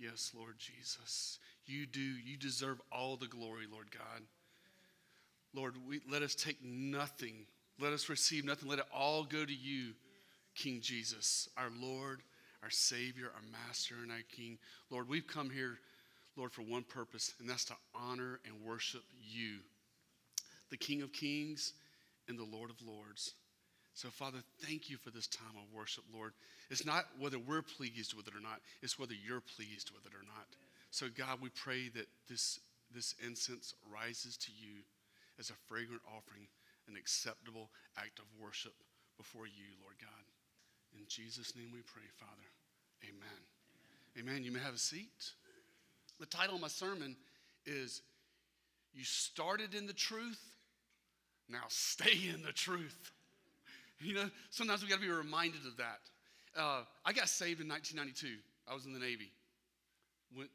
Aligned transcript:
Yes, 0.00 0.32
Lord 0.34 0.54
Jesus. 0.58 1.38
You 1.66 1.84
do. 1.84 2.00
You 2.00 2.38
deserve 2.38 2.80
all 2.90 3.16
the 3.16 3.26
glory, 3.26 3.66
Lord 3.70 3.90
God. 3.90 4.22
Lord, 5.54 5.74
we, 5.86 6.00
let 6.10 6.22
us 6.22 6.34
take 6.34 6.64
nothing. 6.64 7.44
Let 7.78 7.92
us 7.92 8.08
receive 8.08 8.44
nothing. 8.44 8.68
Let 8.68 8.78
it 8.78 8.86
all 8.94 9.24
go 9.24 9.44
to 9.44 9.54
you, 9.54 9.92
King 10.54 10.80
Jesus, 10.80 11.48
our 11.56 11.70
Lord, 11.78 12.22
our 12.62 12.70
Savior, 12.70 13.30
our 13.34 13.42
Master, 13.66 13.96
and 14.02 14.10
our 14.10 14.22
King. 14.34 14.58
Lord, 14.90 15.08
we've 15.08 15.26
come 15.26 15.50
here, 15.50 15.78
Lord, 16.34 16.52
for 16.52 16.62
one 16.62 16.84
purpose, 16.84 17.34
and 17.38 17.48
that's 17.48 17.66
to 17.66 17.74
honor 17.94 18.40
and 18.46 18.64
worship 18.64 19.02
you, 19.20 19.58
the 20.70 20.76
King 20.78 21.02
of 21.02 21.12
Kings 21.12 21.74
and 22.28 22.38
the 22.38 22.44
Lord 22.44 22.70
of 22.70 22.76
Lords. 22.86 23.34
So, 24.00 24.08
Father, 24.08 24.38
thank 24.64 24.88
you 24.88 24.96
for 24.96 25.10
this 25.10 25.26
time 25.26 25.60
of 25.60 25.76
worship, 25.76 26.04
Lord. 26.10 26.32
It's 26.70 26.86
not 26.86 27.04
whether 27.18 27.38
we're 27.38 27.60
pleased 27.60 28.14
with 28.14 28.26
it 28.28 28.34
or 28.34 28.40
not, 28.40 28.64
it's 28.80 28.98
whether 28.98 29.12
you're 29.12 29.42
pleased 29.42 29.90
with 29.90 30.06
it 30.06 30.16
or 30.16 30.24
not. 30.24 30.48
So, 30.90 31.08
God, 31.12 31.36
we 31.42 31.50
pray 31.50 31.90
that 31.90 32.06
this, 32.26 32.60
this 32.94 33.14
incense 33.22 33.74
rises 33.92 34.38
to 34.38 34.52
you 34.56 34.80
as 35.38 35.50
a 35.50 35.60
fragrant 35.68 36.00
offering, 36.16 36.48
an 36.88 36.96
acceptable 36.96 37.68
act 37.98 38.20
of 38.20 38.24
worship 38.42 38.72
before 39.18 39.44
you, 39.44 39.68
Lord 39.82 39.96
God. 40.00 40.24
In 40.96 41.04
Jesus' 41.06 41.54
name 41.54 41.68
we 41.70 41.82
pray, 41.82 42.08
Father. 42.16 42.48
Amen. 43.04 43.20
Amen. 44.16 44.32
Amen. 44.32 44.44
You 44.44 44.50
may 44.50 44.60
have 44.60 44.76
a 44.76 44.78
seat. 44.78 45.32
The 46.18 46.24
title 46.24 46.54
of 46.54 46.62
my 46.62 46.68
sermon 46.68 47.16
is 47.66 48.00
You 48.94 49.04
Started 49.04 49.74
in 49.74 49.86
the 49.86 49.92
Truth, 49.92 50.40
Now 51.50 51.64
Stay 51.68 52.30
in 52.34 52.40
the 52.42 52.52
Truth. 52.52 53.12
You 54.00 54.14
know, 54.14 54.30
sometimes 54.48 54.82
we 54.82 54.88
got 54.88 54.96
to 54.96 55.00
be 55.02 55.10
reminded 55.10 55.66
of 55.66 55.76
that. 55.76 56.00
Uh, 56.56 56.82
I 57.04 57.12
got 57.12 57.28
saved 57.28 57.60
in 57.60 57.68
1992. 57.68 58.40
I 58.68 58.74
was 58.74 58.86
in 58.86 58.92
the 58.92 58.98
Navy. 58.98 59.30
Went 60.36 60.50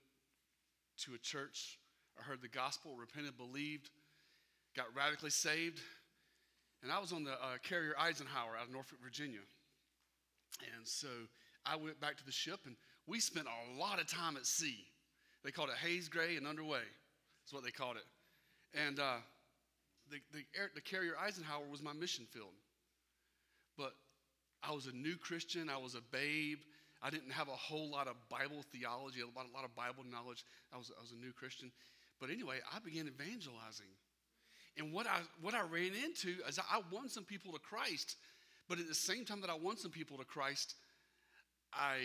to 1.05 1.13
a 1.13 1.17
church. 1.19 1.77
I 2.19 2.23
heard 2.23 2.41
the 2.41 2.47
gospel, 2.47 2.95
repented, 2.97 3.37
believed, 3.37 3.89
got 4.75 4.85
radically 4.95 5.29
saved. 5.29 5.79
And 6.81 6.91
I 6.91 6.99
was 6.99 7.13
on 7.13 7.23
the 7.23 7.33
uh, 7.33 7.57
carrier 7.63 7.93
Eisenhower 7.99 8.57
out 8.59 8.67
of 8.67 8.73
Norfolk, 8.73 8.99
Virginia. 9.03 9.39
And 10.75 10.87
so 10.87 11.07
I 11.65 11.75
went 11.75 11.99
back 11.99 12.17
to 12.17 12.25
the 12.25 12.31
ship, 12.31 12.61
and 12.65 12.75
we 13.07 13.19
spent 13.19 13.47
a 13.47 13.79
lot 13.79 13.99
of 13.99 14.07
time 14.07 14.37
at 14.37 14.45
sea. 14.45 14.85
They 15.43 15.51
called 15.51 15.69
it 15.69 15.75
haze 15.75 16.09
gray 16.09 16.37
and 16.37 16.47
underway. 16.47 16.85
That's 17.43 17.53
what 17.53 17.63
they 17.63 17.71
called 17.71 17.97
it. 17.97 18.05
And 18.87 18.99
uh, 18.99 19.17
the, 20.09 20.17
the, 20.33 20.43
air, 20.57 20.71
the 20.73 20.81
carrier 20.81 21.13
Eisenhower 21.19 21.65
was 21.69 21.83
my 21.83 21.93
mission 21.93 22.25
field. 22.31 22.53
But 23.77 23.93
I 24.63 24.71
was 24.71 24.87
a 24.87 24.91
new 24.91 25.17
Christian, 25.17 25.69
I 25.69 25.77
was 25.77 25.95
a 25.95 26.01
babe. 26.11 26.59
I 27.01 27.09
didn't 27.09 27.31
have 27.31 27.49
a 27.49 27.51
whole 27.51 27.91
lot 27.91 28.07
of 28.07 28.15
Bible 28.29 28.63
theology, 28.71 29.21
a 29.21 29.25
lot, 29.25 29.63
of 29.63 29.75
Bible 29.75 30.03
knowledge. 30.09 30.43
I 30.73 30.77
was, 30.77 30.91
I 30.97 31.01
was 31.01 31.11
a 31.11 31.23
new 31.23 31.31
Christian. 31.33 31.71
But 32.19 32.29
anyway, 32.29 32.59
I 32.73 32.79
began 32.79 33.07
evangelizing. 33.07 33.91
And 34.77 34.91
what 34.91 35.05
I, 35.05 35.19
what 35.41 35.53
I 35.53 35.61
ran 35.61 35.91
into 36.03 36.35
is 36.47 36.59
I 36.59 36.81
won 36.91 37.07
some 37.09 37.23
people 37.23 37.53
to 37.53 37.59
Christ, 37.59 38.15
but 38.67 38.79
at 38.79 38.87
the 38.87 38.95
same 38.95 39.23
time 39.23 39.41
that 39.41 39.49
I 39.49 39.55
won 39.55 39.77
some 39.77 39.91
people 39.91 40.17
to 40.17 40.25
Christ, 40.25 40.75
I 41.73 41.99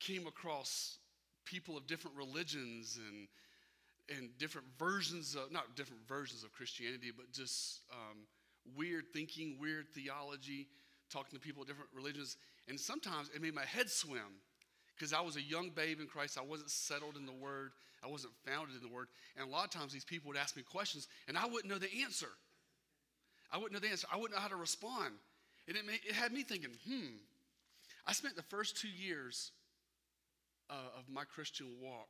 came 0.00 0.26
across 0.26 0.98
people 1.44 1.76
of 1.76 1.86
different 1.86 2.16
religions 2.16 2.98
and, 2.98 3.28
and 4.18 4.30
different 4.38 4.66
versions 4.78 5.36
of, 5.36 5.52
not 5.52 5.76
different 5.76 6.06
versions 6.08 6.42
of 6.42 6.52
Christianity, 6.52 7.12
but 7.16 7.32
just 7.32 7.82
um, 7.92 8.26
weird 8.76 9.04
thinking, 9.12 9.56
weird 9.60 9.86
theology, 9.94 10.66
talking 11.10 11.38
to 11.38 11.44
people 11.44 11.62
of 11.62 11.68
different 11.68 11.90
religions. 11.94 12.36
And 12.68 12.78
sometimes 12.78 13.30
it 13.34 13.42
made 13.42 13.54
my 13.54 13.64
head 13.64 13.90
swim 13.90 14.40
because 14.96 15.12
I 15.12 15.20
was 15.20 15.36
a 15.36 15.42
young 15.42 15.70
babe 15.70 16.00
in 16.00 16.06
Christ. 16.06 16.38
I 16.38 16.42
wasn't 16.42 16.70
settled 16.70 17.16
in 17.16 17.26
the 17.26 17.32
Word, 17.32 17.72
I 18.02 18.08
wasn't 18.08 18.32
founded 18.44 18.76
in 18.76 18.82
the 18.82 18.94
Word. 18.94 19.08
And 19.36 19.46
a 19.46 19.50
lot 19.50 19.64
of 19.64 19.70
times 19.70 19.92
these 19.92 20.04
people 20.04 20.28
would 20.28 20.36
ask 20.36 20.56
me 20.56 20.62
questions, 20.62 21.08
and 21.28 21.36
I 21.36 21.46
wouldn't 21.46 21.72
know 21.72 21.78
the 21.78 22.02
answer. 22.02 22.30
I 23.50 23.58
wouldn't 23.58 23.74
know 23.74 23.86
the 23.86 23.90
answer. 23.90 24.06
I 24.12 24.16
wouldn't 24.16 24.34
know 24.34 24.42
how 24.42 24.48
to 24.48 24.56
respond. 24.56 25.14
And 25.68 25.76
it, 25.76 25.86
made, 25.86 26.00
it 26.08 26.14
had 26.14 26.32
me 26.32 26.42
thinking, 26.42 26.70
hmm. 26.88 27.16
I 28.06 28.12
spent 28.12 28.36
the 28.36 28.42
first 28.42 28.76
two 28.76 28.88
years 28.88 29.50
uh, 30.70 30.98
of 30.98 31.08
my 31.08 31.24
Christian 31.24 31.66
walk 31.80 32.08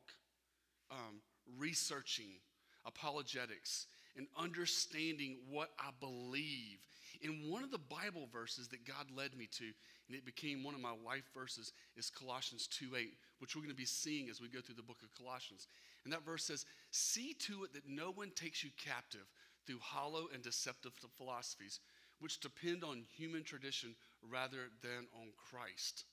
um, 0.91 1.21
researching 1.59 2.41
apologetics 2.85 3.87
and 4.17 4.27
understanding 4.39 5.39
what 5.51 5.71
I 5.79 5.91
believe. 6.01 6.79
In 7.23 7.51
one 7.51 7.63
of 7.63 7.71
the 7.71 7.79
Bible 7.79 8.29
verses 8.33 8.69
that 8.69 8.87
God 8.87 9.07
led 9.15 9.37
me 9.37 9.49
to, 9.59 9.65
and 10.09 10.17
it 10.17 10.25
became 10.25 10.63
one 10.63 10.75
of 10.75 10.81
my 10.81 10.95
life 11.05 11.25
verses, 11.35 11.73
is 11.97 12.11
Colossians 12.11 12.67
2 12.67 12.97
8, 12.97 13.09
which 13.39 13.55
we're 13.55 13.63
going 13.63 13.75
to 13.75 13.77
be 13.77 13.85
seeing 13.85 14.29
as 14.29 14.41
we 14.41 14.49
go 14.49 14.61
through 14.61 14.77
the 14.77 14.83
book 14.83 15.03
of 15.03 15.15
Colossians. 15.15 15.69
And 16.05 16.13
that 16.13 16.25
verse 16.25 16.45
says, 16.45 16.67
See 16.91 17.35
to 17.47 17.65
it 17.65 17.73
that 17.75 17.89
no 17.89 18.11
one 18.11 18.31
takes 18.35 18.63
you 18.63 18.71
captive 18.83 19.27
through 19.67 19.81
hollow 19.81 20.29
and 20.33 20.43
deceptive 20.43 20.93
philosophies, 21.17 21.81
which 22.21 22.41
depend 22.41 22.85
on 22.85 23.05
human 23.17 23.43
tradition 23.43 23.95
rather 24.31 24.71
than 24.83 25.07
on 25.21 25.29
Christ. 25.37 26.05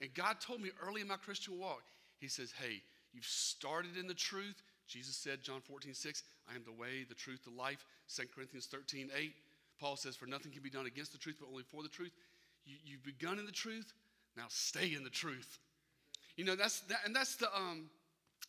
And 0.00 0.12
God 0.14 0.40
told 0.40 0.60
me 0.60 0.70
early 0.86 1.00
in 1.00 1.08
my 1.08 1.16
Christian 1.16 1.58
walk, 1.58 1.82
He 2.18 2.28
says, 2.28 2.52
Hey, 2.52 2.82
you've 3.12 3.24
started 3.24 3.96
in 3.96 4.06
the 4.06 4.14
truth, 4.14 4.62
Jesus 4.88 5.16
said, 5.16 5.42
John 5.42 5.60
14, 5.60 5.94
6, 5.94 6.22
I 6.50 6.54
am 6.54 6.64
the 6.64 6.72
way, 6.72 7.04
the 7.08 7.14
truth, 7.14 7.44
the 7.44 7.50
life. 7.50 7.86
2 8.14 8.24
Corinthians 8.34 8.66
13, 8.66 9.10
8, 9.16 9.32
Paul 9.82 9.96
says, 9.96 10.14
For 10.14 10.26
nothing 10.26 10.52
can 10.52 10.62
be 10.62 10.70
done 10.70 10.86
against 10.86 11.10
the 11.12 11.18
truth, 11.18 11.36
but 11.40 11.48
only 11.48 11.64
for 11.64 11.82
the 11.82 11.88
truth. 11.88 12.12
You, 12.64 12.76
you've 12.84 13.02
begun 13.02 13.40
in 13.40 13.46
the 13.46 13.52
truth, 13.52 13.92
now 14.36 14.44
stay 14.48 14.94
in 14.94 15.02
the 15.02 15.10
truth. 15.10 15.58
You 16.36 16.44
know, 16.44 16.54
that's 16.54 16.80
that, 16.82 17.00
and 17.04 17.14
that's 17.14 17.34
the 17.34 17.48
um, 17.54 17.90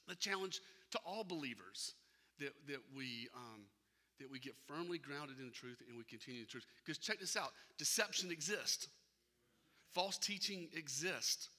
the 0.08 0.16
challenge 0.16 0.62
to 0.92 1.00
all 1.06 1.24
believers 1.24 1.96
that, 2.40 2.54
that 2.68 2.78
we 2.96 3.28
um, 3.36 3.64
that 4.20 4.30
we 4.30 4.40
get 4.40 4.54
firmly 4.68 5.00
grounded 5.00 5.40
in 5.40 5.46
the 5.46 5.52
truth 5.52 5.82
and 5.90 5.98
we 5.98 6.04
continue 6.04 6.42
the 6.42 6.48
truth. 6.48 6.66
Because 6.86 7.00
check 7.00 7.20
this 7.20 7.36
out: 7.36 7.52
deception 7.80 8.32
exists, 8.32 8.88
false 9.92 10.20
teaching 10.20 10.70
exists, 10.78 11.50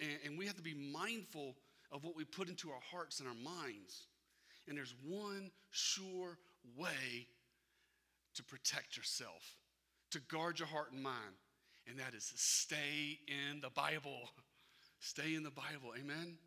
and, 0.00 0.18
and 0.24 0.38
we 0.38 0.46
have 0.46 0.56
to 0.56 0.62
be 0.62 0.74
mindful 0.74 1.54
of 1.92 2.04
what 2.04 2.16
we 2.16 2.24
put 2.24 2.48
into 2.48 2.70
our 2.70 2.82
hearts 2.90 3.20
and 3.20 3.28
our 3.28 3.34
minds. 3.34 4.06
And 4.66 4.78
there's 4.78 4.94
one 5.06 5.50
sure 5.70 6.38
way 6.74 7.26
to 8.34 8.42
protect 8.42 8.96
yourself, 8.96 9.56
to 10.10 10.20
guard 10.20 10.58
your 10.58 10.68
heart 10.68 10.92
and 10.92 11.02
mind, 11.02 11.38
and 11.88 11.98
that 11.98 12.14
is 12.14 12.32
stay 12.36 13.18
in 13.28 13.60
the 13.60 13.70
Bible. 13.70 14.30
Stay 15.00 15.34
in 15.34 15.42
the 15.42 15.50
Bible. 15.50 15.92
Amen. 16.00 16.38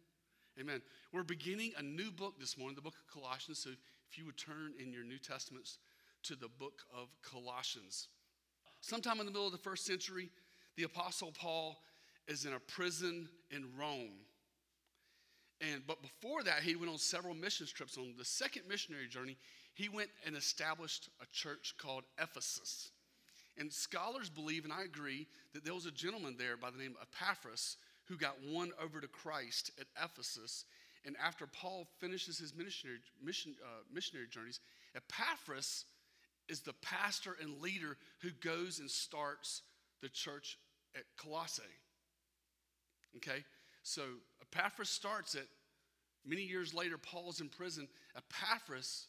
Amen. 0.59 0.81
We're 1.13 1.21
beginning 1.21 1.73
a 1.77 1.83
new 1.83 2.09
book 2.09 2.39
this 2.39 2.57
morning, 2.57 2.75
the 2.75 2.81
book 2.81 2.95
of 2.95 3.13
Colossians. 3.13 3.59
So 3.59 3.69
if 4.09 4.17
you 4.17 4.25
would 4.25 4.37
turn 4.37 4.73
in 4.81 4.91
your 4.91 5.03
New 5.03 5.19
Testaments 5.19 5.77
to 6.23 6.35
the 6.35 6.47
book 6.47 6.81
of 6.91 7.09
Colossians. 7.21 8.07
Sometime 8.81 9.19
in 9.19 9.27
the 9.27 9.31
middle 9.31 9.45
of 9.45 9.51
the 9.51 9.59
first 9.59 9.85
century, 9.85 10.31
the 10.75 10.83
Apostle 10.83 11.31
Paul 11.37 11.77
is 12.27 12.45
in 12.45 12.53
a 12.53 12.59
prison 12.59 13.29
in 13.51 13.65
Rome. 13.79 14.25
And 15.61 15.81
but 15.87 16.01
before 16.01 16.43
that, 16.43 16.61
he 16.61 16.75
went 16.75 16.91
on 16.91 16.97
several 16.97 17.33
mission 17.33 17.67
trips. 17.71 17.97
On 17.97 18.13
the 18.17 18.25
second 18.25 18.63
missionary 18.67 19.07
journey, 19.07 19.37
he 19.77 19.89
went 19.89 20.09
and 20.25 20.35
established 20.35 21.07
a 21.21 21.25
church 21.31 21.75
called 21.77 22.03
Ephesus. 22.19 22.89
And 23.59 23.71
scholars 23.71 24.27
believe, 24.27 24.63
and 24.63 24.73
I 24.73 24.83
agree, 24.83 25.27
that 25.53 25.63
there 25.63 25.75
was 25.75 25.85
a 25.85 25.91
gentleman 25.91 26.35
there 26.35 26.57
by 26.57 26.71
the 26.71 26.79
name 26.79 26.95
of 26.99 27.07
Epaphras 27.13 27.77
who 28.05 28.17
got 28.17 28.38
won 28.43 28.71
over 28.83 28.99
to 28.99 29.07
Christ 29.07 29.69
at 29.79 29.85
Ephesus. 30.03 30.65
And 31.05 31.15
after 31.23 31.45
Paul 31.45 31.88
finishes 31.99 32.39
his 32.39 32.55
missionary, 32.55 32.97
mission, 33.23 33.53
uh, 33.63 33.83
missionary 33.93 34.25
journeys, 34.27 34.61
Epaphras 34.95 35.85
is 36.49 36.61
the 36.61 36.73
pastor 36.81 37.38
and 37.39 37.61
leader 37.61 37.97
who 38.23 38.31
goes 38.44 38.79
and 38.79 38.89
starts 38.89 39.61
the 40.01 40.09
church 40.09 40.57
at 40.95 41.03
Colossae. 41.17 41.61
Okay? 43.17 43.44
So 43.83 44.01
Epaphras 44.41 44.89
starts 44.89 45.35
it. 45.35 45.47
Many 46.25 46.41
years 46.41 46.74
later, 46.74 46.97
Paul's 46.97 47.41
in 47.41 47.50
prison. 47.50 47.88
Epaphras 48.15 49.06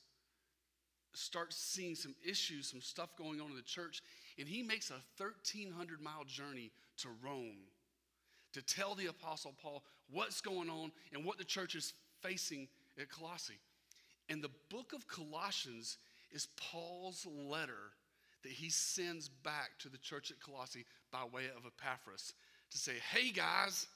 starts 1.14 1.56
seeing 1.56 1.94
some 1.94 2.14
issues, 2.26 2.69
some 2.69 2.81
stuff 2.81 3.16
going 3.16 3.40
on 3.40 3.50
in 3.50 3.56
the 3.56 3.62
church, 3.62 4.02
and 4.38 4.49
he 4.49 4.62
makes 4.62 4.90
a 4.90 5.00
1,300 5.16 6.00
mile 6.00 6.25
journey 6.26 6.70
to 6.99 7.08
Rome 7.22 7.58
to 8.52 8.62
tell 8.62 8.94
the 8.94 9.06
Apostle 9.06 9.55
Paul 9.60 9.82
what's 10.10 10.40
going 10.40 10.70
on 10.70 10.93
and 11.12 11.25
what 11.25 11.38
the 11.38 11.44
church 11.44 11.75
is 11.75 11.93
facing 12.22 12.69
at 13.00 13.10
Colossae. 13.10 13.58
And 14.28 14.43
the 14.43 14.50
book 14.70 14.93
of 14.93 15.06
Colossians 15.08 15.99
is 16.31 16.49
Paul's 16.56 17.26
letter 17.26 17.93
that 18.43 18.52
he 18.52 18.70
sends 18.70 19.28
back 19.28 19.70
to 19.81 19.88
the 19.88 19.99
church 19.99 20.31
at 20.31 20.40
Colossae 20.40 20.84
by 21.10 21.25
way 21.25 21.44
of 21.56 21.64
Epaphras 21.66 22.34
to 22.70 22.78
say, 22.78 22.93
hey 23.12 23.31
guys, 23.31 23.87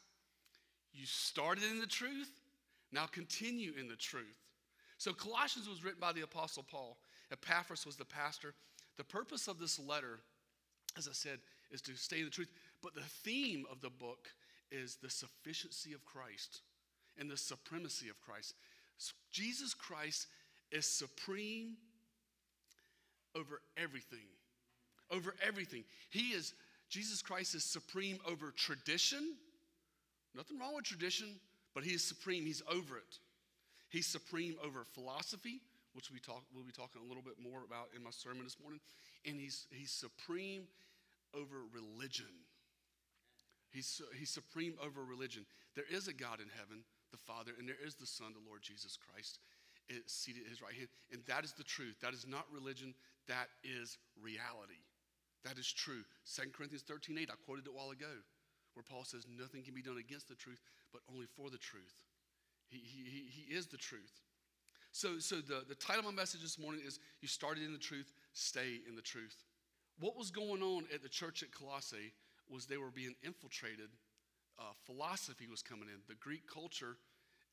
you 0.92 1.06
started 1.06 1.64
in 1.64 1.80
the 1.80 1.86
truth, 1.86 2.30
now 2.90 3.06
continue 3.06 3.72
in 3.78 3.88
the 3.88 3.96
truth. 3.96 4.41
So 5.02 5.12
Colossians 5.12 5.68
was 5.68 5.82
written 5.82 5.98
by 5.98 6.12
the 6.12 6.20
Apostle 6.20 6.62
Paul. 6.62 6.96
Epaphras 7.32 7.84
was 7.84 7.96
the 7.96 8.04
pastor. 8.04 8.54
The 8.98 9.02
purpose 9.02 9.48
of 9.48 9.58
this 9.58 9.80
letter, 9.80 10.20
as 10.96 11.08
I 11.08 11.12
said, 11.12 11.40
is 11.72 11.82
to 11.82 11.96
stay 11.96 12.18
in 12.18 12.24
the 12.26 12.30
truth. 12.30 12.52
But 12.84 12.94
the 12.94 13.00
theme 13.24 13.64
of 13.68 13.80
the 13.80 13.90
book 13.90 14.28
is 14.70 14.98
the 15.02 15.10
sufficiency 15.10 15.92
of 15.92 16.04
Christ. 16.04 16.60
and 17.18 17.28
the 17.28 17.36
supremacy 17.36 18.10
of 18.10 18.20
Christ. 18.20 18.54
Jesus 19.32 19.74
Christ 19.74 20.28
is 20.70 20.86
supreme 20.86 21.76
over 23.34 23.60
everything. 23.76 24.28
Over 25.10 25.34
everything. 25.44 25.82
He 26.10 26.28
is, 26.30 26.54
Jesus 26.88 27.22
Christ 27.22 27.56
is 27.56 27.64
supreme 27.64 28.20
over 28.24 28.52
tradition. 28.52 29.34
Nothing 30.32 30.60
wrong 30.60 30.76
with 30.76 30.84
tradition, 30.84 31.40
but 31.74 31.82
he 31.82 31.92
is 31.92 32.04
supreme. 32.04 32.46
He's 32.46 32.62
over 32.70 32.96
it. 32.98 33.18
He's 33.92 34.06
supreme 34.06 34.56
over 34.64 34.84
philosophy, 34.88 35.60
which 35.92 36.10
we 36.10 36.18
talk, 36.18 36.44
we'll 36.54 36.64
be 36.64 36.72
talking 36.72 37.04
a 37.04 37.06
little 37.06 37.22
bit 37.22 37.36
more 37.36 37.60
about 37.60 37.92
in 37.94 38.02
my 38.02 38.10
sermon 38.10 38.44
this 38.44 38.56
morning. 38.56 38.80
And 39.28 39.38
he's, 39.38 39.66
he's 39.68 39.92
supreme 39.92 40.64
over 41.36 41.68
religion. 41.68 42.32
He's, 43.68 44.00
he's 44.18 44.30
supreme 44.30 44.80
over 44.82 45.04
religion. 45.04 45.44
There 45.76 45.84
is 45.92 46.08
a 46.08 46.16
God 46.16 46.40
in 46.40 46.48
heaven, 46.56 46.84
the 47.12 47.20
Father, 47.20 47.52
and 47.58 47.68
there 47.68 47.76
is 47.84 47.94
the 47.94 48.08
Son, 48.08 48.32
the 48.32 48.48
Lord 48.48 48.62
Jesus 48.62 48.96
Christ, 48.96 49.40
eh, 49.90 50.00
seated 50.06 50.44
at 50.44 50.48
his 50.48 50.62
right 50.62 50.72
hand. 50.72 50.88
And 51.12 51.20
that 51.28 51.44
is 51.44 51.52
the 51.52 51.64
truth. 51.64 52.00
That 52.00 52.14
is 52.14 52.24
not 52.26 52.48
religion, 52.48 52.94
that 53.28 53.52
is 53.62 53.98
reality. 54.16 54.80
That 55.44 55.58
is 55.58 55.70
true. 55.70 56.00
2 56.24 56.48
Corinthians 56.56 56.84
13 56.88 57.18
8, 57.18 57.28
I 57.28 57.36
quoted 57.44 57.66
it 57.66 57.70
a 57.70 57.76
while 57.76 57.90
ago, 57.90 58.24
where 58.72 58.88
Paul 58.88 59.04
says, 59.04 59.26
Nothing 59.28 59.62
can 59.62 59.74
be 59.74 59.82
done 59.82 59.98
against 59.98 60.28
the 60.28 60.34
truth, 60.34 60.64
but 60.92 61.02
only 61.12 61.26
for 61.36 61.50
the 61.50 61.60
truth. 61.60 61.92
He, 62.72 62.78
he, 63.04 63.24
he 63.28 63.54
is 63.54 63.66
the 63.66 63.76
truth. 63.76 64.20
So, 64.92 65.18
so 65.18 65.36
the, 65.36 65.62
the 65.68 65.74
title 65.74 66.00
of 66.08 66.14
my 66.14 66.22
message 66.22 66.42
this 66.42 66.58
morning 66.58 66.80
is 66.86 66.98
You 67.20 67.28
Started 67.28 67.64
in 67.64 67.72
the 67.72 67.78
Truth, 67.78 68.12
Stay 68.32 68.80
in 68.88 68.96
the 68.96 69.02
Truth. 69.02 69.44
What 70.00 70.16
was 70.16 70.30
going 70.30 70.62
on 70.62 70.84
at 70.92 71.02
the 71.02 71.08
church 71.08 71.42
at 71.42 71.52
Colossae 71.52 72.12
was 72.48 72.66
they 72.66 72.78
were 72.78 72.90
being 72.90 73.14
infiltrated. 73.22 73.90
Uh, 74.58 74.72
philosophy 74.86 75.46
was 75.46 75.62
coming 75.62 75.88
in, 75.88 76.00
the 76.08 76.14
Greek 76.14 76.42
culture, 76.52 76.96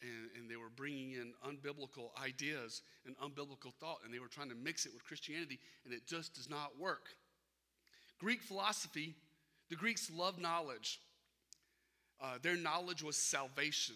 and, 0.02 0.30
and 0.38 0.50
they 0.50 0.56
were 0.56 0.70
bringing 0.74 1.12
in 1.12 1.34
unbiblical 1.46 2.10
ideas 2.22 2.82
and 3.06 3.18
unbiblical 3.18 3.74
thought, 3.80 4.00
and 4.06 4.14
they 4.14 4.20
were 4.20 4.28
trying 4.28 4.50
to 4.50 4.56
mix 4.56 4.86
it 4.86 4.94
with 4.94 5.04
Christianity, 5.04 5.60
and 5.86 5.94
it 5.94 6.08
just 6.08 6.36
does 6.36 6.50
not 6.50 6.80
work. 6.80 7.10
Greek 8.20 8.42
philosophy, 8.42 9.16
the 9.70 9.76
Greeks 9.76 10.10
loved 10.14 10.42
knowledge. 10.42 11.02
Uh, 12.22 12.38
their 12.42 12.58
knowledge 12.58 13.02
was 13.02 13.16
salvation. 13.16 13.96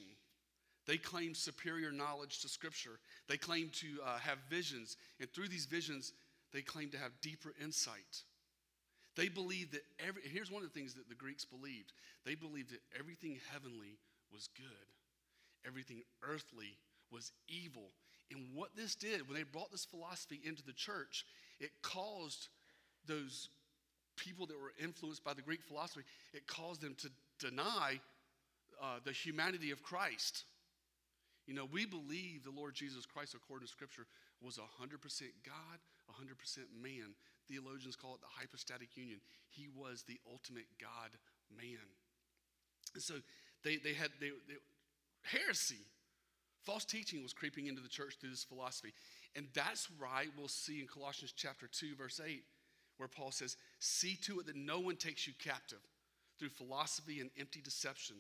They 0.86 0.98
claim 0.98 1.34
superior 1.34 1.92
knowledge 1.92 2.42
to 2.42 2.50
Scripture. 2.50 3.00
They 3.28 3.38
claim 3.38 3.70
to 3.76 3.88
uh, 4.06 4.18
have 4.18 4.38
visions, 4.50 4.98
and 5.20 5.32
through 5.32 5.48
these 5.48 5.66
visions, 5.66 6.14
they 6.52 6.62
claim 6.62 6.90
to 6.92 6.98
have 6.98 7.12
deeper 7.22 7.54
insight. 7.62 8.24
They 9.16 9.30
believed 9.30 9.74
that 9.74 9.84
every, 10.06 10.22
here's 10.24 10.52
one 10.52 10.64
of 10.64 10.74
the 10.74 10.78
things 10.78 10.96
that 10.96 11.08
the 11.08 11.16
Greeks 11.16 11.46
believed 11.46 11.94
they 12.26 12.36
believed 12.36 12.72
that 12.72 12.82
everything 12.98 13.38
heavenly 13.52 13.98
was 14.32 14.48
good, 14.56 15.68
everything 15.68 16.04
earthly 16.22 16.78
was 17.12 17.32
evil. 17.48 17.92
And 18.32 18.48
what 18.54 18.76
this 18.76 18.96
did, 18.96 19.28
when 19.28 19.38
they 19.38 19.44
brought 19.44 19.72
this 19.72 19.86
philosophy 19.86 20.40
into 20.44 20.64
the 20.64 20.74
church, 20.74 21.26
it 21.60 21.72
caused 21.82 22.48
those 23.06 23.50
people 24.16 24.46
that 24.48 24.60
were 24.60 24.74
influenced 24.82 25.24
by 25.24 25.34
the 25.34 25.42
Greek 25.42 25.64
philosophy, 25.64 26.04
it 26.34 26.48
caused 26.48 26.82
them 26.82 26.96
to 27.00 27.10
deny 27.40 28.00
uh, 28.82 29.00
the 29.04 29.12
humanity 29.12 29.72
of 29.72 29.84
Christ. 29.84 30.46
You 31.48 31.54
know, 31.54 31.68
we 31.72 31.86
believe 31.86 32.44
the 32.44 32.56
Lord 32.56 32.74
Jesus 32.74 33.06
Christ, 33.06 33.36
according 33.36 33.68
to 33.68 33.72
Scripture, 33.72 34.06
was 34.42 34.58
100% 34.58 34.62
God, 35.46 35.78
100% 36.10 36.58
man. 36.82 37.16
Theologians 37.48 37.96
call 37.96 38.16
it 38.16 38.22
the 38.22 38.28
hypostatic 38.40 38.96
union. 38.96 39.20
He 39.50 39.68
was 39.76 40.04
the 40.08 40.20
ultimate 40.32 40.68
God 40.80 41.12
man. 41.56 41.84
And 42.94 43.04
so 43.04 43.16
they, 43.64 43.78
they 43.78 43.94
had 43.94 44.12
they, 44.20 44.30
they, 44.48 44.56
heresy, 45.24 45.84
false 46.64 46.86
teaching 46.86 47.24
was 47.24 47.34
creeping 47.34 47.68
into 47.68 47.82
the 47.82 47.90
church 47.90 48.16
through 48.20 48.30
this 48.30 48.44
philosophy. 48.44 48.94
And 49.36 49.48
that's 49.54 49.90
why 49.98 50.28
we'll 50.38 50.48
see 50.48 50.80
in 50.80 50.88
Colossians 50.88 51.34
chapter 51.36 51.68
2, 51.68 51.96
verse 51.96 52.22
8, 52.24 52.42
where 52.98 53.10
Paul 53.10 53.32
says, 53.32 53.58
See 53.80 54.16
to 54.24 54.40
it 54.40 54.46
that 54.46 54.56
no 54.56 54.80
one 54.80 54.96
takes 54.96 55.28
you 55.28 55.34
captive 55.44 55.80
through 56.40 56.50
philosophy 56.50 57.20
and 57.20 57.30
empty 57.38 57.62
deception, 57.62 58.18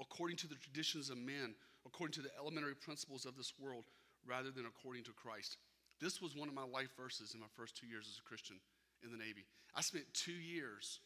according 0.00 0.36
to 0.38 0.46
the 0.46 0.54
traditions 0.54 1.10
of 1.10 1.18
men 1.18 1.54
according 1.86 2.14
to 2.14 2.22
the 2.22 2.30
elementary 2.38 2.74
principles 2.74 3.26
of 3.26 3.36
this 3.36 3.54
world 3.58 3.84
rather 4.26 4.50
than 4.50 4.66
according 4.66 5.04
to 5.04 5.12
Christ. 5.12 5.56
This 6.00 6.20
was 6.20 6.36
one 6.36 6.48
of 6.48 6.54
my 6.54 6.64
life 6.64 6.90
verses 6.96 7.34
in 7.34 7.40
my 7.40 7.50
first 7.56 7.76
two 7.76 7.86
years 7.86 8.08
as 8.10 8.18
a 8.18 8.28
Christian 8.28 8.56
in 9.04 9.10
the 9.10 9.18
Navy. 9.18 9.44
I 9.74 9.80
spent 9.80 10.04
two 10.12 10.32
years, 10.32 11.00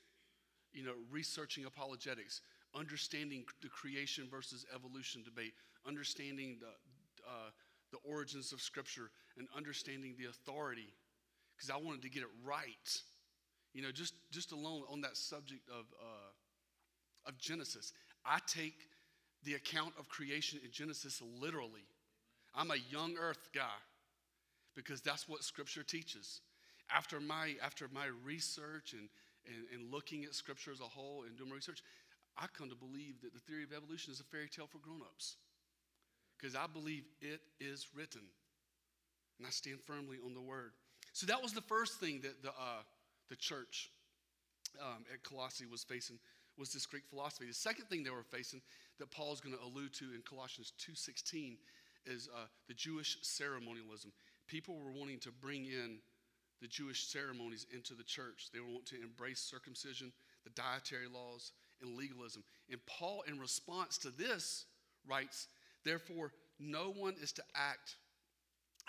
you 0.73 0.85
know, 0.85 0.95
researching 1.11 1.65
apologetics, 1.65 2.41
understanding 2.75 3.45
the 3.63 3.69
creation 3.69 4.27
versus 4.31 4.67
evolution 4.75 5.23
debate, 5.23 5.53
understanding 5.87 6.59
the, 6.61 6.69
uh, 7.29 7.51
the 7.93 7.99
origins 8.09 8.53
of 8.53 8.61
Scripture, 8.61 9.11
and 9.39 9.49
understanding 9.57 10.15
the 10.19 10.27
authority, 10.27 10.93
because 11.57 11.71
I 11.71 11.77
wanted 11.77 12.03
to 12.03 12.11
get 12.11 12.23
it 12.23 12.29
right. 12.45 13.01
You 13.73 13.83
know, 13.83 13.93
just, 13.93 14.15
just 14.31 14.53
alone 14.53 14.83
on 14.91 15.01
that 15.03 15.17
subject 15.17 15.69
of, 15.69 15.87
uh, 16.01 17.29
of 17.29 17.39
Genesis, 17.39 17.93
I 18.25 18.39
take 18.47 18.89
the 19.47 19.55
account 19.55 19.95
of 19.99 20.09
creation 20.09 20.59
in 20.63 20.71
Genesis 20.73 21.23
literally. 21.41 21.87
I'm 22.55 22.71
a 22.71 22.77
young 22.91 23.17
earth 23.17 23.49
guy 23.55 23.79
because 24.75 25.01
that's 25.01 25.29
what 25.29 25.45
scripture 25.45 25.85
teaches. 25.85 26.41
After 26.95 27.21
my, 27.21 27.55
after 27.63 27.89
my 27.93 28.07
research 28.25 28.93
and, 28.93 29.09
and, 29.47 29.65
and 29.73 29.93
looking 29.93 30.25
at 30.25 30.35
scripture 30.35 30.73
as 30.73 30.81
a 30.81 30.85
whole 30.85 31.23
and 31.27 31.37
doing 31.37 31.51
my 31.51 31.57
research, 31.57 31.83
I 32.37 32.47
come 32.59 32.69
to 32.69 32.77
believe 32.77 33.23
that 33.23 33.33
the 33.33 33.41
theory 33.41 33.63
of 33.63 33.73
evolution 33.73 34.13
is 34.13 34.21
a 34.21 34.25
fairy 34.25 34.49
tale 34.49 34.67
for 34.67 34.79
grown-ups 34.79 35.37
because 36.37 36.55
I 36.55 36.67
believe 36.67 37.05
it 37.21 37.41
is 37.61 37.87
written. 37.95 38.23
And 39.39 39.47
I 39.47 39.51
stand 39.51 39.79
firmly 39.87 40.19
on 40.25 40.35
the 40.35 40.41
word. 40.41 40.73
So 41.13 41.27
that 41.27 41.41
was 41.41 41.53
the 41.53 41.63
first 41.63 42.01
thing 42.01 42.21
that 42.23 42.43
the, 42.43 42.51
uh, 42.51 42.83
the 43.31 43.37
church 43.37 43.91
um, 44.81 45.05
at 45.13 45.23
Colossae 45.23 45.67
was 45.71 45.85
facing 45.85 46.19
was 46.59 46.73
this 46.73 46.87
Greek 46.87 47.05
philosophy. 47.09 47.47
The 47.47 47.55
second 47.55 47.87
thing 47.87 48.03
they 48.03 48.11
were 48.11 48.23
facing 48.23 48.61
that 48.99 49.11
Paul 49.11 49.33
is 49.33 49.41
going 49.41 49.57
to 49.57 49.63
allude 49.63 49.93
to 49.95 50.07
in 50.15 50.23
Colossians 50.29 50.73
2.16 50.81 51.57
is 52.07 52.29
uh, 52.35 52.47
the 52.69 52.75
Jewish 52.75 53.19
ceremonialism. 53.23 54.13
People 54.47 54.79
were 54.79 54.93
wanting 54.93 55.19
to 55.21 55.31
bring 55.31 55.67
in 55.67 55.99
the 56.63 56.69
Jewish 56.69 57.07
ceremonies 57.07 57.67
into 57.75 57.95
the 57.95 58.05
church. 58.05 58.49
They 58.53 58.61
wanting 58.61 58.99
to 58.99 59.03
embrace 59.03 59.41
circumcision, 59.41 60.13
the 60.45 60.51
dietary 60.51 61.09
laws, 61.13 61.53
and 61.83 61.97
legalism. 61.97 62.45
And 62.71 62.81
Paul, 62.87 63.23
in 63.29 63.39
response 63.39 63.99
to 63.99 64.11
this, 64.11 64.65
writes, 65.07 65.49
Therefore, 65.85 66.33
no 66.59 66.93
one 66.97 67.15
is 67.21 67.33
to 67.33 67.43
act 67.55 67.97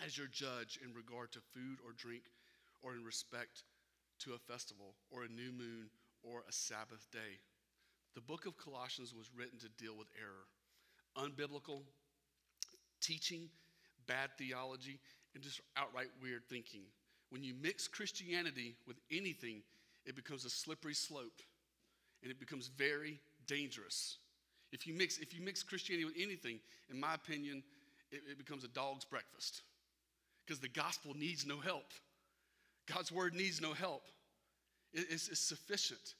as 0.03 0.17
your 0.17 0.27
judge 0.27 0.79
in 0.83 0.93
regard 0.93 1.31
to 1.33 1.39
food 1.53 1.79
or 1.85 1.91
drink 1.97 2.23
or 2.81 2.93
in 2.93 3.03
respect 3.03 3.63
to 4.19 4.33
a 4.33 4.37
festival 4.37 4.93
or 5.11 5.23
a 5.23 5.27
new 5.27 5.51
moon 5.51 5.89
or 6.23 6.43
a 6.47 6.51
Sabbath 6.51 7.07
day. 7.11 7.39
The 8.17 8.21
book 8.21 8.47
of 8.47 8.57
Colossians 8.57 9.13
was 9.13 9.29
written 9.37 9.59
to 9.59 9.69
deal 9.77 9.95
with 9.95 10.07
error, 10.19 10.47
unbiblical 11.23 11.81
teaching, 12.99 13.47
bad 14.07 14.31
theology, 14.39 14.99
and 15.35 15.43
just 15.43 15.61
outright 15.77 16.07
weird 16.19 16.41
thinking. 16.49 16.81
When 17.29 17.43
you 17.43 17.53
mix 17.61 17.87
Christianity 17.87 18.75
with 18.87 18.97
anything, 19.11 19.61
it 20.07 20.15
becomes 20.15 20.45
a 20.45 20.49
slippery 20.49 20.95
slope 20.95 21.43
and 22.23 22.31
it 22.31 22.39
becomes 22.39 22.69
very 22.69 23.19
dangerous. 23.45 24.17
If 24.71 24.87
you 24.87 24.95
mix, 24.95 25.19
if 25.19 25.35
you 25.35 25.45
mix 25.45 25.61
Christianity 25.61 26.05
with 26.05 26.15
anything, 26.19 26.59
in 26.89 26.99
my 26.99 27.13
opinion, 27.13 27.61
it, 28.11 28.21
it 28.31 28.39
becomes 28.39 28.63
a 28.63 28.69
dog's 28.69 29.05
breakfast 29.05 29.61
because 30.43 30.59
the 30.59 30.69
gospel 30.69 31.13
needs 31.15 31.45
no 31.45 31.59
help. 31.59 31.93
God's 32.91 33.11
word 33.11 33.35
needs 33.35 33.61
no 33.61 33.73
help. 33.73 34.07
It, 34.91 35.05
it's, 35.07 35.29
it's 35.29 35.39
sufficient. 35.39 36.15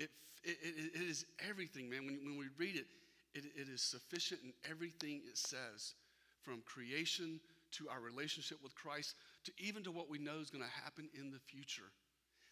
It, 0.00 0.10
it, 0.42 0.58
it, 0.62 1.00
it 1.00 1.08
is 1.08 1.24
everything, 1.48 1.88
man. 1.88 2.06
When, 2.06 2.18
when 2.24 2.38
we 2.38 2.46
read 2.58 2.74
it, 2.74 2.86
it, 3.34 3.44
it 3.54 3.68
is 3.68 3.82
sufficient 3.82 4.40
in 4.42 4.52
everything 4.68 5.22
it 5.28 5.38
says, 5.38 5.94
from 6.42 6.62
creation 6.64 7.38
to 7.72 7.88
our 7.88 8.00
relationship 8.00 8.58
with 8.62 8.74
Christ 8.74 9.14
to 9.44 9.52
even 9.58 9.84
to 9.84 9.92
what 9.92 10.10
we 10.10 10.18
know 10.18 10.40
is 10.40 10.50
going 10.50 10.64
to 10.64 10.82
happen 10.82 11.08
in 11.14 11.30
the 11.30 11.38
future. 11.38 11.92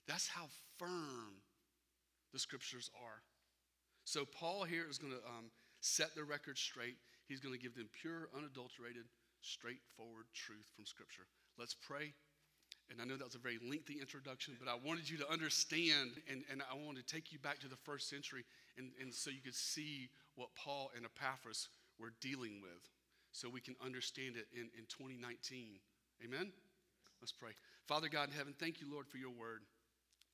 That's 0.07 0.29
how 0.29 0.47
firm 0.79 1.43
the 2.33 2.39
scriptures 2.39 2.91
are. 3.03 3.23
So, 4.05 4.25
Paul 4.25 4.65
here 4.65 4.87
is 4.89 4.99
going 4.99 5.13
to 5.13 5.19
um, 5.27 5.51
set 5.81 6.15
the 6.15 6.25
record 6.25 6.57
straight. 6.57 6.97
He's 7.27 7.41
going 7.41 7.55
to 7.55 7.61
give 7.61 7.75
them 7.75 7.89
pure, 8.01 8.29
unadulterated, 8.37 9.05
straightforward 9.43 10.27
truth 10.35 10.65
from 10.75 10.87
Scripture. 10.87 11.27
Let's 11.59 11.75
pray. 11.75 12.15
And 12.91 13.03
I 13.03 13.05
know 13.05 13.17
that 13.17 13.25
was 13.25 13.35
a 13.35 13.39
very 13.39 13.59
lengthy 13.63 14.01
introduction, 14.01 14.57
but 14.59 14.69
I 14.69 14.75
wanted 14.75 15.09
you 15.09 15.19
to 15.19 15.31
understand, 15.31 16.13
and, 16.31 16.45
and 16.51 16.63
I 16.71 16.75
wanted 16.75 17.07
to 17.07 17.15
take 17.15 17.33
you 17.33 17.39
back 17.39 17.59
to 17.61 17.69
the 17.69 17.77
first 17.77 18.09
century, 18.09 18.45
and, 18.79 18.91
and 19.01 19.13
so 19.13 19.31
you 19.31 19.43
could 19.45 19.55
see 19.55 20.09
what 20.37 20.49
Paul 20.55 20.91
and 20.97 21.05
Epaphras 21.05 21.69
were 22.01 22.13
dealing 22.21 22.61
with, 22.63 22.89
so 23.33 23.49
we 23.49 23.61
can 23.61 23.77
understand 23.85 24.37
it 24.37 24.47
in, 24.55 24.71
in 24.79 24.87
2019. 24.89 25.81
Amen? 26.25 26.51
Let's 27.21 27.33
pray. 27.33 27.53
Father 27.87 28.09
God 28.09 28.29
in 28.31 28.35
heaven, 28.35 28.55
thank 28.59 28.81
you, 28.81 28.91
Lord, 28.91 29.07
for 29.07 29.19
your 29.19 29.31
word. 29.31 29.61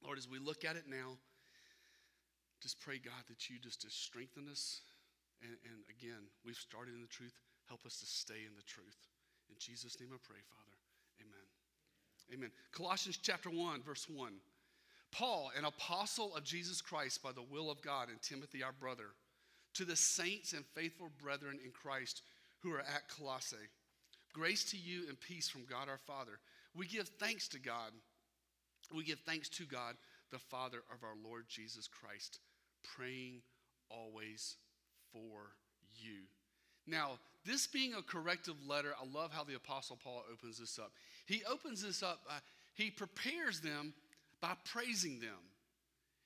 Lord, 0.04 0.18
as 0.18 0.28
we 0.28 0.38
look 0.38 0.64
at 0.64 0.76
it 0.76 0.84
now, 0.88 1.18
just 2.62 2.80
pray, 2.80 2.98
God, 2.98 3.24
that 3.28 3.50
you 3.50 3.58
just 3.58 3.82
to 3.82 3.90
strengthen 3.90 4.48
us 4.48 4.80
And, 5.42 5.52
and 5.68 5.80
again, 5.90 6.30
we've 6.44 6.56
started 6.56 6.94
in 6.94 7.02
the 7.02 7.08
truth. 7.08 7.34
Help 7.68 7.84
us 7.84 7.98
to 8.00 8.06
stay 8.06 8.46
in 8.46 8.54
the 8.56 8.62
truth. 8.62 8.96
In 9.50 9.56
Jesus' 9.58 10.00
name 10.00 10.10
I 10.12 10.20
pray, 10.22 10.40
Father. 10.48 10.73
Amen. 12.32 12.50
Colossians 12.72 13.18
chapter 13.20 13.50
1, 13.50 13.82
verse 13.82 14.06
1. 14.08 14.32
Paul, 15.12 15.50
an 15.56 15.64
apostle 15.64 16.34
of 16.34 16.44
Jesus 16.44 16.80
Christ 16.80 17.22
by 17.22 17.30
the 17.32 17.42
will 17.42 17.70
of 17.70 17.80
God, 17.82 18.08
and 18.08 18.20
Timothy, 18.20 18.62
our 18.62 18.72
brother, 18.72 19.14
to 19.74 19.84
the 19.84 19.96
saints 19.96 20.52
and 20.52 20.64
faithful 20.74 21.10
brethren 21.22 21.58
in 21.64 21.70
Christ 21.70 22.22
who 22.60 22.72
are 22.72 22.80
at 22.80 23.08
Colossae, 23.08 23.56
grace 24.32 24.64
to 24.70 24.76
you 24.76 25.02
and 25.08 25.20
peace 25.20 25.48
from 25.48 25.64
God 25.64 25.88
our 25.88 25.98
Father. 25.98 26.38
We 26.74 26.86
give 26.86 27.08
thanks 27.20 27.46
to 27.48 27.60
God. 27.60 27.92
We 28.94 29.04
give 29.04 29.20
thanks 29.20 29.48
to 29.50 29.64
God, 29.64 29.94
the 30.32 30.38
Father 30.38 30.78
of 30.92 31.04
our 31.04 31.14
Lord 31.22 31.44
Jesus 31.48 31.86
Christ, 31.86 32.40
praying 32.96 33.42
always 33.90 34.56
for 35.12 35.52
you. 35.96 36.22
Now, 36.86 37.12
this 37.46 37.66
being 37.66 37.94
a 37.94 38.02
corrective 38.02 38.56
letter, 38.66 38.94
I 39.00 39.06
love 39.06 39.32
how 39.32 39.44
the 39.44 39.54
Apostle 39.54 39.98
Paul 40.02 40.24
opens 40.30 40.58
this 40.58 40.78
up. 40.78 40.92
He 41.26 41.42
opens 41.50 41.82
this 41.82 42.02
up, 42.02 42.20
uh, 42.28 42.40
he 42.74 42.90
prepares 42.90 43.60
them 43.60 43.94
by 44.40 44.54
praising 44.64 45.20
them. 45.20 45.38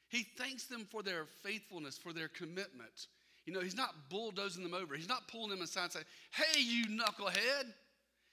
He 0.08 0.26
thanks 0.38 0.64
them 0.64 0.86
for 0.90 1.02
their 1.02 1.26
faithfulness, 1.42 1.98
for 1.98 2.12
their 2.12 2.28
commitment. 2.28 3.06
You 3.44 3.52
know, 3.52 3.60
he's 3.60 3.76
not 3.76 4.10
bulldozing 4.10 4.62
them 4.62 4.74
over. 4.74 4.94
He's 4.94 5.08
not 5.08 5.28
pulling 5.28 5.50
them 5.50 5.62
aside 5.62 5.84
and 5.84 5.92
saying, 5.92 6.04
Hey, 6.30 6.60
you 6.60 6.86
knucklehead, 6.86 7.64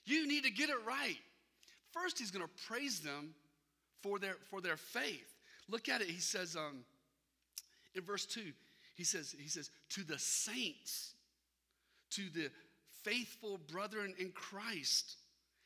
you 0.05 0.27
need 0.27 0.43
to 0.43 0.51
get 0.51 0.69
it 0.69 0.77
right. 0.87 1.17
First, 1.91 2.19
he's 2.19 2.31
going 2.31 2.45
to 2.45 2.65
praise 2.67 2.99
them 2.99 3.33
for 4.01 4.19
their, 4.19 4.35
for 4.49 4.61
their 4.61 4.77
faith. 4.77 5.33
Look 5.69 5.89
at 5.89 6.01
it. 6.01 6.07
He 6.07 6.19
says 6.19 6.55
um, 6.55 6.83
in 7.95 8.03
verse 8.03 8.25
2, 8.25 8.41
he 8.95 9.03
says, 9.03 9.35
he 9.37 9.47
says, 9.47 9.69
to 9.89 10.03
the 10.03 10.19
saints, 10.19 11.13
to 12.11 12.29
the 12.29 12.49
faithful 13.03 13.59
brethren 13.71 14.13
in 14.19 14.31
Christ. 14.31 15.15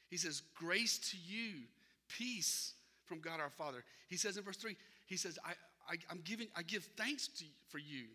He 0.10 0.18
says, 0.18 0.42
grace 0.56 0.98
to 1.12 1.18
you, 1.18 1.62
peace 2.08 2.74
from 3.06 3.20
God 3.20 3.40
our 3.40 3.50
Father. 3.50 3.84
He 4.08 4.18
says 4.18 4.38
in 4.38 4.44
verse 4.44 4.58
3, 4.58 4.76
he 5.08 5.18
says, 5.18 5.38
I, 5.46 5.52
I, 5.90 5.96
am 6.12 6.22
giving, 6.24 6.48
I 6.56 6.64
give 6.64 6.84
thanks 6.98 7.28
to, 7.28 7.46
for 7.70 7.78
you. 7.78 8.06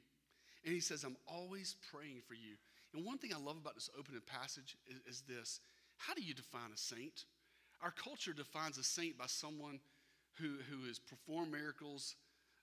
And 0.64 0.72
he 0.72 0.80
says, 0.80 1.04
I'm 1.04 1.16
always 1.26 1.76
praying 1.92 2.22
for 2.26 2.34
you. 2.34 2.54
And 2.94 3.04
one 3.04 3.18
thing 3.18 3.32
I 3.34 3.38
love 3.38 3.56
about 3.56 3.74
this 3.74 3.90
opening 3.98 4.22
passage 4.26 4.76
is, 4.88 5.00
is 5.16 5.22
this 5.22 5.60
How 5.96 6.14
do 6.14 6.22
you 6.22 6.34
define 6.34 6.70
a 6.72 6.78
saint? 6.78 7.24
Our 7.82 7.90
culture 7.90 8.32
defines 8.32 8.78
a 8.78 8.84
saint 8.84 9.18
by 9.18 9.26
someone 9.26 9.80
who, 10.34 10.56
who 10.70 10.86
has 10.86 10.98
performed 10.98 11.52
miracles, 11.52 12.14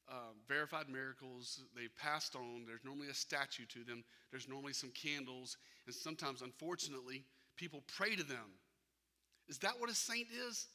uh, 0.10 0.34
verified 0.48 0.90
miracles. 0.90 1.62
They've 1.76 1.96
passed 1.96 2.36
on. 2.36 2.64
There's 2.66 2.84
normally 2.84 3.10
a 3.10 3.14
statue 3.14 3.66
to 3.66 3.84
them, 3.84 4.04
there's 4.32 4.48
normally 4.48 4.74
some 4.74 4.92
candles, 4.92 5.58
and 5.86 5.94
sometimes, 5.94 6.42
unfortunately, 6.42 7.24
people 7.58 7.84
pray 7.96 8.16
to 8.16 8.24
them. 8.24 8.56
Is 9.52 9.60
that 9.60 9.74
what 9.80 9.90
a 9.90 9.94
saint 9.94 10.30
is? 10.48 10.66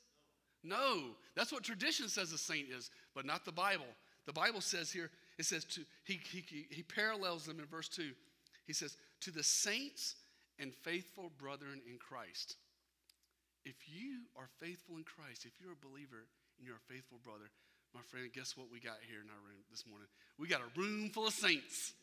No. 0.62 1.16
That's 1.35 1.50
what 1.50 1.64
tradition 1.64 2.11
says 2.11 2.30
a 2.33 2.38
saint 2.38 2.68
is, 2.68 2.90
but 3.14 3.25
not 3.25 3.47
the 3.47 3.52
Bible. 3.52 3.87
The 4.26 4.35
Bible 4.35 4.61
says 4.61 4.92
here, 4.92 5.11
it 5.38 5.47
says, 5.47 5.64
to, 5.64 5.80
he, 6.04 6.21
he, 6.30 6.66
he 6.71 6.83
parallels 6.83 7.47
them 7.47 7.59
in 7.59 7.64
verse 7.64 7.88
2. 7.88 8.11
He 8.66 8.75
says, 8.75 8.99
To 9.23 9.30
the 9.30 9.42
saints 9.42 10.16
and 10.59 10.75
faithful 10.75 11.33
brethren 11.38 11.80
in 11.90 11.97
Christ. 11.97 12.56
If 13.64 13.76
you 13.87 14.28
are 14.37 14.49
faithful 14.61 14.97
in 14.97 15.04
Christ, 15.04 15.47
if 15.47 15.52
you're 15.59 15.73
a 15.73 15.87
believer 15.88 16.28
and 16.59 16.66
you're 16.66 16.76
a 16.76 16.92
faithful 16.92 17.18
brother, 17.25 17.49
my 17.95 18.02
friend, 18.02 18.28
guess 18.35 18.59
what 18.59 18.66
we 18.71 18.78
got 18.78 18.99
here 19.09 19.21
in 19.25 19.30
our 19.30 19.42
room 19.49 19.64
this 19.71 19.85
morning? 19.88 20.09
We 20.38 20.49
got 20.49 20.61
a 20.61 20.78
room 20.78 21.09
full 21.11 21.26
of 21.26 21.33
saints. 21.33 21.95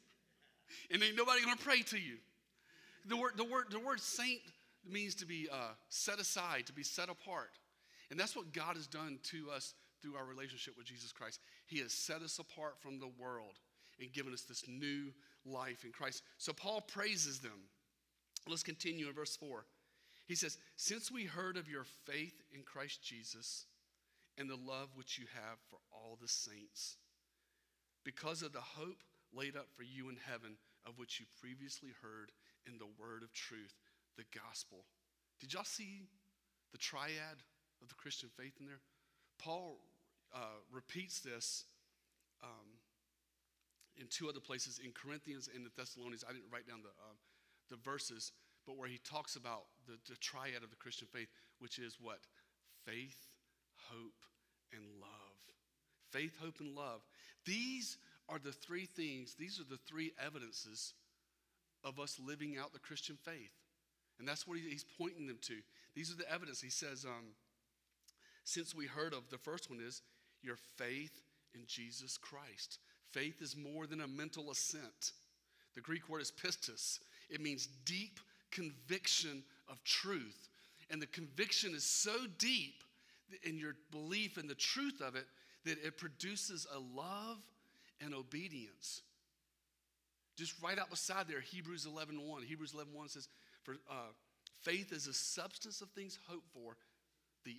And 0.89 1.03
ain't 1.03 1.15
nobody 1.15 1.43
gonna 1.43 1.55
pray 1.55 1.81
to 1.93 1.99
you. 1.99 2.17
The 3.05 3.15
word, 3.15 3.33
the 3.37 3.43
word, 3.43 3.65
the 3.69 3.79
word 3.79 3.99
saint 3.99 4.41
means 4.89 5.15
to 5.15 5.25
be 5.25 5.47
uh, 5.51 5.73
set 5.89 6.19
aside, 6.19 6.67
to 6.67 6.73
be 6.73 6.83
set 6.83 7.09
apart. 7.09 7.51
And 8.09 8.19
that's 8.19 8.35
what 8.35 8.53
God 8.53 8.75
has 8.75 8.87
done 8.87 9.19
to 9.31 9.49
us 9.49 9.73
through 10.01 10.15
our 10.15 10.25
relationship 10.25 10.77
with 10.77 10.85
Jesus 10.85 11.11
Christ. 11.11 11.39
He 11.65 11.79
has 11.79 11.93
set 11.93 12.21
us 12.21 12.39
apart 12.39 12.75
from 12.79 12.99
the 12.99 13.11
world 13.19 13.59
and 13.99 14.11
given 14.11 14.33
us 14.33 14.41
this 14.41 14.63
new 14.67 15.13
life 15.45 15.83
in 15.85 15.91
Christ. 15.91 16.23
So 16.37 16.53
Paul 16.53 16.81
praises 16.81 17.39
them. 17.39 17.69
Let's 18.47 18.63
continue 18.63 19.07
in 19.07 19.13
verse 19.13 19.37
4. 19.37 19.65
He 20.27 20.35
says, 20.35 20.57
Since 20.75 21.11
we 21.11 21.25
heard 21.25 21.57
of 21.57 21.69
your 21.69 21.85
faith 22.05 22.41
in 22.53 22.63
Christ 22.63 23.03
Jesus 23.03 23.65
and 24.37 24.49
the 24.49 24.55
love 24.55 24.89
which 24.95 25.17
you 25.17 25.25
have 25.33 25.57
for 25.69 25.77
all 25.91 26.17
the 26.21 26.27
saints, 26.27 26.97
because 28.03 28.41
of 28.41 28.51
the 28.51 28.61
hope 28.61 29.03
laid 29.33 29.55
up 29.55 29.67
for 29.75 29.83
you 29.83 30.09
in 30.09 30.17
heaven, 30.29 30.57
of 30.85 30.97
which 30.97 31.19
you 31.19 31.25
previously 31.41 31.91
heard 32.01 32.31
in 32.67 32.77
the 32.77 32.89
word 32.99 33.23
of 33.23 33.31
truth, 33.33 33.75
the 34.17 34.25
gospel. 34.33 34.85
Did 35.39 35.53
y'all 35.53 35.63
see 35.63 36.07
the 36.71 36.77
triad 36.77 37.43
of 37.81 37.89
the 37.89 37.95
Christian 37.95 38.29
faith 38.37 38.53
in 38.59 38.65
there? 38.65 38.79
Paul 39.39 39.79
uh, 40.33 40.61
repeats 40.71 41.19
this 41.19 41.65
um, 42.43 42.79
in 43.97 44.07
two 44.07 44.29
other 44.29 44.39
places 44.39 44.79
in 44.83 44.91
Corinthians 44.91 45.49
and 45.53 45.65
the 45.65 45.71
Thessalonians. 45.75 46.23
I 46.27 46.33
didn't 46.33 46.51
write 46.51 46.67
down 46.67 46.81
the, 46.81 46.89
uh, 46.89 47.15
the 47.69 47.77
verses, 47.77 48.31
but 48.65 48.77
where 48.77 48.87
he 48.87 48.99
talks 48.99 49.35
about 49.35 49.65
the, 49.87 49.97
the 50.09 50.17
triad 50.17 50.63
of 50.63 50.69
the 50.69 50.75
Christian 50.75 51.07
faith, 51.11 51.27
which 51.59 51.79
is 51.79 51.97
what? 52.01 52.19
Faith, 52.85 53.27
hope, 53.91 54.25
and 54.71 54.83
love. 54.99 55.37
Faith, 56.11 56.33
hope, 56.41 56.59
and 56.59 56.75
love. 56.75 57.01
These 57.45 57.97
are 58.29 58.39
the 58.39 58.51
three 58.51 58.85
things, 58.85 59.35
these 59.35 59.59
are 59.59 59.69
the 59.69 59.79
three 59.87 60.13
evidences 60.23 60.93
of 61.83 61.99
us 61.99 62.19
living 62.23 62.57
out 62.57 62.71
the 62.71 62.79
Christian 62.79 63.17
faith. 63.23 63.51
And 64.19 64.27
that's 64.27 64.47
what 64.47 64.57
he's 64.57 64.85
pointing 64.97 65.27
them 65.27 65.39
to. 65.41 65.55
These 65.95 66.11
are 66.11 66.17
the 66.17 66.31
evidence. 66.31 66.61
He 66.61 66.69
says, 66.69 67.05
um, 67.05 67.33
since 68.43 68.75
we 68.75 68.85
heard 68.85 69.13
of 69.13 69.29
the 69.29 69.37
first 69.37 69.69
one 69.69 69.79
is 69.85 70.01
your 70.41 70.57
faith 70.77 71.21
in 71.53 71.61
Jesus 71.67 72.17
Christ. 72.17 72.79
Faith 73.11 73.41
is 73.41 73.55
more 73.55 73.87
than 73.87 74.01
a 74.01 74.07
mental 74.07 74.51
assent. 74.51 75.13
The 75.75 75.81
Greek 75.81 76.09
word 76.09 76.21
is 76.21 76.31
pistis, 76.31 76.99
it 77.29 77.41
means 77.41 77.67
deep 77.85 78.19
conviction 78.51 79.43
of 79.69 79.83
truth. 79.83 80.49
And 80.89 81.01
the 81.01 81.07
conviction 81.07 81.73
is 81.73 81.83
so 81.83 82.13
deep 82.37 82.83
in 83.43 83.57
your 83.57 83.75
belief 83.91 84.37
in 84.37 84.47
the 84.47 84.55
truth 84.55 85.01
of 85.01 85.15
it 85.15 85.25
that 85.65 85.83
it 85.83 85.97
produces 85.97 86.67
a 86.71 86.79
love 86.79 87.37
and 88.01 88.13
obedience. 88.13 89.01
Just 90.35 90.61
right 90.61 90.77
out 90.77 90.89
beside 90.89 91.27
there, 91.27 91.39
Hebrews 91.39 91.85
11 91.85 92.21
1. 92.21 92.43
Hebrews 92.43 92.73
11 92.73 92.93
1 92.93 93.09
says, 93.09 93.27
For 93.63 93.73
uh, 93.89 94.11
faith 94.61 94.91
is 94.91 95.07
a 95.07 95.13
substance 95.13 95.81
of 95.81 95.89
things 95.89 96.19
hoped 96.27 96.47
for, 96.53 96.75
the 97.45 97.57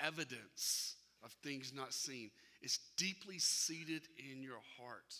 evidence 0.00 0.96
of 1.22 1.32
things 1.42 1.72
not 1.74 1.92
seen. 1.92 2.30
It's 2.60 2.80
deeply 2.96 3.38
seated 3.38 4.02
in 4.18 4.42
your 4.42 4.60
heart 4.78 5.14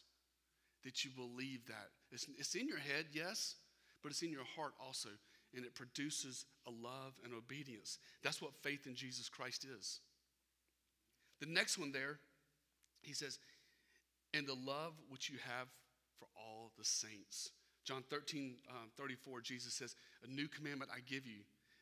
that 0.84 1.04
you 1.04 1.10
believe 1.10 1.66
that. 1.66 1.88
It's, 2.10 2.26
it's 2.38 2.54
in 2.54 2.66
your 2.66 2.78
head, 2.78 3.06
yes, 3.12 3.56
but 4.02 4.10
it's 4.10 4.22
in 4.22 4.32
your 4.32 4.44
heart 4.56 4.72
also. 4.84 5.10
And 5.54 5.64
it 5.64 5.74
produces 5.74 6.46
a 6.66 6.70
love 6.70 7.12
and 7.24 7.34
obedience. 7.34 7.98
That's 8.22 8.40
what 8.40 8.54
faith 8.62 8.86
in 8.86 8.94
Jesus 8.94 9.28
Christ 9.28 9.64
is. 9.64 10.00
The 11.40 11.46
next 11.46 11.76
one 11.76 11.92
there, 11.92 12.18
he 13.02 13.12
says, 13.12 13.38
and 14.32 14.46
the 14.46 14.54
love 14.54 14.94
which 15.10 15.28
you 15.28 15.36
have 15.44 15.68
for 16.18 16.26
all 16.36 16.72
the 16.78 16.84
saints. 16.84 17.50
John 17.84 18.04
13, 18.10 18.56
um, 18.70 18.90
34, 18.96 19.40
Jesus 19.40 19.74
says, 19.74 19.94
A 20.24 20.30
new 20.30 20.48
commandment 20.48 20.90
I 20.94 21.00
give 21.00 21.26
you, 21.26 21.40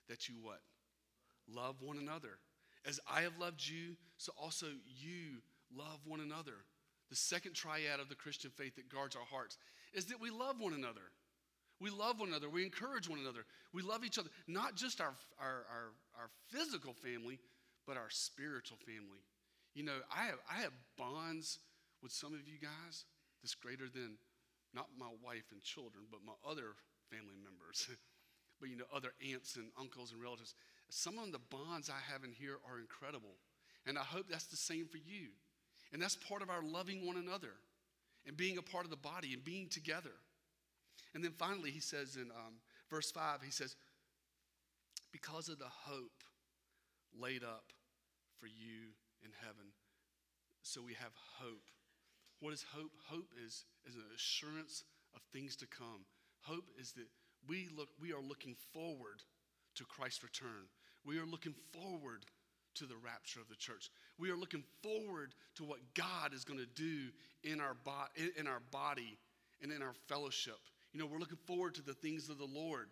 that 0.08 0.28
you 0.28 0.36
what? 0.40 0.60
Love 1.52 1.76
one 1.80 1.98
another. 1.98 2.38
As 2.86 3.00
I 3.10 3.22
have 3.22 3.38
loved 3.38 3.66
you, 3.66 3.96
so 4.16 4.32
also 4.40 4.66
you 4.86 5.42
love 5.76 6.00
one 6.06 6.20
another. 6.20 6.64
The 7.10 7.16
second 7.16 7.54
triad 7.54 8.00
of 8.00 8.08
the 8.08 8.14
Christian 8.14 8.50
faith 8.50 8.76
that 8.76 8.88
guards 8.88 9.16
our 9.16 9.24
hearts 9.30 9.58
is 9.92 10.06
that 10.06 10.20
we 10.20 10.30
love 10.30 10.56
one 10.58 10.72
another. 10.72 11.12
We 11.80 11.90
love 11.90 12.20
one 12.20 12.28
another. 12.28 12.48
We 12.48 12.64
encourage 12.64 13.08
one 13.08 13.18
another. 13.18 13.44
We 13.72 13.82
love 13.82 14.04
each 14.04 14.18
other, 14.18 14.28
not 14.46 14.76
just 14.76 15.00
our, 15.00 15.14
our, 15.40 15.64
our, 15.70 15.92
our 16.18 16.30
physical 16.48 16.92
family, 16.92 17.38
but 17.86 17.96
our 17.96 18.10
spiritual 18.10 18.76
family. 18.84 19.24
You 19.74 19.84
know, 19.84 19.98
I 20.14 20.24
have, 20.24 20.38
I 20.50 20.60
have 20.62 20.72
bonds 20.98 21.58
with 22.02 22.12
some 22.12 22.34
of 22.34 22.46
you 22.46 22.58
guys 22.60 23.04
that's 23.42 23.54
greater 23.54 23.88
than 23.92 24.16
not 24.74 24.86
my 24.98 25.10
wife 25.22 25.50
and 25.52 25.62
children, 25.62 26.04
but 26.10 26.20
my 26.24 26.34
other 26.48 26.76
family 27.10 27.36
members. 27.42 27.88
but, 28.60 28.68
you 28.68 28.76
know, 28.76 28.84
other 28.94 29.12
aunts 29.32 29.56
and 29.56 29.70
uncles 29.78 30.12
and 30.12 30.22
relatives. 30.22 30.54
Some 30.90 31.18
of 31.18 31.32
the 31.32 31.40
bonds 31.50 31.90
I 31.90 32.12
have 32.12 32.24
in 32.24 32.32
here 32.32 32.58
are 32.68 32.78
incredible. 32.78 33.36
And 33.86 33.98
I 33.98 34.02
hope 34.02 34.26
that's 34.28 34.46
the 34.46 34.56
same 34.56 34.86
for 34.86 34.98
you. 34.98 35.28
And 35.92 36.00
that's 36.00 36.16
part 36.16 36.42
of 36.42 36.50
our 36.50 36.62
loving 36.62 37.06
one 37.06 37.16
another 37.16 37.54
and 38.26 38.36
being 38.36 38.58
a 38.58 38.62
part 38.62 38.84
of 38.84 38.90
the 38.90 38.96
body 38.96 39.32
and 39.32 39.42
being 39.42 39.68
together. 39.68 40.12
And 41.14 41.24
then 41.24 41.32
finally, 41.32 41.70
he 41.70 41.80
says 41.80 42.16
in 42.16 42.30
um, 42.30 42.60
verse 42.90 43.10
5, 43.10 43.40
he 43.42 43.50
says, 43.50 43.74
Because 45.10 45.48
of 45.48 45.58
the 45.58 45.64
hope 45.68 46.22
laid 47.18 47.42
up 47.42 47.72
for 48.38 48.46
you 48.46 48.92
in 49.24 49.30
heaven. 49.40 49.72
So 50.62 50.82
we 50.82 50.94
have 50.94 51.12
hope. 51.38 51.70
What 52.40 52.52
is 52.52 52.64
hope? 52.74 52.92
Hope 53.06 53.30
is, 53.46 53.64
is 53.86 53.94
an 53.94 54.04
assurance 54.14 54.84
of 55.14 55.20
things 55.32 55.56
to 55.56 55.66
come, 55.66 56.04
Hope 56.42 56.64
is 56.80 56.92
that 56.92 57.06
we 57.48 57.68
look 57.76 57.88
we 58.00 58.12
are 58.12 58.20
looking 58.20 58.56
forward 58.72 59.22
to 59.74 59.84
Christ's 59.84 60.22
return. 60.22 60.68
We 61.04 61.18
are 61.18 61.26
looking 61.26 61.54
forward 61.72 62.24
to 62.74 62.84
the 62.84 62.96
rapture 63.04 63.40
of 63.40 63.48
the 63.48 63.56
church. 63.56 63.90
We 64.18 64.30
are 64.30 64.36
looking 64.36 64.64
forward 64.82 65.34
to 65.56 65.64
what 65.64 65.78
God 65.94 66.34
is 66.34 66.44
going 66.44 66.60
to 66.60 66.66
do 66.66 67.08
in 67.42 67.60
our, 67.60 67.74
bo- 67.84 68.30
in 68.38 68.46
our 68.46 68.60
body 68.70 69.18
and 69.62 69.72
in 69.72 69.82
our 69.82 69.94
fellowship. 70.08 70.58
You 70.92 71.00
know, 71.00 71.06
we're 71.06 71.18
looking 71.18 71.38
forward 71.46 71.74
to 71.76 71.82
the 71.82 71.94
things 71.94 72.28
of 72.28 72.38
the 72.38 72.44
Lord 72.44 72.88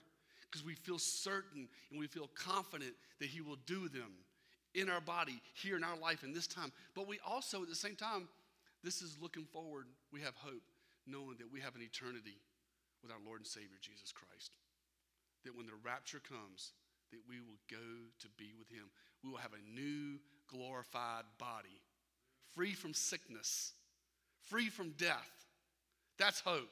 because 0.51 0.65
we 0.65 0.75
feel 0.75 0.99
certain 0.99 1.69
and 1.91 2.01
we 2.01 2.07
feel 2.07 2.31
confident 2.35 2.93
that 3.21 3.29
He 3.29 3.41
will 3.41 3.59
do 3.67 3.89
them 3.89 4.13
in 4.75 4.89
our 4.89 5.01
body, 5.01 5.41
here 5.55 5.77
in 5.77 5.85
our 5.85 5.97
life, 5.97 6.23
in 6.23 6.33
this 6.33 6.47
time. 6.47 6.73
But 6.95 7.09
we 7.09 7.19
also, 7.27 7.63
at 7.63 7.69
the 7.69 7.75
same 7.75 7.97
time, 7.97 8.29
this 8.85 9.03
is 9.03 9.19
looking 9.21 9.45
forward. 9.45 9.87
We 10.13 10.21
have 10.23 10.35
hope, 10.37 10.71
knowing 11.07 11.37
that 11.39 11.53
we 11.53 11.61
have 11.61 11.75
an 11.75 11.83
eternity 11.83 12.39
with 13.03 13.11
our 13.11 13.19
Lord 13.25 13.41
and 13.41 13.47
Savior, 13.47 13.79
Jesus 13.81 14.13
Christ. 14.13 14.53
That 15.45 15.57
when 15.57 15.67
the 15.67 15.79
rapture 15.85 16.21
comes, 16.21 16.73
that 17.11 17.21
we 17.29 17.41
will 17.41 17.61
go 17.71 17.77
to 18.21 18.29
be 18.37 18.53
with 18.59 18.69
him. 18.69 18.91
We 19.23 19.31
will 19.31 19.39
have 19.39 19.53
a 19.53 19.71
new 19.75 20.19
glorified 20.49 21.25
body, 21.39 21.83
free 22.55 22.73
from 22.73 22.95
sickness, 22.95 23.73
free 24.49 24.69
from 24.69 24.91
death. 24.91 25.47
That's 26.19 26.41
hope. 26.41 26.71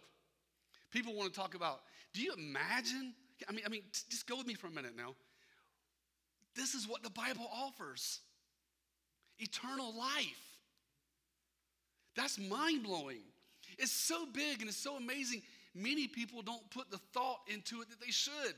People 0.90 1.14
want 1.14 1.32
to 1.32 1.38
talk 1.38 1.54
about, 1.54 1.80
do 2.12 2.22
you 2.22 2.32
imagine? 2.32 3.14
I 3.48 3.52
mean, 3.52 3.64
I 3.66 3.68
mean, 3.68 3.82
just 3.92 4.26
go 4.26 4.36
with 4.36 4.46
me 4.46 4.54
for 4.54 4.66
a 4.66 4.70
minute 4.70 4.96
now. 4.96 5.14
This 6.54 6.74
is 6.74 6.88
what 6.88 7.02
the 7.02 7.10
Bible 7.10 7.48
offers 7.52 8.20
eternal 9.38 9.94
life. 9.96 10.45
That's 12.16 12.38
mind 12.38 12.82
blowing. 12.82 13.20
It's 13.78 13.92
so 13.92 14.26
big 14.26 14.60
and 14.60 14.68
it's 14.68 14.78
so 14.78 14.96
amazing. 14.96 15.42
Many 15.74 16.08
people 16.08 16.42
don't 16.42 16.68
put 16.70 16.90
the 16.90 16.98
thought 17.12 17.40
into 17.46 17.82
it 17.82 17.90
that 17.90 18.00
they 18.00 18.10
should. 18.10 18.54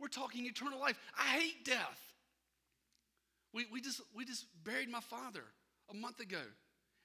We're 0.00 0.08
talking 0.08 0.46
eternal 0.46 0.80
life. 0.80 0.98
I 1.18 1.38
hate 1.38 1.64
death. 1.64 2.00
We, 3.52 3.66
we, 3.72 3.80
just, 3.80 4.00
we 4.14 4.24
just 4.24 4.46
buried 4.64 4.88
my 4.88 5.00
father 5.00 5.42
a 5.90 5.94
month 5.94 6.20
ago, 6.20 6.40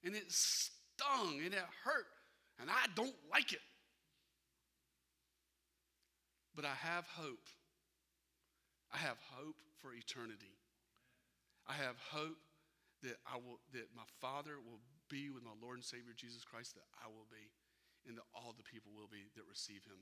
and 0.03 0.15
it 0.15 0.25
stung 0.27 1.39
and 1.43 1.53
it 1.53 1.59
hurt, 1.83 2.05
and 2.59 2.69
I 2.69 2.85
don't 2.95 3.15
like 3.31 3.53
it. 3.53 3.61
But 6.55 6.65
I 6.65 6.73
have 6.75 7.05
hope. 7.07 7.47
I 8.93 8.97
have 8.97 9.17
hope 9.31 9.55
for 9.81 9.93
eternity. 9.93 10.53
I 11.67 11.73
have 11.73 11.95
hope 12.11 12.37
that 13.01 13.15
I 13.25 13.37
will 13.37 13.59
that 13.73 13.87
my 13.95 14.03
Father 14.21 14.55
will 14.63 14.79
be 15.13 15.29
with 15.29 15.45
my 15.45 15.53
Lord 15.61 15.77
and 15.77 15.85
Savior 15.85 16.17
Jesus 16.17 16.41
Christ, 16.41 16.73
that 16.73 16.89
I 16.97 17.05
will 17.05 17.29
be, 17.29 17.53
and 18.09 18.17
that 18.17 18.25
all 18.33 18.57
the 18.57 18.65
people 18.65 18.89
will 18.97 19.05
be 19.05 19.29
that 19.37 19.45
receive 19.45 19.85
him 19.85 20.01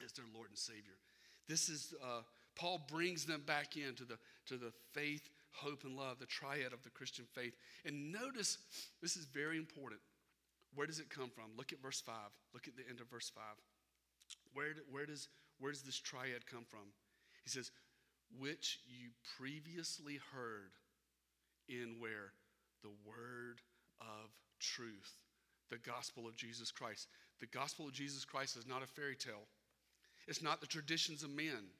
as 0.00 0.16
their 0.16 0.24
Lord 0.32 0.48
and 0.48 0.56
Savior. 0.56 0.96
This 1.44 1.68
is, 1.68 1.92
uh, 2.00 2.24
Paul 2.56 2.80
brings 2.88 3.26
them 3.26 3.42
back 3.44 3.76
into 3.76 4.08
the, 4.08 4.16
to 4.46 4.56
the 4.56 4.72
faith, 4.92 5.28
hope, 5.52 5.84
and 5.84 5.94
love, 5.94 6.18
the 6.18 6.26
triad 6.26 6.72
of 6.72 6.82
the 6.82 6.90
Christian 6.90 7.26
faith. 7.34 7.52
And 7.84 8.12
notice, 8.12 8.56
this 9.02 9.16
is 9.16 9.26
very 9.26 9.58
important. 9.58 10.00
Where 10.74 10.86
does 10.86 11.00
it 11.00 11.10
come 11.10 11.28
from? 11.28 11.52
Look 11.56 11.72
at 11.72 11.82
verse 11.82 12.00
5. 12.00 12.14
Look 12.54 12.66
at 12.68 12.76
the 12.76 12.88
end 12.88 13.00
of 13.00 13.10
verse 13.10 13.30
5. 13.34 13.44
Where, 14.54 14.72
where, 14.90 15.06
does, 15.06 15.28
where 15.58 15.72
does 15.72 15.82
this 15.82 15.98
triad 15.98 16.46
come 16.46 16.64
from? 16.64 16.94
He 17.44 17.50
says, 17.50 17.70
which 18.38 18.78
you 18.86 19.10
previously 19.36 20.18
heard 20.32 20.72
in 21.68 21.96
where? 21.98 22.32
The 22.82 22.92
word 23.04 23.60
of 24.00 24.30
truth, 24.58 25.12
the 25.70 25.78
gospel 25.78 26.26
of 26.26 26.36
Jesus 26.36 26.70
Christ. 26.70 27.08
The 27.40 27.46
gospel 27.46 27.86
of 27.86 27.92
Jesus 27.92 28.24
Christ 28.24 28.56
is 28.56 28.66
not 28.66 28.82
a 28.82 28.86
fairy 28.86 29.16
tale. 29.16 29.46
It's 30.28 30.42
not 30.42 30.60
the 30.60 30.66
traditions 30.66 31.22
of 31.22 31.30
men. 31.30 31.70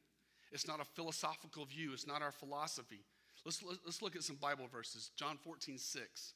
It's 0.53 0.67
not 0.67 0.81
a 0.81 0.85
philosophical 0.85 1.65
view. 1.65 1.93
It's 1.93 2.07
not 2.07 2.23
our 2.23 2.33
philosophy. 2.33 3.01
Let's, 3.45 3.63
let's 3.63 4.03
look 4.03 4.17
at 4.17 4.23
some 4.23 4.37
Bible 4.37 4.67
verses. 4.71 5.11
John 5.17 5.39
14, 5.43 5.79
6. 5.79 6.35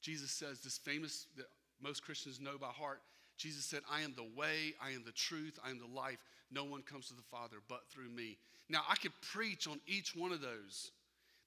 Jesus 0.00 0.30
says 0.30 0.60
this 0.60 0.78
famous 0.78 1.26
that 1.36 1.46
most 1.82 2.02
Christians 2.02 2.40
know 2.40 2.58
by 2.58 2.68
heart. 2.68 3.00
Jesus 3.36 3.64
said, 3.64 3.82
I 3.90 4.00
am 4.00 4.14
the 4.16 4.28
way, 4.36 4.74
I 4.82 4.90
am 4.90 5.02
the 5.04 5.12
truth, 5.12 5.58
I 5.64 5.70
am 5.70 5.78
the 5.78 5.94
life. 5.94 6.18
No 6.50 6.64
one 6.64 6.82
comes 6.82 7.08
to 7.08 7.14
the 7.14 7.22
Father 7.22 7.56
but 7.68 7.82
through 7.90 8.08
me. 8.08 8.38
Now, 8.68 8.82
I 8.88 8.94
could 8.96 9.12
preach 9.20 9.68
on 9.68 9.80
each 9.86 10.16
one 10.16 10.32
of 10.32 10.40
those. 10.40 10.90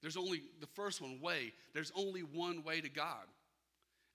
There's 0.02 0.16
only 0.16 0.42
the 0.60 0.66
first 0.66 1.00
one, 1.00 1.20
way. 1.20 1.52
There's 1.74 1.92
only 1.96 2.20
one 2.20 2.62
way 2.62 2.80
to 2.80 2.88
God, 2.88 3.26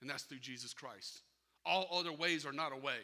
and 0.00 0.10
that's 0.10 0.24
through 0.24 0.38
Jesus 0.38 0.72
Christ. 0.72 1.20
All 1.64 1.88
other 1.92 2.12
ways 2.12 2.46
are 2.46 2.52
not 2.52 2.72
a 2.72 2.76
way. 2.76 2.98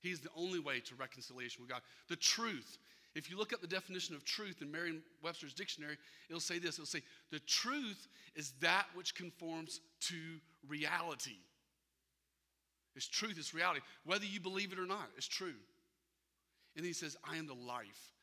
He's 0.00 0.20
the 0.20 0.30
only 0.36 0.58
way 0.58 0.80
to 0.80 0.94
reconciliation 0.94 1.62
with 1.62 1.70
God. 1.70 1.82
The 2.08 2.16
truth. 2.16 2.78
If 3.14 3.30
you 3.30 3.36
look 3.36 3.52
up 3.52 3.60
the 3.60 3.66
definition 3.66 4.14
of 4.14 4.24
truth 4.24 4.62
in 4.62 4.70
Merriam 4.70 5.02
Webster's 5.22 5.52
dictionary, 5.52 5.96
it'll 6.28 6.40
say 6.40 6.58
this 6.58 6.76
it'll 6.76 6.86
say, 6.86 7.02
the 7.30 7.40
truth 7.40 8.08
is 8.34 8.52
that 8.60 8.86
which 8.94 9.14
conforms 9.14 9.80
to 10.02 10.16
reality. 10.66 11.38
It's 12.96 13.08
truth, 13.08 13.36
it's 13.38 13.54
reality. 13.54 13.80
Whether 14.04 14.24
you 14.24 14.40
believe 14.40 14.72
it 14.72 14.78
or 14.78 14.86
not, 14.86 15.08
it's 15.16 15.28
true. 15.28 15.54
And 16.76 16.84
he 16.84 16.92
says, 16.92 17.16
I 17.28 17.36
am 17.36 17.46
the 17.46 17.54
life. 17.54 18.14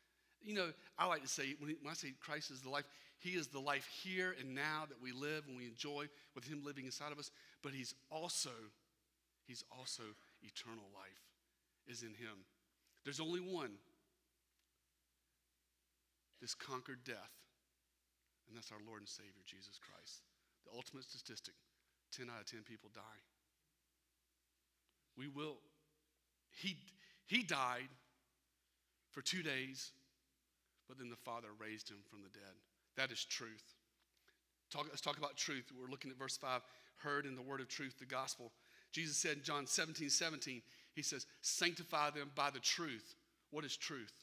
You 0.42 0.56
know, 0.56 0.70
I 0.98 1.08
like 1.08 1.22
to 1.22 1.28
say, 1.28 1.56
when, 1.60 1.76
I 1.90 1.94
say 1.94 2.14
Christ 2.20 2.52
is 2.52 2.62
the 2.62 2.70
life, 2.70 2.86
he 3.20 3.32
is 3.32 3.48
the 3.48 3.60
life 3.60 3.88
here 4.04 4.36
and 4.40 4.54
now 4.54 4.84
that 4.88 5.02
we 5.02 5.12
live 5.12 5.46
and 5.48 5.58
we 5.58 5.66
enjoy 5.66 6.06
with 6.36 6.46
him 6.46 6.62
living 6.64 6.86
inside 6.86 7.12
of 7.12 7.20
us, 7.20 7.32
but 7.64 7.74
he's 7.74 7.94
also, 8.12 8.52
he's 9.46 9.64
also 9.72 10.04
eternal 10.42 10.86
life 10.94 11.28
is 11.88 12.04
in 12.04 12.10
him. 12.10 12.46
There's 13.04 13.20
only 13.20 13.40
one 13.40 13.72
this 16.42 16.54
conquered 16.54 17.04
death, 17.04 17.34
and 18.48 18.56
that's 18.56 18.72
our 18.72 18.84
Lord 18.86 19.02
and 19.02 19.10
Savior, 19.10 19.42
Jesus 19.46 19.80
Christ. 19.80 20.22
The 20.66 20.76
ultimate 20.76 21.04
statistic 21.04 21.54
10 22.16 22.28
out 22.30 22.42
of 22.42 22.46
10 22.46 22.62
people 22.62 22.90
die. 22.94 23.22
We 25.18 25.28
will, 25.28 25.58
he, 26.52 26.78
he 27.26 27.42
died 27.42 27.90
for 29.12 29.22
two 29.22 29.42
days, 29.42 29.92
but 30.88 30.98
then 31.00 31.10
the 31.10 31.16
Father 31.16 31.50
raised 31.60 31.90
him 31.90 31.98
from 32.08 32.22
the 32.22 32.30
dead. 32.30 32.54
That 32.98 33.12
is 33.12 33.26
truth. 33.26 33.76
Talk, 34.70 34.86
let's 34.90 35.02
talk 35.02 35.18
about 35.18 35.38
truth. 35.38 35.72
We're 35.74 35.90
looking 35.90 36.12
at 36.12 36.18
verse 36.18 36.38
5 36.38 36.62
heard 36.98 37.26
in 37.26 37.36
the 37.36 37.42
word 37.42 37.62
of 37.62 37.68
truth, 37.68 37.96
the 38.00 38.06
gospel. 38.06 38.52
Jesus 38.92 39.18
said 39.18 39.38
in 39.38 39.44
John 39.44 39.68
17, 39.68 40.10
17, 40.10 40.62
he 40.94 41.02
says, 41.02 41.26
Sanctify 41.42 42.12
them 42.12 42.32
by 42.36 42.50
the 42.50 42.60
truth. 42.60 43.16
What 43.52 43.66
is 43.66 43.78
truth? 43.78 44.14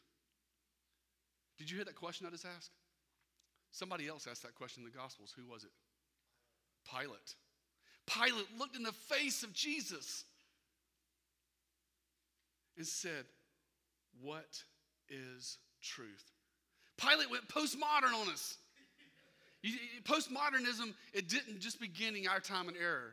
Did 1.59 1.71
you 1.71 1.77
hear 1.77 1.85
that 1.85 1.97
question 1.97 2.27
I 2.27 2.31
just 2.31 2.45
asked? 2.45 2.71
Somebody 3.71 4.07
else 4.07 4.27
asked 4.31 4.43
that 4.43 4.55
question 4.55 4.85
in 4.85 4.91
the 4.91 4.97
Gospels. 4.97 5.35
Who 5.37 5.51
was 5.51 5.65
it? 5.65 5.71
Pilate. 6.89 7.35
Pilate 8.07 8.47
looked 8.59 8.77
in 8.77 8.83
the 8.83 8.93
face 8.93 9.43
of 9.43 9.53
Jesus 9.53 10.25
and 12.77 12.87
said, 12.87 13.25
What 14.21 14.63
is 15.09 15.59
truth? 15.83 16.31
Pilate 16.97 17.31
went 17.31 17.49
postmodern 17.49 18.15
on 18.15 18.29
us. 18.33 18.59
Postmodernism, 20.05 20.93
it 21.13 21.29
didn't 21.29 21.61
just 21.61 21.81
begin 21.81 22.17
in 22.17 22.27
our 22.29 22.41
time 22.41 22.69
and 22.69 22.77
era, 22.77 23.11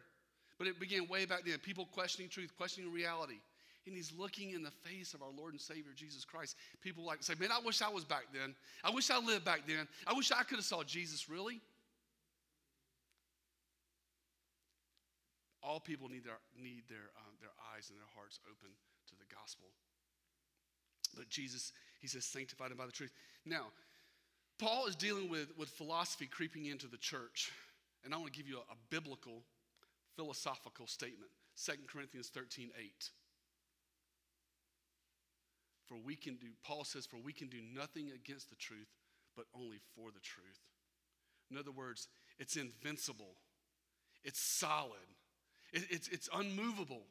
but 0.58 0.68
it 0.68 0.80
began 0.80 1.08
way 1.08 1.26
back 1.26 1.46
then. 1.46 1.58
People 1.60 1.88
questioning 1.94 2.30
truth, 2.30 2.52
questioning 2.58 2.92
reality 2.92 3.40
and 3.88 3.96
he's 3.96 4.14
looking 4.18 4.52
in 4.52 4.64
the 4.64 4.72
face 4.72 5.14
of 5.14 5.22
our 5.22 5.32
Lord 5.36 5.54
and 5.54 5.62
Savior 5.62 5.92
Jesus 5.96 6.24
Christ. 6.24 6.56
People 6.82 7.04
like 7.04 7.20
to 7.20 7.26
say, 7.26 7.34
Man, 7.40 7.50
I 7.52 7.60
wish 7.66 7.82
I 7.82 7.90
was 7.90 8.06
back 8.06 8.26
then. 8.34 8.54
I 8.84 8.92
wish 8.92 9.10
I 9.10 9.20
lived 9.20 9.46
back 9.46 9.62
then. 9.68 9.88
I 10.06 10.14
wish 10.14 10.32
I 10.32 10.44
could 10.44 10.58
have 10.58 10.66
saw 10.66 10.84
Jesus, 10.84 11.30
really. 11.30 11.62
All 15.64 15.80
people 15.80 16.10
need 16.10 16.26
their, 16.26 16.38
need 16.58 16.84
their, 16.90 17.10
um, 17.18 17.34
their 17.40 17.54
eyes 17.74 17.90
and 17.90 17.98
their 17.98 18.10
hearts 18.16 18.40
open 18.46 18.70
to 19.10 19.16
the 19.16 19.26
gospel. 19.34 19.68
But 21.16 21.30
Jesus, 21.30 21.72
he 22.00 22.08
says, 22.08 22.26
sanctified 22.26 22.72
them 22.72 22.78
by 22.78 22.86
the 22.86 22.92
truth. 22.92 23.12
Now, 23.46 23.68
Paul 24.62 24.86
is 24.86 24.96
dealing 24.96 25.28
with, 25.28 25.48
with 25.58 25.70
philosophy 25.70 26.28
creeping 26.28 26.68
into 26.68 26.88
the 26.88 26.98
church. 26.98 27.52
And 28.06 28.14
I 28.14 28.18
want 28.18 28.32
to 28.32 28.38
give 28.38 28.48
you 28.48 28.58
a, 28.58 28.72
a 28.72 28.76
biblical, 28.92 29.42
philosophical 30.16 30.86
statement 30.86 31.32
2 31.66 31.72
Corinthians 31.92 32.30
13 32.30 32.70
8. 32.80 33.10
For 35.88 35.98
we 36.06 36.16
can 36.16 36.36
do, 36.36 36.48
Paul 36.64 36.84
says, 36.84 37.06
for 37.08 37.18
we 37.18 37.34
can 37.34 37.48
do 37.48 37.58
nothing 37.76 38.12
against 38.16 38.50
the 38.50 38.56
truth, 38.56 38.88
but 39.36 39.46
only 39.56 39.80
for 39.96 40.12
the 40.12 40.20
truth. 40.20 40.60
In 41.50 41.58
other 41.58 41.72
words, 41.72 42.08
it's 42.40 42.56
invincible, 42.56 43.36
it's 44.24 44.40
solid, 44.40 45.00
it, 45.74 45.84
it's, 45.90 46.08
it's 46.08 46.30
unmovable. 46.34 47.02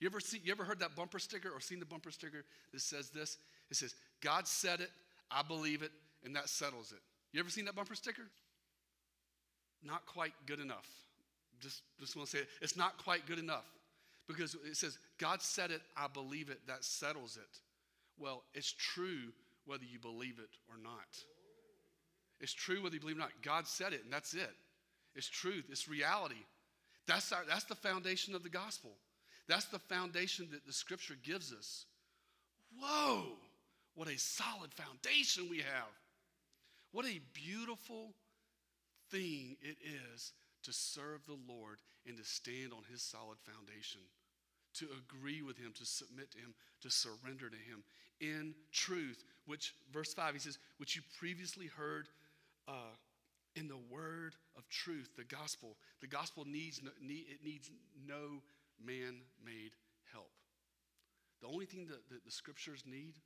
You 0.00 0.08
ever, 0.08 0.18
see, 0.18 0.40
you 0.42 0.50
ever 0.50 0.64
heard 0.64 0.80
that 0.80 0.96
bumper 0.96 1.18
sticker 1.18 1.50
or 1.50 1.60
seen 1.60 1.78
the 1.78 1.86
bumper 1.86 2.10
sticker 2.10 2.44
that 2.72 2.80
says 2.80 3.10
this? 3.10 3.38
It 3.70 3.76
says, 3.76 3.94
God 4.20 4.48
said 4.48 4.80
it, 4.80 4.90
I 5.30 5.42
believe 5.42 5.82
it, 5.82 5.92
and 6.24 6.34
that 6.36 6.48
settles 6.48 6.92
it. 6.92 7.00
You 7.32 7.40
ever 7.40 7.50
seen 7.50 7.64
that 7.66 7.74
bumper 7.74 7.94
sticker? 7.94 8.22
Not 9.82 10.06
quite 10.06 10.32
good 10.46 10.60
enough. 10.60 10.88
Just, 11.60 11.82
just 12.00 12.16
want 12.16 12.28
to 12.28 12.36
say 12.36 12.42
it. 12.42 12.48
It's 12.60 12.76
not 12.76 12.98
quite 13.02 13.26
good 13.26 13.38
enough 13.38 13.64
because 14.26 14.54
it 14.54 14.76
says, 14.76 14.98
God 15.18 15.40
said 15.40 15.70
it, 15.70 15.80
I 15.96 16.08
believe 16.08 16.50
it, 16.50 16.60
that 16.66 16.84
settles 16.84 17.36
it. 17.36 17.58
Well, 18.18 18.42
it's 18.54 18.72
true 18.72 19.32
whether 19.66 19.84
you 19.84 19.98
believe 19.98 20.38
it 20.38 20.50
or 20.68 20.76
not. 20.82 21.18
It's 22.40 22.52
true 22.52 22.82
whether 22.82 22.94
you 22.94 23.00
believe 23.00 23.16
it 23.16 23.20
or 23.20 23.22
not. 23.22 23.42
God 23.42 23.66
said 23.66 23.92
it, 23.92 24.04
and 24.04 24.12
that's 24.12 24.34
it. 24.34 24.50
It's 25.14 25.28
truth, 25.28 25.66
it's 25.70 25.88
reality. 25.88 26.44
That's, 27.06 27.32
our, 27.32 27.42
that's 27.48 27.64
the 27.64 27.74
foundation 27.74 28.34
of 28.34 28.42
the 28.42 28.48
gospel. 28.48 28.92
That's 29.48 29.66
the 29.66 29.78
foundation 29.78 30.48
that 30.50 30.66
the 30.66 30.72
scripture 30.72 31.16
gives 31.22 31.52
us. 31.52 31.86
Whoa, 32.78 33.24
what 33.94 34.08
a 34.08 34.18
solid 34.18 34.72
foundation 34.74 35.48
we 35.48 35.58
have. 35.58 35.88
What 36.96 37.04
a 37.04 37.20
beautiful 37.34 38.14
thing 39.10 39.58
it 39.60 39.76
is 40.14 40.32
to 40.62 40.72
serve 40.72 41.26
the 41.26 41.36
Lord 41.46 41.76
and 42.06 42.16
to 42.16 42.24
stand 42.24 42.72
on 42.72 42.84
his 42.90 43.02
solid 43.02 43.36
foundation, 43.44 44.00
to 44.76 44.86
agree 44.96 45.42
with 45.42 45.58
him, 45.58 45.74
to 45.76 45.84
submit 45.84 46.30
to 46.30 46.38
him, 46.38 46.54
to 46.80 46.90
surrender 46.90 47.50
to 47.50 47.56
him 47.56 47.84
in 48.18 48.54
truth, 48.72 49.22
which, 49.44 49.74
verse 49.92 50.14
5, 50.14 50.32
he 50.32 50.40
says, 50.40 50.56
which 50.78 50.96
you 50.96 51.02
previously 51.18 51.66
heard 51.66 52.08
uh, 52.66 52.96
in 53.56 53.68
the 53.68 53.76
word 53.90 54.34
of 54.56 54.66
truth, 54.70 55.10
the 55.18 55.24
gospel. 55.24 55.76
The 56.00 56.06
gospel 56.06 56.46
needs 56.46 56.80
no, 56.82 56.92
need, 57.02 57.26
it 57.28 57.44
needs 57.44 57.70
no 58.08 58.40
man-made 58.82 59.72
help. 60.14 60.32
The 61.42 61.48
only 61.48 61.66
thing 61.66 61.88
that, 61.88 62.08
that 62.08 62.24
the 62.24 62.30
scriptures 62.30 62.84
need 62.86 63.16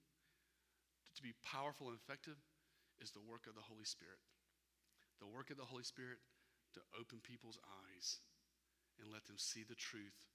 to 1.14 1.22
be 1.22 1.34
powerful 1.44 1.86
and 1.86 1.96
effective 1.96 2.34
is 3.00 3.10
the 3.10 3.24
work 3.24 3.48
of 3.48 3.54
the 3.56 3.64
Holy 3.64 3.84
Spirit. 3.84 4.20
The 5.20 5.28
work 5.28 5.50
of 5.50 5.56
the 5.56 5.68
Holy 5.68 5.84
Spirit 5.84 6.20
to 6.74 6.80
open 6.98 7.18
people's 7.20 7.58
eyes 7.84 8.20
and 9.00 9.12
let 9.12 9.26
them 9.26 9.36
see 9.36 9.64
the 9.64 9.74
truth 9.74 10.28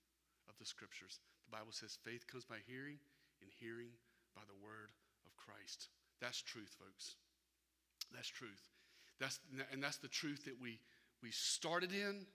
of 0.49 0.57
the 0.59 0.65
scriptures. 0.65 1.19
The 1.45 1.57
Bible 1.57 1.71
says 1.71 1.97
faith 2.03 2.27
comes 2.27 2.45
by 2.45 2.57
hearing, 2.65 2.97
and 3.41 3.49
hearing 3.59 3.93
by 4.35 4.41
the 4.47 4.57
word 4.63 4.89
of 5.25 5.35
Christ. 5.37 5.89
That's 6.21 6.41
truth, 6.41 6.75
folks. 6.79 7.15
That's 8.13 8.27
truth. 8.27 8.61
That's, 9.19 9.39
and 9.71 9.81
that's 9.81 9.97
the 9.97 10.07
truth 10.07 10.45
that 10.45 10.59
we, 10.61 10.79
we 11.23 11.31
started 11.31 11.93
in. 11.93 12.25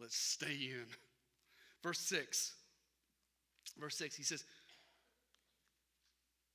Let's 0.00 0.16
stay 0.16 0.72
in. 0.72 0.86
Verse 1.82 2.00
6. 2.00 2.54
Verse 3.78 3.96
6, 3.96 4.16
he 4.16 4.22
says, 4.22 4.44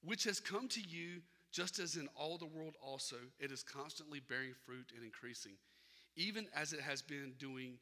Which 0.04 0.24
has 0.26 0.40
come 0.40 0.68
to 0.70 0.82
you 0.82 1.22
just 1.54 1.78
as 1.78 1.96
in 1.96 2.10
all 2.16 2.38
the 2.38 2.48
world 2.48 2.74
also, 2.82 3.16
it 3.40 3.52
is 3.52 3.64
constantly 3.64 4.20
bearing 4.20 4.54
fruit 4.66 4.92
and 4.96 5.06
increasing, 5.06 5.54
even 6.18 6.48
as 6.56 6.74
it 6.74 6.82
has 6.82 7.02
been 7.02 7.34
doing 7.38 7.78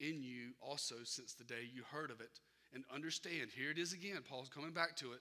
in 0.00 0.20
you 0.20 0.50
also 0.60 0.96
since 1.04 1.32
the 1.32 1.44
day 1.44 1.70
you 1.72 1.82
heard 1.90 2.10
of 2.10 2.20
it. 2.20 2.40
And 2.74 2.84
understand, 2.92 3.50
here 3.54 3.70
it 3.70 3.78
is 3.78 3.92
again, 3.92 4.18
Paul's 4.28 4.48
coming 4.48 4.72
back 4.72 4.96
to 4.96 5.12
it. 5.12 5.20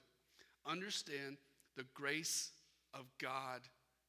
Understand 0.66 1.38
the 1.78 1.86
grace 1.94 2.52
of 2.94 3.06
God 3.22 3.62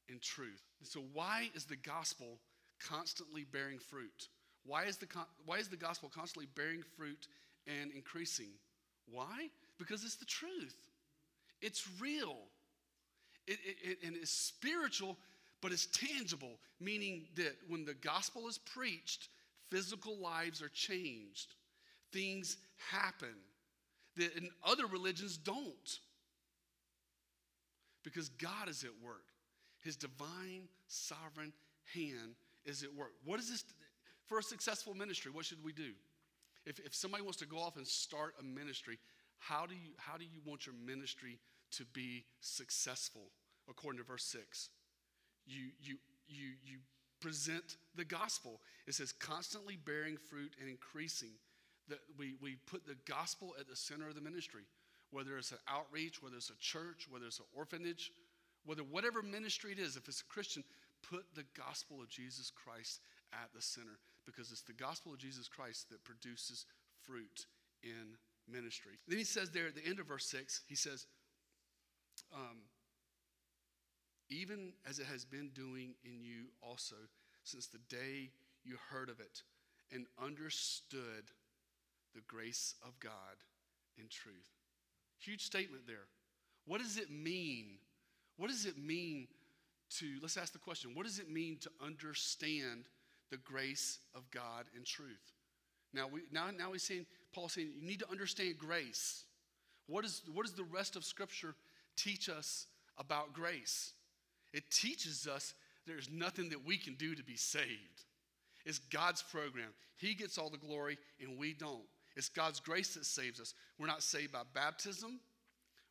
in 0.09 0.19
truth. 0.19 0.63
So, 0.81 1.03
why 1.13 1.49
is 1.53 1.65
the 1.65 1.75
gospel 1.75 2.39
constantly 2.79 3.45
bearing 3.45 3.79
fruit? 3.79 4.29
Why 4.65 4.85
is 4.85 4.97
the, 4.97 5.07
why 5.45 5.57
is 5.57 5.67
the 5.67 5.77
gospel 5.77 6.09
constantly 6.13 6.47
bearing 6.55 6.83
fruit 6.97 7.27
and 7.67 7.91
increasing? 7.91 8.51
Why? 9.05 9.49
Because 9.77 10.03
it's 10.03 10.15
the 10.15 10.25
truth. 10.25 10.75
It's 11.61 11.87
real. 11.99 12.37
It, 13.47 13.59
it, 13.65 13.75
it, 13.83 13.97
and 14.07 14.15
it's 14.15 14.31
spiritual, 14.31 15.17
but 15.61 15.71
it's 15.71 15.87
tangible, 15.87 16.59
meaning 16.79 17.25
that 17.35 17.55
when 17.67 17.85
the 17.85 17.93
gospel 17.93 18.47
is 18.47 18.57
preached, 18.57 19.29
physical 19.69 20.17
lives 20.17 20.61
are 20.61 20.69
changed. 20.69 21.55
Things 22.11 22.57
happen 22.91 23.35
that 24.17 24.35
in 24.37 24.49
other 24.63 24.85
religions 24.85 25.37
don't. 25.37 25.99
Because 28.03 28.29
God 28.29 28.69
is 28.69 28.83
at 28.83 28.91
work. 29.03 29.23
His 29.83 29.95
divine, 29.95 30.67
sovereign 30.87 31.53
hand 31.93 32.35
is 32.65 32.83
at 32.83 32.93
work. 32.93 33.13
What 33.25 33.39
is 33.39 33.49
this? 33.49 33.63
For 34.27 34.39
a 34.39 34.43
successful 34.43 34.93
ministry, 34.93 35.31
what 35.31 35.45
should 35.45 35.63
we 35.63 35.73
do? 35.73 35.91
If, 36.65 36.79
if 36.79 36.95
somebody 36.95 37.23
wants 37.23 37.39
to 37.39 37.45
go 37.45 37.57
off 37.57 37.75
and 37.75 37.85
start 37.85 38.35
a 38.39 38.43
ministry, 38.43 38.97
how 39.39 39.65
do, 39.65 39.75
you, 39.75 39.91
how 39.97 40.17
do 40.17 40.23
you 40.23 40.39
want 40.45 40.65
your 40.65 40.75
ministry 40.85 41.39
to 41.77 41.85
be 41.85 42.25
successful? 42.41 43.31
According 43.69 43.99
to 43.99 44.05
verse 44.05 44.25
6. 44.25 44.69
You, 45.45 45.69
you, 45.81 45.97
you, 46.27 46.51
you 46.63 46.77
present 47.21 47.77
the 47.95 48.05
gospel. 48.05 48.59
It 48.87 48.93
says, 48.93 49.11
constantly 49.11 49.77
bearing 49.77 50.17
fruit 50.17 50.53
and 50.59 50.69
increasing. 50.69 51.31
That 51.89 51.99
we, 52.17 52.35
we 52.41 52.57
put 52.65 52.85
the 52.85 52.95
gospel 53.05 53.55
at 53.59 53.67
the 53.67 53.75
center 53.75 54.07
of 54.07 54.15
the 54.15 54.21
ministry, 54.21 54.63
whether 55.11 55.37
it's 55.37 55.51
an 55.51 55.57
outreach, 55.67 56.23
whether 56.23 56.37
it's 56.37 56.49
a 56.49 56.59
church, 56.59 57.07
whether 57.09 57.25
it's 57.25 57.39
an 57.39 57.45
orphanage, 57.53 58.11
whether 58.65 58.83
whatever 58.83 59.21
ministry 59.21 59.73
it 59.73 59.79
is, 59.79 59.97
if 59.97 60.07
it's 60.07 60.21
a 60.21 60.33
Christian, 60.33 60.63
put 61.09 61.25
the 61.35 61.43
gospel 61.57 62.01
of 62.01 62.09
Jesus 62.09 62.49
Christ 62.49 63.01
at 63.33 63.49
the 63.53 63.61
center 63.61 63.99
because 64.25 64.51
it's 64.51 64.61
the 64.61 64.73
gospel 64.73 65.13
of 65.13 65.19
Jesus 65.19 65.47
Christ 65.47 65.89
that 65.89 66.03
produces 66.03 66.65
fruit 67.05 67.45
in 67.83 68.15
ministry. 68.47 68.93
Then 69.07 69.17
he 69.17 69.23
says 69.23 69.49
there 69.49 69.67
at 69.67 69.75
the 69.75 69.85
end 69.85 69.99
of 69.99 70.07
verse 70.07 70.25
6, 70.27 70.61
he 70.67 70.75
says, 70.75 71.05
um, 72.33 72.57
even 74.29 74.73
as 74.89 74.99
it 74.99 75.05
has 75.05 75.25
been 75.25 75.49
doing 75.53 75.93
in 76.03 76.23
you 76.23 76.45
also 76.61 76.95
since 77.43 77.67
the 77.67 77.79
day 77.89 78.29
you 78.63 78.75
heard 78.89 79.09
of 79.09 79.19
it 79.19 79.43
and 79.91 80.05
understood 80.21 81.31
the 82.15 82.21
grace 82.27 82.75
of 82.85 82.99
God 82.99 83.11
in 83.97 84.05
truth. 84.07 84.49
Huge 85.19 85.43
statement 85.43 85.85
there. 85.85 86.07
What 86.65 86.81
does 86.81 86.97
it 86.97 87.11
mean 87.11 87.77
what 88.37 88.49
does 88.49 88.65
it 88.65 88.77
mean 88.77 89.27
to, 89.97 90.05
let's 90.21 90.37
ask 90.37 90.53
the 90.53 90.59
question, 90.59 90.91
what 90.93 91.05
does 91.05 91.19
it 91.19 91.29
mean 91.29 91.57
to 91.61 91.69
understand 91.81 92.85
the 93.29 93.37
grace 93.37 93.99
of 94.15 94.29
God 94.31 94.65
in 94.75 94.83
truth? 94.83 95.33
Now, 95.93 96.07
we, 96.07 96.21
now, 96.31 96.47
now 96.57 96.71
he's 96.71 96.83
saying, 96.83 97.05
Paul's 97.33 97.53
saying, 97.53 97.71
you 97.79 97.87
need 97.87 97.99
to 97.99 98.09
understand 98.09 98.57
grace. 98.57 99.25
What, 99.87 100.05
is, 100.05 100.23
what 100.33 100.45
does 100.45 100.55
the 100.55 100.63
rest 100.63 100.95
of 100.95 101.03
Scripture 101.03 101.55
teach 101.95 102.29
us 102.29 102.67
about 102.97 103.33
grace? 103.33 103.93
It 104.53 104.69
teaches 104.69 105.27
us 105.27 105.53
there's 105.85 106.09
nothing 106.09 106.49
that 106.49 106.65
we 106.65 106.77
can 106.77 106.95
do 106.95 107.15
to 107.15 107.23
be 107.23 107.35
saved. 107.35 108.05
It's 108.65 108.79
God's 108.79 109.21
program. 109.21 109.69
He 109.97 110.13
gets 110.13 110.37
all 110.37 110.49
the 110.49 110.57
glory, 110.57 110.97
and 111.19 111.37
we 111.37 111.53
don't. 111.53 111.83
It's 112.15 112.29
God's 112.29 112.59
grace 112.59 112.93
that 112.93 113.05
saves 113.05 113.39
us. 113.39 113.53
We're 113.79 113.87
not 113.87 114.03
saved 114.03 114.31
by 114.31 114.41
baptism. 114.53 115.19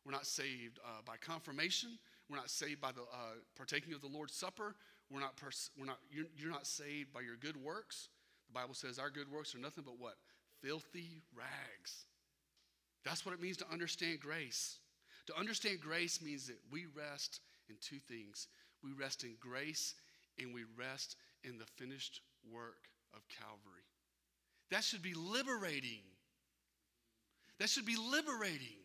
We're 0.05 0.11
not 0.13 0.25
saved 0.25 0.79
uh, 0.83 1.01
by 1.05 1.17
confirmation. 1.17 1.97
We're 2.29 2.37
not 2.37 2.49
saved 2.49 2.81
by 2.81 2.91
the 2.91 3.01
uh, 3.01 3.35
partaking 3.55 3.93
of 3.93 4.01
the 4.01 4.07
Lord's 4.07 4.33
Supper. 4.33 4.75
We're 5.11 5.19
not, 5.19 5.35
pers- 5.35 5.69
we're 5.77 5.85
not 5.85 5.99
you're, 6.11 6.25
you're 6.37 6.51
not 6.51 6.65
saved 6.65 7.13
by 7.13 7.21
your 7.21 7.35
good 7.35 7.57
works. 7.57 8.09
The 8.47 8.53
Bible 8.53 8.73
says 8.73 8.97
our 8.97 9.09
good 9.09 9.31
works 9.31 9.53
are 9.53 9.59
nothing 9.59 9.83
but 9.85 9.99
what? 9.99 10.15
Filthy 10.61 11.21
rags. 11.35 12.05
That's 13.03 13.25
what 13.25 13.35
it 13.35 13.41
means 13.41 13.57
to 13.57 13.65
understand 13.71 14.19
grace. 14.21 14.77
To 15.27 15.37
understand 15.37 15.79
grace 15.79 16.21
means 16.21 16.47
that 16.47 16.57
we 16.71 16.85
rest 16.95 17.39
in 17.69 17.75
two 17.81 17.99
things 17.99 18.47
we 18.83 18.91
rest 18.91 19.23
in 19.23 19.35
grace 19.39 19.95
and 20.39 20.53
we 20.53 20.63
rest 20.77 21.15
in 21.43 21.57
the 21.57 21.65
finished 21.77 22.21
work 22.51 22.89
of 23.15 23.21
Calvary. 23.29 23.87
That 24.71 24.83
should 24.83 25.01
be 25.01 25.13
liberating. 25.13 26.01
That 27.59 27.69
should 27.69 27.85
be 27.85 27.95
liberating. 27.95 28.81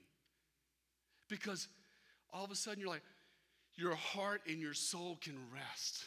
Because 1.29 1.69
all 2.33 2.45
of 2.45 2.51
a 2.51 2.55
sudden 2.55 2.81
you're 2.81 2.89
like, 2.89 3.03
your 3.75 3.95
heart 3.95 4.43
and 4.49 4.61
your 4.61 4.75
soul 4.75 5.19
can 5.21 5.37
rest 5.53 6.05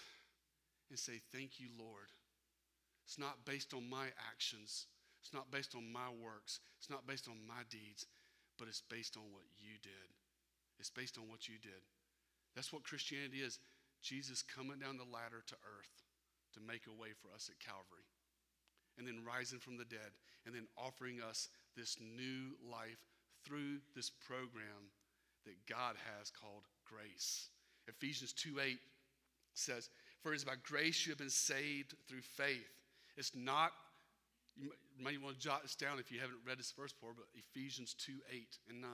and 0.90 0.98
say, 0.98 1.22
Thank 1.32 1.60
you, 1.60 1.68
Lord. 1.80 2.08
It's 3.06 3.20
not 3.20 3.46
based 3.46 3.74
on 3.74 3.90
my 3.90 4.08
actions, 4.32 4.86
it's 5.22 5.34
not 5.34 5.52
based 5.52 5.76
on 5.76 5.92
my 5.92 6.10
works, 6.24 6.60
it's 6.80 6.90
not 6.90 7.08
based 7.08 7.28
on 7.28 7.36
my 7.48 7.64
deeds, 7.70 8.06
but 8.58 8.68
it's 8.68 8.84
based 8.90 9.18
on 9.18 9.24
what 9.32 9.44
you 9.60 9.74
did. 9.82 10.21
It's 10.82 10.90
based 10.90 11.18
on 11.18 11.30
what 11.30 11.48
you 11.48 11.62
did. 11.62 11.86
That's 12.56 12.74
what 12.74 12.84
Christianity 12.84 13.46
is 13.46 13.60
Jesus 14.02 14.42
coming 14.42 14.80
down 14.80 14.98
the 14.98 15.06
ladder 15.06 15.46
to 15.46 15.56
earth 15.78 15.94
to 16.54 16.60
make 16.60 16.90
a 16.90 17.00
way 17.00 17.14
for 17.14 17.30
us 17.34 17.50
at 17.54 17.64
Calvary, 17.64 18.10
and 18.98 19.08
then 19.08 19.24
rising 19.24 19.60
from 19.60 19.78
the 19.78 19.86
dead, 19.86 20.12
and 20.46 20.54
then 20.54 20.68
offering 20.76 21.22
us 21.22 21.48
this 21.78 21.98
new 22.02 22.58
life 22.66 23.00
through 23.46 23.78
this 23.96 24.10
program 24.10 24.92
that 25.46 25.56
God 25.70 25.96
has 26.20 26.30
called 26.30 26.66
grace. 26.84 27.50
Ephesians 27.88 28.34
2 28.34 28.60
8 28.60 28.80
says, 29.54 29.90
For 30.22 30.34
it 30.34 30.38
is 30.38 30.44
by 30.44 30.56
grace 30.64 31.06
you 31.06 31.12
have 31.12 31.20
been 31.20 31.30
saved 31.30 31.96
through 32.10 32.22
faith. 32.22 32.68
It's 33.18 33.32
not, 33.36 33.72
you 34.58 34.72
might 35.00 35.22
want 35.22 35.36
to 35.36 35.42
jot 35.42 35.62
this 35.62 35.76
down 35.76 36.00
if 36.00 36.12
you 36.12 36.20
haven't 36.20 36.40
read 36.46 36.60
this 36.60 36.74
verse 36.78 36.92
before, 36.92 37.14
but 37.16 37.26
Ephesians 37.34 37.94
2 37.94 38.14
8 38.32 38.58
and 38.70 38.82
9. 38.82 38.90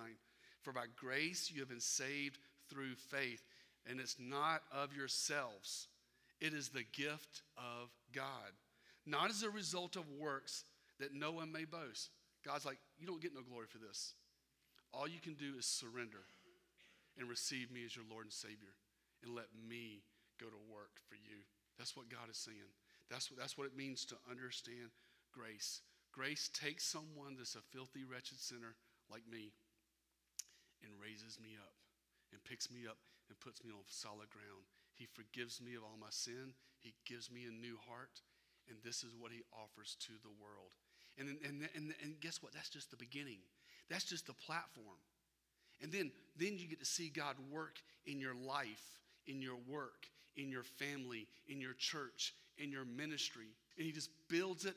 For 0.68 0.74
by 0.74 0.88
grace 0.98 1.50
you 1.50 1.62
have 1.62 1.70
been 1.70 1.80
saved 1.80 2.40
through 2.70 2.96
faith, 2.96 3.42
and 3.90 4.02
it's 4.02 4.18
not 4.20 4.64
of 4.70 4.94
yourselves, 4.94 5.88
it 6.42 6.54
is 6.54 6.68
the 6.68 6.84
gift 6.84 7.42
of 7.56 7.88
God, 8.14 8.52
not 9.06 9.30
as 9.30 9.44
a 9.44 9.50
result 9.50 9.96
of 9.96 10.04
works 10.20 10.66
that 11.00 11.14
no 11.14 11.32
one 11.32 11.54
may 11.54 11.64
boast. 11.64 12.10
God's 12.46 12.66
like, 12.66 12.80
You 13.00 13.08
don't 13.08 13.22
get 13.22 13.34
no 13.34 13.44
glory 13.50 13.68
for 13.70 13.78
this. 13.78 14.16
All 14.94 15.08
you 15.08 15.22
can 15.22 15.36
do 15.36 15.54
is 15.58 15.66
surrender 15.66 16.28
and 17.18 17.30
receive 17.30 17.72
me 17.72 17.86
as 17.86 17.96
your 17.96 18.04
Lord 18.12 18.26
and 18.26 18.34
Savior 18.34 18.76
and 19.24 19.34
let 19.34 19.48
me 19.70 20.04
go 20.38 20.48
to 20.48 20.70
work 20.70 21.00
for 21.08 21.16
you. 21.16 21.48
That's 21.78 21.96
what 21.96 22.10
God 22.10 22.30
is 22.30 22.38
saying. 22.38 22.76
That's 23.10 23.32
what, 23.32 23.40
that's 23.40 23.58
what 23.58 23.68
it 23.68 23.78
means 23.78 24.04
to 24.08 24.16
understand 24.30 24.92
grace. 25.32 25.80
Grace 26.12 26.50
takes 26.54 26.84
someone 26.84 27.38
that's 27.38 27.56
a 27.56 27.64
filthy, 27.72 28.04
wretched 28.04 28.42
sinner 28.42 28.76
like 29.10 29.24
me 29.32 29.54
and 30.84 30.92
raises 31.02 31.40
me 31.40 31.58
up 31.58 31.74
and 32.32 32.44
picks 32.44 32.70
me 32.70 32.86
up 32.88 32.98
and 33.30 33.40
puts 33.40 33.64
me 33.64 33.72
on 33.72 33.84
solid 33.88 34.30
ground. 34.30 34.66
He 34.96 35.06
forgives 35.06 35.62
me 35.62 35.76
of 35.76 35.84
all 35.84 35.98
my 36.00 36.12
sin. 36.12 36.54
He 36.80 36.94
gives 37.06 37.30
me 37.30 37.46
a 37.46 37.54
new 37.54 37.78
heart. 37.88 38.22
And 38.70 38.78
this 38.84 39.04
is 39.04 39.16
what 39.18 39.32
he 39.32 39.44
offers 39.54 39.96
to 40.08 40.14
the 40.24 40.34
world. 40.42 40.72
And, 41.18 41.30
and, 41.44 41.70
and, 41.76 41.94
and 42.04 42.20
guess 42.20 42.44
what? 42.44 42.54
That's 42.54 42.70
just 42.70 42.92
the 42.92 42.98
beginning. 42.98 43.40
That's 43.90 44.04
just 44.04 44.28
the 44.28 44.34
platform. 44.34 45.00
And 45.82 45.92
then, 45.92 46.12
then 46.38 46.58
you 46.58 46.68
get 46.68 46.80
to 46.80 46.86
see 46.86 47.10
God 47.10 47.36
work 47.52 47.80
in 48.06 48.20
your 48.20 48.36
life, 48.36 49.00
in 49.28 49.42
your 49.42 49.58
work, 49.68 50.08
in 50.36 50.50
your 50.50 50.64
family, 50.64 51.28
in 51.48 51.62
your 51.62 51.74
church, 51.74 52.34
in 52.58 52.72
your 52.72 52.86
ministry. 52.86 53.48
And 53.78 53.86
He 53.86 53.92
just 53.92 54.10
builds 54.28 54.66
it 54.66 54.76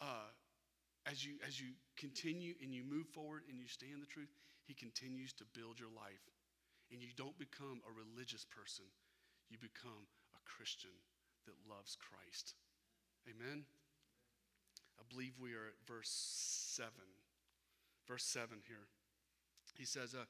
uh, 0.00 0.30
as, 1.06 1.24
you, 1.24 1.34
as 1.46 1.60
you 1.60 1.68
continue 1.96 2.54
and 2.62 2.74
you 2.74 2.82
move 2.84 3.06
forward 3.08 3.42
and 3.48 3.58
you 3.58 3.66
stay 3.66 3.88
in 3.92 4.00
the 4.00 4.06
truth. 4.06 4.28
He 4.70 4.74
continues 4.78 5.32
to 5.32 5.44
build 5.52 5.80
your 5.80 5.90
life. 5.90 6.30
And 6.92 7.02
you 7.02 7.10
don't 7.16 7.36
become 7.42 7.82
a 7.82 7.90
religious 7.90 8.46
person, 8.46 8.84
you 9.50 9.58
become 9.58 10.06
a 10.30 10.40
Christian 10.46 10.94
that 11.46 11.58
loves 11.68 11.98
Christ. 11.98 12.54
Amen? 13.26 13.64
I 14.94 15.02
believe 15.12 15.32
we 15.42 15.54
are 15.54 15.66
at 15.66 15.88
verse 15.88 16.10
7. 16.70 16.92
Verse 18.06 18.22
7 18.22 18.58
here. 18.68 18.86
He 19.76 19.84
says, 19.84 20.14
uh, 20.14 20.26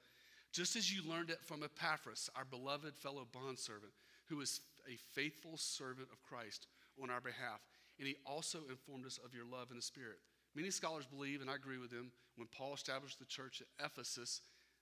Just 0.53 0.75
as 0.75 0.91
you 0.91 1.03
learned 1.07 1.29
it 1.29 1.45
from 1.45 1.63
Epaphras, 1.63 2.31
our 2.35 2.47
beloved 2.47 2.97
fellow 2.97 3.27
bondservant, 3.31 3.93
who 4.31 4.41
is 4.41 4.63
a 4.89 4.97
faithful 5.13 5.59
servant 5.59 6.09
of 6.11 6.23
Christ 6.23 6.67
on 7.03 7.11
our 7.11 7.21
behalf, 7.21 7.61
and 7.99 8.09
he 8.09 8.17
also 8.25 8.61
informed 8.71 9.05
us 9.05 9.19
of 9.23 9.35
your 9.35 9.45
love 9.45 9.71
in 9.71 9.77
the 9.77 9.83
Spirit. 9.83 10.21
Many 10.55 10.71
scholars 10.71 11.07
believe, 11.07 11.41
and 11.41 11.51
I 11.51 11.55
agree 11.55 11.79
with 11.79 11.91
them, 11.91 12.11
when 12.37 12.49
Paul 12.49 12.75
established 12.75 13.19
the 13.19 13.25
church 13.25 13.63
at 13.63 13.87
Ephesus, 13.87 14.41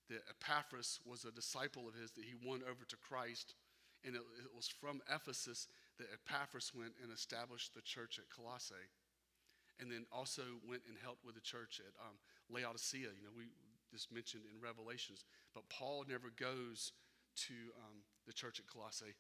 that 0.09 0.23
Epaphras 0.31 1.01
was 1.05 1.25
a 1.25 1.33
disciple 1.33 1.87
of 1.87 1.95
his 1.95 2.13
that 2.13 2.25
he 2.25 2.35
won 2.43 2.63
over 2.63 2.85
to 2.89 2.97
Christ. 2.97 3.55
And 4.05 4.15
it, 4.15 4.23
it 4.43 4.55
was 4.55 4.69
from 4.69 5.01
Ephesus 5.13 5.67
that 5.99 6.09
Epaphras 6.13 6.73
went 6.75 6.93
and 7.03 7.13
established 7.13 7.75
the 7.75 7.83
church 7.83 8.19
at 8.19 8.31
Colossae 8.31 8.89
and 9.81 9.91
then 9.91 10.05
also 10.13 10.43
went 10.67 10.83
and 10.89 10.97
helped 11.03 11.25
with 11.25 11.35
the 11.35 11.41
church 11.41 11.81
at 11.81 11.95
um, 12.03 12.19
Laodicea. 12.51 13.15
You 13.15 13.23
know, 13.23 13.35
we 13.37 13.47
just 13.93 14.13
mentioned 14.13 14.43
in 14.51 14.61
Revelations, 14.61 15.25
but 15.55 15.69
Paul 15.69 16.05
never 16.09 16.31
goes 16.35 16.93
to 17.47 17.55
um, 17.79 18.03
the 18.27 18.33
church 18.33 18.59
at 18.59 18.67
Colossae, 18.67 19.15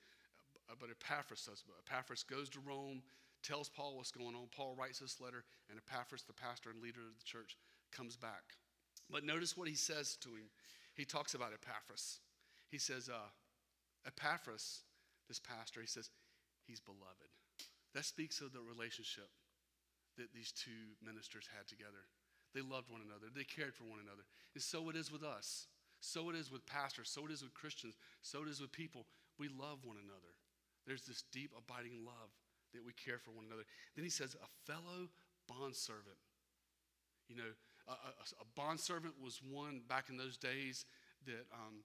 uh, 0.69 0.75
but 0.79 0.91
Epaphras 0.91 1.47
does. 1.47 1.63
But 1.67 1.79
Epaphras 1.87 2.25
goes 2.25 2.49
to 2.51 2.61
Rome, 2.61 3.03
tells 3.43 3.69
Paul 3.69 3.97
what's 3.97 4.11
going 4.11 4.35
on. 4.35 4.49
Paul 4.55 4.75
writes 4.79 4.99
this 4.99 5.21
letter, 5.21 5.45
and 5.71 5.79
Epaphras, 5.79 6.23
the 6.23 6.33
pastor 6.33 6.71
and 6.71 6.83
leader 6.83 7.01
of 7.01 7.19
the 7.19 7.25
church, 7.25 7.57
comes 7.93 8.17
back. 8.17 8.57
But 9.11 9.25
notice 9.25 9.57
what 9.57 9.69
he 9.69 9.75
says 9.75 10.17
to 10.23 10.29
him. 10.31 10.51
He 10.95 11.05
talks 11.05 11.35
about 11.35 11.53
Epaphras. 11.53 12.21
He 12.71 12.79
says, 12.79 13.09
uh, 13.09 13.31
Epaphras, 14.07 14.83
this 15.29 15.41
pastor, 15.41 15.81
he 15.81 15.87
says, 15.87 16.11
he's 16.67 16.81
beloved. 16.81 17.33
That 17.95 18.05
speaks 18.05 18.41
of 18.41 18.53
the 18.53 18.61
relationship 18.61 19.31
that 20.19 20.33
these 20.35 20.53
two 20.53 20.99
ministers 21.05 21.49
had 21.57 21.67
together. 21.67 22.11
They 22.55 22.61
loved 22.61 22.91
one 22.91 23.01
another, 23.05 23.27
they 23.35 23.45
cared 23.45 23.75
for 23.75 23.85
one 23.85 24.01
another. 24.03 24.25
And 24.55 24.63
so 24.63 24.91
it 24.91 24.97
is 24.97 25.13
with 25.13 25.23
us. 25.23 25.67
So 26.01 26.31
it 26.31 26.37
is 26.37 26.51
with 26.51 26.67
pastors. 26.67 27.11
So 27.11 27.27
it 27.27 27.33
is 27.33 27.43
with 27.43 27.55
Christians. 27.55 27.95
So 28.23 28.43
it 28.43 28.49
is 28.49 28.61
with 28.61 28.73
people. 28.73 29.07
We 29.39 29.49
love 29.49 29.85
one 29.85 29.97
another. 29.97 30.35
There's 30.87 31.03
this 31.03 31.25
deep, 31.33 31.53
abiding 31.57 32.05
love 32.05 32.31
that 32.75 32.85
we 32.85 32.93
care 32.93 33.19
for 33.19 33.31
one 33.31 33.47
another. 33.47 33.65
Then 33.97 34.05
he 34.05 34.11
says, 34.11 34.37
a 34.37 34.71
fellow 34.71 35.09
bondservant. 35.49 36.19
You 37.29 37.37
know, 37.37 37.53
a, 37.89 37.93
a, 37.93 38.43
a 38.43 38.47
bondservant 38.57 39.15
was 39.23 39.41
one 39.43 39.83
back 39.89 40.09
in 40.09 40.17
those 40.17 40.37
days 40.37 40.85
that 41.27 41.47
um, 41.53 41.85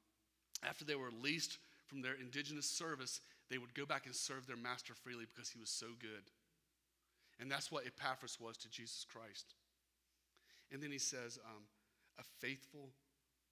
after 0.68 0.86
they 0.86 0.96
were 0.96 1.10
released 1.10 1.58
from 1.88 2.02
their 2.02 2.16
indigenous 2.16 2.70
service, 2.70 3.22
they 3.50 3.58
would 3.58 3.74
go 3.74 3.86
back 3.86 4.06
and 4.06 4.16
serve 4.16 4.48
their 4.48 4.58
master 4.58 4.94
freely 4.94 5.26
because 5.34 5.50
he 5.50 5.60
was 5.60 5.70
so 5.70 5.88
good. 6.00 6.32
And 7.40 7.52
that's 7.52 7.72
what 7.72 7.86
Epaphras 7.86 8.40
was 8.40 8.58
to 8.58 8.70
Jesus 8.70 9.06
Christ. 9.12 9.56
And 10.72 10.82
then 10.82 10.92
he 10.92 11.00
says, 11.00 11.40
um, 11.46 11.64
a 12.20 12.24
faithful 12.40 12.90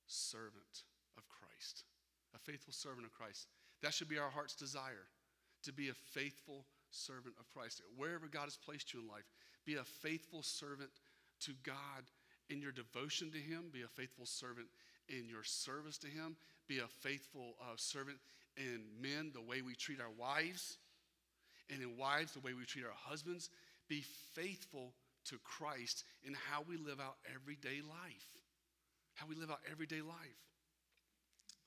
servant 0.08 0.84
of 1.18 1.24
Christ. 1.30 1.84
A 2.36 2.40
faithful 2.40 2.74
servant 2.74 3.06
of 3.06 3.14
Christ. 3.14 3.48
That 3.82 3.94
should 3.94 4.10
be 4.10 4.20
our 4.20 4.30
heart's 4.30 4.56
desire 4.56 5.08
to 5.64 5.74
be 5.74 5.90
a 5.90 5.94
faithful 5.94 6.66
servant 6.92 7.36
of 7.40 7.50
Christ. 7.50 7.82
Wherever 7.98 8.28
God 8.28 8.44
has 8.44 8.58
placed 8.58 8.94
you 8.94 9.02
in 9.02 9.08
life, 9.08 9.26
be 9.66 9.76
a 9.76 9.84
faithful 9.84 10.44
servant 10.44 10.90
to 11.42 11.54
God 11.64 12.04
in 12.50 12.62
your 12.62 12.72
devotion 12.72 13.32
to 13.32 13.38
Him, 13.38 13.66
be 13.72 13.82
a 13.82 13.88
faithful 13.88 14.26
servant 14.26 14.68
in 15.10 15.28
your 15.28 15.44
service 15.44 15.98
to 16.00 16.08
Him, 16.08 16.36
be 16.68 16.80
a 16.80 16.88
faithful 16.88 17.56
uh, 17.62 17.74
servant 17.76 18.18
in 18.58 18.82
men, 19.02 19.32
the 19.34 19.42
way 19.42 19.62
we 19.62 19.76
treat 19.76 20.00
our 20.00 20.12
wives, 20.18 20.78
and 21.70 21.82
in 21.82 21.98
wives, 21.98 22.34
the 22.34 22.40
way 22.42 22.54
we 22.54 22.66
treat 22.66 22.86
our 22.86 22.92
husbands, 22.96 23.50
be 23.88 24.04
faithful 24.34 24.94
to 25.26 25.38
Christ 25.44 26.04
in 26.24 26.34
how 26.34 26.64
we 26.68 26.78
live 26.78 27.00
out 27.00 27.16
everyday 27.34 27.82
life. 27.82 28.28
How 29.14 29.26
we 29.28 29.36
live 29.36 29.52
out 29.52 29.60
everyday 29.70 30.02
life. 30.02 30.42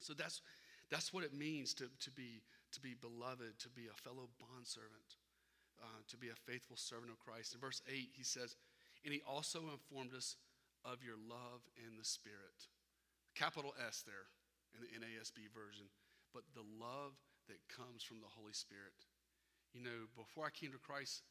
So 0.01 0.13
that's, 0.13 0.43
that's 0.91 1.13
what 1.13 1.25
it 1.25 1.33
means 1.33 1.75
to, 1.75 1.85
to, 2.01 2.11
be, 2.11 2.43
to 2.75 2.83
be 2.83 2.99
beloved, 2.99 3.59
to 3.63 3.71
be 3.71 3.87
a 3.87 4.03
fellow 4.03 4.27
bondservant, 4.43 5.23
uh, 5.79 6.03
to 6.11 6.19
be 6.19 6.29
a 6.29 6.45
faithful 6.47 6.77
servant 6.77 7.15
of 7.15 7.23
Christ. 7.23 7.55
In 7.55 7.63
verse 7.63 7.83
8, 7.87 8.11
he 8.11 8.27
says, 8.27 8.59
And 9.07 9.15
he 9.15 9.23
also 9.23 9.71
informed 9.71 10.15
us 10.15 10.37
of 10.83 11.03
your 11.07 11.17
love 11.17 11.63
in 11.79 11.97
the 11.97 12.05
Spirit. 12.05 12.67
Capital 13.35 13.75
S 13.79 14.03
there 14.03 14.31
in 14.75 14.83
the 14.83 14.93
NASB 14.99 15.51
version, 15.55 15.87
but 16.35 16.43
the 16.55 16.67
love 16.67 17.15
that 17.47 17.63
comes 17.71 18.03
from 18.03 18.19
the 18.19 18.31
Holy 18.35 18.55
Spirit. 18.55 18.95
You 19.71 19.83
know, 19.83 20.11
before 20.15 20.47
I 20.47 20.55
came 20.55 20.75
to 20.75 20.83
Christ, 20.83 21.23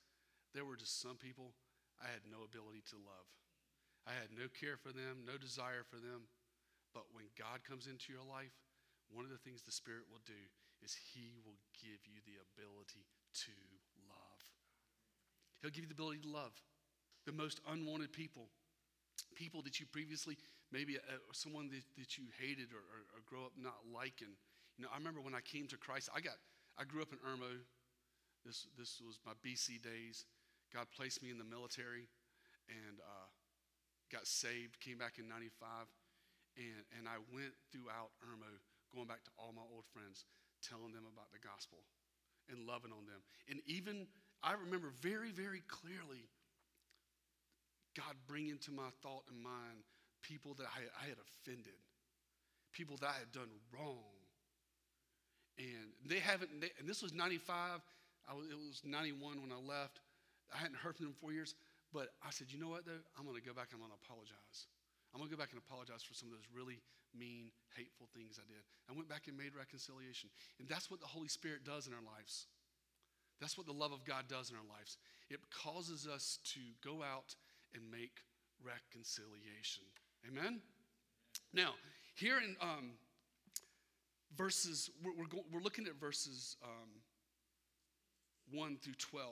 there 0.55 0.63
were 0.63 0.79
just 0.79 0.99
some 0.99 1.19
people 1.19 1.55
I 1.99 2.07
had 2.07 2.27
no 2.27 2.43
ability 2.43 2.83
to 2.91 2.99
love. 2.99 3.27
I 4.03 4.11
had 4.15 4.35
no 4.35 4.51
care 4.51 4.75
for 4.75 4.91
them, 4.91 5.23
no 5.23 5.39
desire 5.39 5.87
for 5.87 5.99
them. 5.99 6.27
But 6.91 7.11
when 7.15 7.31
God 7.39 7.63
comes 7.63 7.87
into 7.87 8.11
your 8.11 8.23
life, 8.23 8.53
one 9.07 9.23
of 9.23 9.31
the 9.31 9.39
things 9.39 9.63
the 9.63 9.71
Spirit 9.71 10.11
will 10.11 10.23
do 10.27 10.39
is 10.83 10.95
He 11.13 11.39
will 11.45 11.57
give 11.79 12.03
you 12.05 12.19
the 12.27 12.37
ability 12.37 13.07
to 13.47 13.53
love. 14.05 14.41
He'll 15.61 15.71
give 15.71 15.87
you 15.87 15.91
the 15.91 15.97
ability 15.97 16.21
to 16.27 16.31
love 16.31 16.53
the 17.25 17.31
most 17.31 17.61
unwanted 17.71 18.11
people, 18.11 18.51
people 19.35 19.61
that 19.63 19.79
you 19.79 19.85
previously, 19.85 20.37
maybe 20.71 20.97
uh, 20.97 21.15
someone 21.31 21.69
that, 21.69 21.83
that 21.97 22.17
you 22.17 22.25
hated 22.39 22.71
or, 22.75 22.83
or, 22.83 23.01
or 23.15 23.19
grow 23.25 23.45
up 23.45 23.53
not 23.55 23.79
liking. 23.87 24.35
You 24.77 24.83
know, 24.83 24.91
I 24.91 24.97
remember 24.97 25.21
when 25.21 25.35
I 25.35 25.41
came 25.41 25.67
to 25.67 25.77
Christ, 25.77 26.09
I 26.13 26.19
got, 26.19 26.35
I 26.77 26.83
grew 26.83 27.01
up 27.01 27.13
in 27.13 27.19
Irmo. 27.23 27.63
This, 28.45 28.67
this 28.77 28.99
was 28.99 29.19
my 29.25 29.31
BC 29.39 29.79
days. 29.79 30.25
God 30.73 30.87
placed 30.91 31.23
me 31.23 31.29
in 31.31 31.37
the 31.37 31.47
military 31.47 32.09
and 32.67 32.99
uh, 32.99 33.29
got 34.11 34.27
saved, 34.27 34.79
came 34.81 34.97
back 34.97 35.15
in 35.19 35.29
95, 35.29 35.87
and, 36.57 36.83
and 36.97 37.07
I 37.07 37.21
went 37.31 37.53
throughout 37.71 38.11
Irmo, 38.25 38.49
going 38.91 39.07
back 39.07 39.23
to 39.25 39.31
all 39.37 39.53
my 39.55 39.63
old 39.63 39.85
friends, 39.93 40.25
telling 40.73 40.93
them 40.93 41.05
about 41.05 41.29
the 41.29 41.37
gospel 41.37 41.85
and 42.49 42.65
loving 42.65 42.89
on 42.89 43.05
them. 43.05 43.21
And 43.45 43.61
even, 43.69 44.09
I 44.41 44.57
remember 44.57 44.89
very, 45.05 45.29
very 45.29 45.61
clearly 45.69 46.25
God 47.93 48.17
bringing 48.25 48.57
to 48.65 48.71
my 48.73 48.89
thought 49.05 49.21
and 49.29 49.37
mind 49.37 49.85
people 50.25 50.57
that 50.57 50.65
I, 50.65 50.89
I 50.97 51.05
had 51.05 51.21
offended, 51.21 51.77
people 52.73 52.97
that 53.05 53.13
I 53.13 53.19
had 53.21 53.31
done 53.31 53.53
wrong. 53.69 54.17
And 55.61 55.93
they 56.09 56.17
haven't, 56.17 56.49
they, 56.57 56.73
and 56.79 56.89
this 56.89 57.05
was 57.05 57.13
95, 57.13 57.85
I 58.25 58.33
was, 58.33 58.47
it 58.49 58.57
was 58.57 58.81
91 58.83 59.41
when 59.41 59.51
I 59.53 59.61
left. 59.61 60.01
I 60.49 60.57
hadn't 60.57 60.77
heard 60.77 60.97
from 60.97 61.05
them 61.05 61.13
in 61.13 61.21
four 61.21 61.33
years, 61.33 61.53
but 61.93 62.09
I 62.25 62.31
said, 62.31 62.49
you 62.49 62.57
know 62.57 62.69
what, 62.69 62.85
though? 62.85 63.03
I'm 63.17 63.25
going 63.25 63.37
to 63.37 63.45
go 63.45 63.53
back 63.53 63.69
and 63.69 63.77
I'm 63.77 63.85
going 63.85 63.93
to 63.93 64.01
apologize. 64.01 64.65
I'm 65.13 65.21
going 65.21 65.29
to 65.29 65.35
go 65.35 65.39
back 65.39 65.53
and 65.53 65.61
apologize 65.61 66.01
for 66.01 66.17
some 66.17 66.29
of 66.29 66.33
those 66.33 66.49
really 66.49 66.81
mean, 67.13 67.53
hateful 67.77 68.09
things 68.17 68.41
I 68.41 68.45
did. 68.49 68.65
I 68.89 68.97
went 68.97 69.07
back 69.07 69.29
and 69.29 69.37
made 69.37 69.53
reconciliation. 69.55 70.29
And 70.59 70.67
that's 70.67 70.89
what 70.89 70.99
the 70.99 71.07
Holy 71.07 71.29
Spirit 71.29 71.63
does 71.63 71.85
in 71.85 71.93
our 71.93 72.01
lives. 72.01 72.47
That's 73.39 73.57
what 73.57 73.67
the 73.67 73.73
love 73.73 73.91
of 73.91 74.05
God 74.05 74.25
does 74.27 74.49
in 74.49 74.55
our 74.55 74.65
lives. 74.65 74.97
It 75.29 75.39
causes 75.51 76.07
us 76.07 76.39
to 76.55 76.59
go 76.83 77.03
out 77.03 77.35
and 77.75 77.83
make 77.91 78.25
reconciliation. 78.63 79.83
Amen? 80.27 80.61
Now, 81.53 81.73
here 82.15 82.37
in 82.39 82.55
um, 82.61 82.91
verses, 84.35 84.89
we're, 85.03 85.13
we're, 85.13 85.27
go, 85.27 85.45
we're, 85.51 85.61
looking 85.61 85.85
at 85.87 85.99
verses 85.99 86.57
um, 86.63 86.89
1 88.51 88.77
through 88.81 88.93
12. 88.97 89.29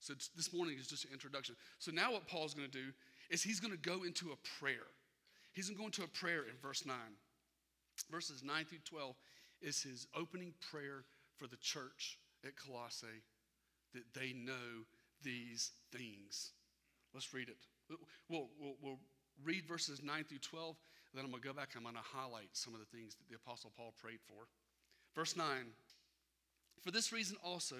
So 0.00 0.14
this 0.36 0.52
morning 0.52 0.76
is 0.78 0.86
just 0.86 1.04
an 1.04 1.10
introduction. 1.12 1.56
So 1.78 1.90
now 1.90 2.12
what 2.12 2.26
Paul's 2.26 2.54
going 2.54 2.70
to 2.70 2.78
do 2.78 2.92
is 3.30 3.42
he's 3.42 3.60
going 3.60 3.72
to 3.72 3.78
go 3.78 4.04
into 4.04 4.32
a 4.32 4.36
prayer. 4.60 4.86
He's 5.56 5.70
going 5.70 5.76
to 5.76 5.80
go 5.80 5.86
into 5.86 6.04
a 6.04 6.08
prayer 6.08 6.42
in 6.42 6.54
verse 6.60 6.84
9. 6.84 6.94
verses 8.10 8.44
9 8.44 8.64
through 8.66 8.84
12 8.84 9.16
is 9.62 9.82
his 9.82 10.06
opening 10.14 10.52
prayer 10.70 11.04
for 11.38 11.46
the 11.46 11.56
church 11.56 12.18
at 12.44 12.52
Colossae 12.56 13.24
that 13.94 14.04
they 14.12 14.34
know 14.34 14.84
these 15.22 15.70
things. 15.90 16.52
Let's 17.14 17.32
read 17.32 17.48
it. 17.48 17.56
We'll, 18.28 18.50
we'll, 18.60 18.76
we'll 18.82 18.98
read 19.42 19.64
verses 19.66 20.02
9 20.02 20.24
through 20.24 20.40
12, 20.40 20.76
then 21.14 21.24
I'm 21.24 21.30
going 21.30 21.42
to 21.42 21.48
go 21.48 21.54
back 21.54 21.70
I'm 21.74 21.84
going 21.84 21.94
to 21.94 22.00
highlight 22.02 22.50
some 22.52 22.74
of 22.74 22.80
the 22.80 22.86
things 22.94 23.14
that 23.14 23.26
the 23.30 23.36
Apostle 23.36 23.72
Paul 23.74 23.94
prayed 23.98 24.20
for. 24.28 24.48
Verse 25.14 25.38
9 25.38 25.46
For 26.82 26.90
this 26.90 27.12
reason 27.12 27.38
also, 27.42 27.76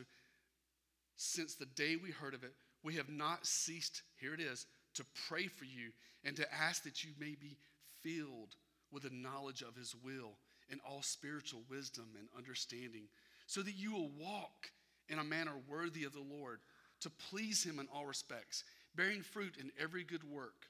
since 1.16 1.54
the 1.54 1.66
day 1.66 1.96
we 1.96 2.10
heard 2.10 2.32
of 2.32 2.42
it, 2.42 2.54
we 2.82 2.94
have 2.94 3.10
not 3.10 3.46
ceased, 3.46 4.00
here 4.18 4.32
it 4.32 4.40
is, 4.40 4.64
to 4.96 5.04
pray 5.28 5.46
for 5.46 5.64
you 5.64 5.90
and 6.24 6.36
to 6.36 6.54
ask 6.54 6.82
that 6.84 7.04
you 7.04 7.10
may 7.18 7.36
be 7.40 7.56
filled 8.02 8.56
with 8.90 9.04
the 9.04 9.10
knowledge 9.10 9.62
of 9.62 9.76
his 9.76 9.94
will 10.04 10.32
and 10.70 10.80
all 10.88 11.02
spiritual 11.02 11.62
wisdom 11.70 12.08
and 12.18 12.28
understanding, 12.36 13.08
so 13.46 13.62
that 13.62 13.76
you 13.76 13.92
will 13.92 14.10
walk 14.18 14.70
in 15.08 15.18
a 15.18 15.24
manner 15.24 15.54
worthy 15.68 16.04
of 16.04 16.12
the 16.12 16.20
Lord, 16.20 16.60
to 17.00 17.10
please 17.10 17.62
him 17.62 17.78
in 17.78 17.86
all 17.94 18.06
respects, 18.06 18.64
bearing 18.94 19.22
fruit 19.22 19.56
in 19.60 19.70
every 19.80 20.02
good 20.02 20.24
work 20.24 20.66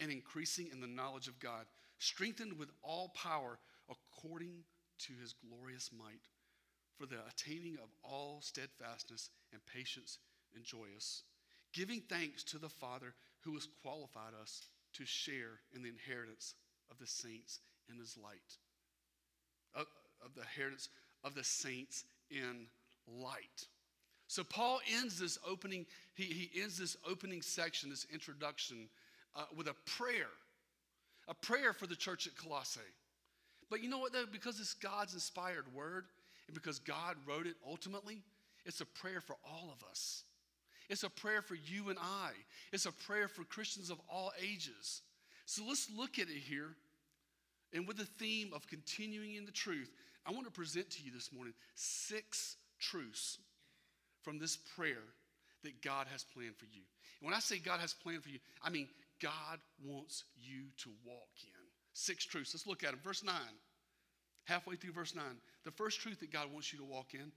and 0.00 0.10
increasing 0.10 0.68
in 0.72 0.80
the 0.80 0.86
knowledge 0.86 1.28
of 1.28 1.38
God, 1.38 1.66
strengthened 1.98 2.58
with 2.58 2.70
all 2.82 3.12
power 3.14 3.58
according 3.88 4.64
to 4.98 5.12
his 5.20 5.32
glorious 5.32 5.90
might, 5.96 6.28
for 6.98 7.06
the 7.06 7.18
attaining 7.28 7.76
of 7.82 7.88
all 8.02 8.40
steadfastness 8.40 9.30
and 9.52 9.60
patience 9.72 10.18
and 10.54 10.64
joyous, 10.64 11.22
giving 11.72 12.00
thanks 12.00 12.42
to 12.44 12.58
the 12.58 12.68
Father 12.68 13.14
who 13.44 13.54
has 13.54 13.68
qualified 13.82 14.32
us 14.40 14.66
to 14.94 15.04
share 15.04 15.60
in 15.74 15.82
the 15.82 15.88
inheritance 15.88 16.54
of 16.90 16.98
the 16.98 17.06
saints 17.06 17.60
in 17.90 17.98
his 17.98 18.16
light. 18.16 18.58
Of, 19.74 19.86
of 20.24 20.34
the 20.34 20.42
inheritance 20.42 20.88
of 21.22 21.34
the 21.34 21.44
saints 21.44 22.04
in 22.30 22.66
light. 23.06 23.66
So 24.26 24.42
Paul 24.42 24.80
ends 24.98 25.18
this 25.18 25.38
opening, 25.46 25.86
he, 26.14 26.24
he 26.24 26.62
ends 26.62 26.78
this 26.78 26.96
opening 27.08 27.42
section, 27.42 27.90
this 27.90 28.06
introduction, 28.12 28.88
uh, 29.36 29.44
with 29.56 29.68
a 29.68 29.74
prayer, 29.86 30.30
a 31.28 31.34
prayer 31.34 31.72
for 31.72 31.86
the 31.86 31.96
church 31.96 32.26
at 32.26 32.36
Colossae. 32.36 32.80
But 33.70 33.82
you 33.82 33.88
know 33.88 33.98
what, 33.98 34.12
though? 34.12 34.26
Because 34.30 34.60
it's 34.60 34.74
God's 34.74 35.14
inspired 35.14 35.72
word 35.74 36.06
and 36.46 36.54
because 36.54 36.78
God 36.78 37.16
wrote 37.26 37.46
it 37.46 37.56
ultimately, 37.66 38.22
it's 38.64 38.80
a 38.80 38.86
prayer 38.86 39.20
for 39.20 39.36
all 39.44 39.72
of 39.72 39.86
us. 39.88 40.22
It's 40.88 41.02
a 41.02 41.10
prayer 41.10 41.42
for 41.42 41.54
you 41.54 41.88
and 41.88 41.98
I. 41.98 42.30
It's 42.72 42.86
a 42.86 42.92
prayer 42.92 43.28
for 43.28 43.44
Christians 43.44 43.90
of 43.90 44.00
all 44.08 44.32
ages. 44.40 45.02
So 45.46 45.62
let's 45.66 45.88
look 45.96 46.18
at 46.18 46.28
it 46.28 46.42
here. 46.48 46.74
And 47.72 47.88
with 47.88 47.96
the 47.96 48.04
theme 48.04 48.50
of 48.54 48.66
continuing 48.66 49.34
in 49.34 49.44
the 49.44 49.52
truth, 49.52 49.90
I 50.26 50.32
want 50.32 50.46
to 50.46 50.52
present 50.52 50.90
to 50.90 51.02
you 51.02 51.10
this 51.10 51.32
morning 51.32 51.54
six 51.74 52.56
truths 52.78 53.38
from 54.22 54.38
this 54.38 54.56
prayer 54.56 55.02
that 55.62 55.82
God 55.82 56.06
has 56.12 56.24
planned 56.24 56.56
for 56.56 56.66
you. 56.66 56.82
And 57.20 57.26
when 57.26 57.34
I 57.34 57.40
say 57.40 57.58
God 57.58 57.80
has 57.80 57.92
planned 57.92 58.22
for 58.22 58.28
you, 58.28 58.38
I 58.62 58.70
mean 58.70 58.88
God 59.20 59.58
wants 59.84 60.24
you 60.36 60.64
to 60.78 60.90
walk 61.06 61.30
in. 61.42 61.60
Six 61.92 62.24
truths. 62.24 62.52
Let's 62.54 62.66
look 62.66 62.84
at 62.84 62.90
them. 62.90 63.00
Verse 63.02 63.24
9. 63.24 63.34
Halfway 64.44 64.76
through 64.76 64.92
verse 64.92 65.14
9. 65.14 65.24
The 65.64 65.70
first 65.70 66.00
truth 66.00 66.20
that 66.20 66.32
God 66.32 66.52
wants 66.52 66.72
you 66.72 66.78
to 66.78 66.84
walk 66.84 67.14
in 67.14 67.32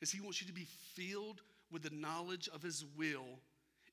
is 0.00 0.12
He 0.12 0.20
wants 0.20 0.40
you 0.40 0.46
to 0.46 0.52
be 0.52 0.66
filled 0.94 1.40
with 1.72 1.82
the 1.82 1.94
knowledge 1.94 2.48
of 2.54 2.62
His 2.62 2.84
will 2.96 3.40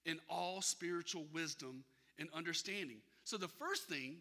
in 0.06 0.20
all 0.30 0.62
spiritual 0.62 1.26
wisdom 1.34 1.84
and 2.18 2.30
understanding. 2.34 2.98
So, 3.24 3.38
the 3.38 3.48
first 3.48 3.84
thing 3.84 4.18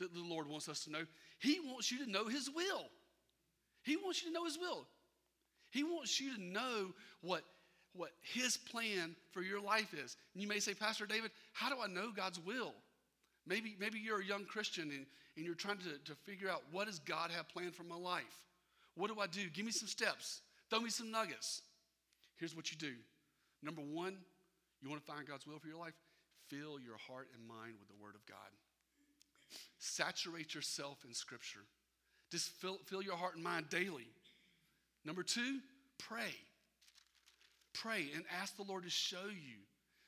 that 0.00 0.12
the 0.12 0.22
Lord 0.22 0.48
wants 0.48 0.68
us 0.68 0.84
to 0.84 0.90
know, 0.90 1.04
He 1.38 1.60
wants 1.60 1.90
you 1.90 2.04
to 2.04 2.10
know 2.10 2.26
His 2.26 2.50
will. 2.54 2.84
He 3.82 3.96
wants 3.96 4.22
you 4.22 4.28
to 4.28 4.34
know 4.34 4.44
His 4.44 4.58
will. 4.58 4.86
He 5.70 5.82
wants 5.82 6.20
you 6.20 6.34
to 6.34 6.42
know 6.42 6.92
what 7.20 7.42
what 7.94 8.10
His 8.20 8.56
plan 8.56 9.14
for 9.30 9.42
your 9.42 9.60
life 9.60 9.94
is. 9.94 10.16
And 10.34 10.42
you 10.42 10.48
may 10.48 10.58
say, 10.58 10.74
Pastor 10.74 11.06
David, 11.06 11.30
how 11.52 11.68
do 11.68 11.80
I 11.80 11.86
know 11.86 12.10
God's 12.14 12.40
will? 12.40 12.74
Maybe, 13.46 13.76
maybe 13.78 13.98
you're 13.98 14.20
a 14.20 14.24
young 14.24 14.44
Christian 14.44 14.90
and, 14.90 15.06
and 15.36 15.44
you're 15.44 15.54
trying 15.54 15.78
to, 15.78 15.98
to 16.10 16.14
figure 16.24 16.50
out 16.50 16.62
what 16.72 16.86
does 16.86 16.98
God 16.98 17.30
have 17.30 17.48
planned 17.48 17.74
for 17.74 17.84
my 17.84 17.96
life? 17.96 18.42
What 18.96 19.14
do 19.14 19.20
I 19.20 19.26
do? 19.26 19.48
Give 19.52 19.64
me 19.64 19.72
some 19.72 19.88
steps. 19.88 20.40
Throw 20.70 20.80
me 20.80 20.90
some 20.90 21.10
nuggets. 21.10 21.62
Here's 22.36 22.54
what 22.54 22.70
you 22.70 22.78
do. 22.78 22.92
Number 23.62 23.82
one, 23.82 24.16
you 24.82 24.90
want 24.90 25.04
to 25.04 25.12
find 25.12 25.26
God's 25.26 25.46
will 25.46 25.58
for 25.58 25.68
your 25.68 25.78
life? 25.78 25.94
Fill 26.48 26.78
your 26.78 26.98
heart 27.08 27.28
and 27.34 27.46
mind 27.46 27.74
with 27.78 27.88
the 27.88 28.02
Word 28.02 28.14
of 28.14 28.26
God. 28.26 28.36
Saturate 29.78 30.54
yourself 30.54 30.98
in 31.06 31.14
Scripture. 31.14 31.64
Just 32.30 32.50
fill, 32.50 32.78
fill 32.86 33.02
your 33.02 33.16
heart 33.16 33.34
and 33.34 33.44
mind 33.44 33.68
daily. 33.70 34.08
Number 35.04 35.22
two, 35.22 35.60
pray. 35.98 36.34
Pray 37.72 38.08
and 38.14 38.24
ask 38.40 38.56
the 38.56 38.62
Lord 38.62 38.84
to 38.84 38.90
show 38.90 39.26
you. 39.26 39.58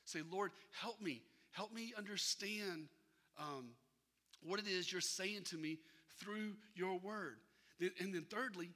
Say, 0.05 0.21
Lord, 0.31 0.53
help 0.81 1.01
me. 1.01 1.23
Help 1.53 1.73
me 1.73 1.93
understand 1.97 2.89
um, 3.39 3.71
what 4.43 4.61
it 4.61 4.67
is 4.67 4.91
you're 4.91 5.01
saying 5.01 5.43
to 5.45 5.57
me 5.57 5.79
through 6.21 6.55
your 6.75 6.99
word. 6.99 7.37
And 7.81 8.15
then, 8.15 8.25
thirdly, 8.31 8.71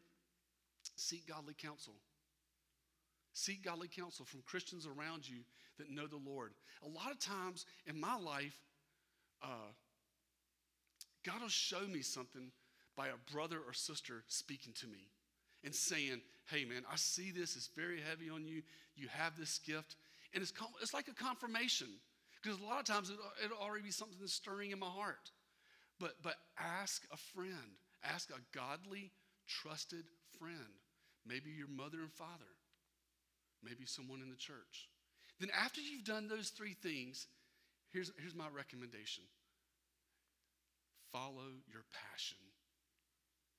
seek 0.96 1.28
godly 1.28 1.54
counsel. 1.54 1.94
Seek 3.32 3.64
godly 3.64 3.88
counsel 3.88 4.24
from 4.24 4.42
Christians 4.42 4.86
around 4.86 5.28
you 5.28 5.38
that 5.78 5.90
know 5.90 6.06
the 6.06 6.20
Lord. 6.24 6.52
A 6.84 6.88
lot 6.88 7.10
of 7.10 7.18
times 7.18 7.66
in 7.86 7.98
my 7.98 8.16
life, 8.16 8.56
uh, 9.42 9.72
God 11.24 11.42
will 11.42 11.48
show 11.48 11.80
me 11.86 12.02
something 12.02 12.50
by 12.96 13.08
a 13.08 13.32
brother 13.32 13.58
or 13.66 13.72
sister 13.72 14.24
speaking 14.28 14.72
to 14.80 14.86
me 14.86 15.10
and 15.64 15.74
saying, 15.74 16.20
hey, 16.50 16.64
man, 16.64 16.82
I 16.90 16.96
see 16.96 17.30
this, 17.30 17.56
it's 17.56 17.70
very 17.76 18.00
heavy 18.00 18.30
on 18.30 18.44
you. 18.44 18.62
You 18.96 19.08
have 19.08 19.38
this 19.38 19.58
gift. 19.58 19.96
And 20.34 20.42
it's, 20.42 20.52
it's 20.82 20.94
like 20.94 21.08
a 21.08 21.14
confirmation 21.14 21.88
because 22.42 22.58
a 22.60 22.64
lot 22.64 22.80
of 22.80 22.86
times 22.86 23.10
it, 23.10 23.16
it'll 23.44 23.58
already 23.58 23.84
be 23.84 23.90
something 23.90 24.16
that's 24.20 24.32
stirring 24.32 24.70
in 24.70 24.78
my 24.78 24.86
heart. 24.86 25.30
But, 25.98 26.14
but 26.22 26.36
ask 26.58 27.02
a 27.12 27.16
friend, 27.16 27.76
ask 28.02 28.30
a 28.30 28.56
godly, 28.56 29.12
trusted 29.46 30.04
friend, 30.38 30.80
maybe 31.26 31.50
your 31.50 31.68
mother 31.68 32.00
and 32.00 32.12
father, 32.12 32.48
maybe 33.62 33.86
someone 33.86 34.20
in 34.22 34.30
the 34.30 34.36
church. 34.36 34.88
Then, 35.38 35.50
after 35.58 35.80
you've 35.80 36.04
done 36.04 36.28
those 36.28 36.50
three 36.50 36.74
things, 36.74 37.26
here's, 37.92 38.12
here's 38.18 38.34
my 38.34 38.48
recommendation 38.54 39.24
follow 41.12 41.58
your 41.66 41.82
passion. 42.12 42.38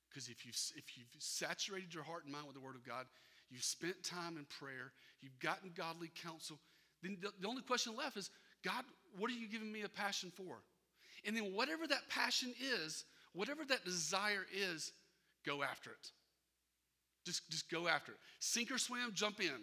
Because 0.10 0.30
if 0.30 0.46
you've, 0.46 0.56
if 0.76 0.98
you've 0.98 1.08
saturated 1.20 1.94
your 1.94 2.04
heart 2.04 2.24
and 2.24 2.34
mind 2.34 2.46
with 2.46 2.56
the 2.56 2.62
Word 2.62 2.76
of 2.76 2.86
God, 2.86 3.06
you've 3.50 3.64
spent 3.64 4.04
time 4.04 4.38
in 4.38 4.46
prayer, 4.46 4.92
you've 5.22 5.40
gotten 5.40 5.72
godly 5.76 6.12
counsel, 6.24 6.60
then 7.02 7.18
the, 7.22 7.30
the 7.40 7.48
only 7.48 7.62
question 7.62 7.96
left 7.96 8.18
is 8.18 8.30
God, 8.64 8.84
what 9.18 9.30
are 9.30 9.34
you 9.34 9.48
giving 9.48 9.72
me 9.72 9.82
a 9.82 9.90
passion 9.90 10.32
for? 10.36 10.62
And 11.26 11.36
then 11.36 11.54
whatever 11.54 11.88
that 11.88 12.10
passion 12.10 12.54
is, 12.60 13.06
whatever 13.34 13.64
that 13.66 13.86
desire 13.86 14.46
is, 14.54 14.92
go 15.46 15.64
after 15.64 15.92
it. 15.92 16.12
Just, 17.26 17.50
just 17.50 17.70
go 17.70 17.88
after 17.88 18.14
it. 18.14 18.18
Sink 18.40 18.72
or 18.72 18.78
swim, 18.78 19.12
jump 19.14 19.40
in. 19.40 19.62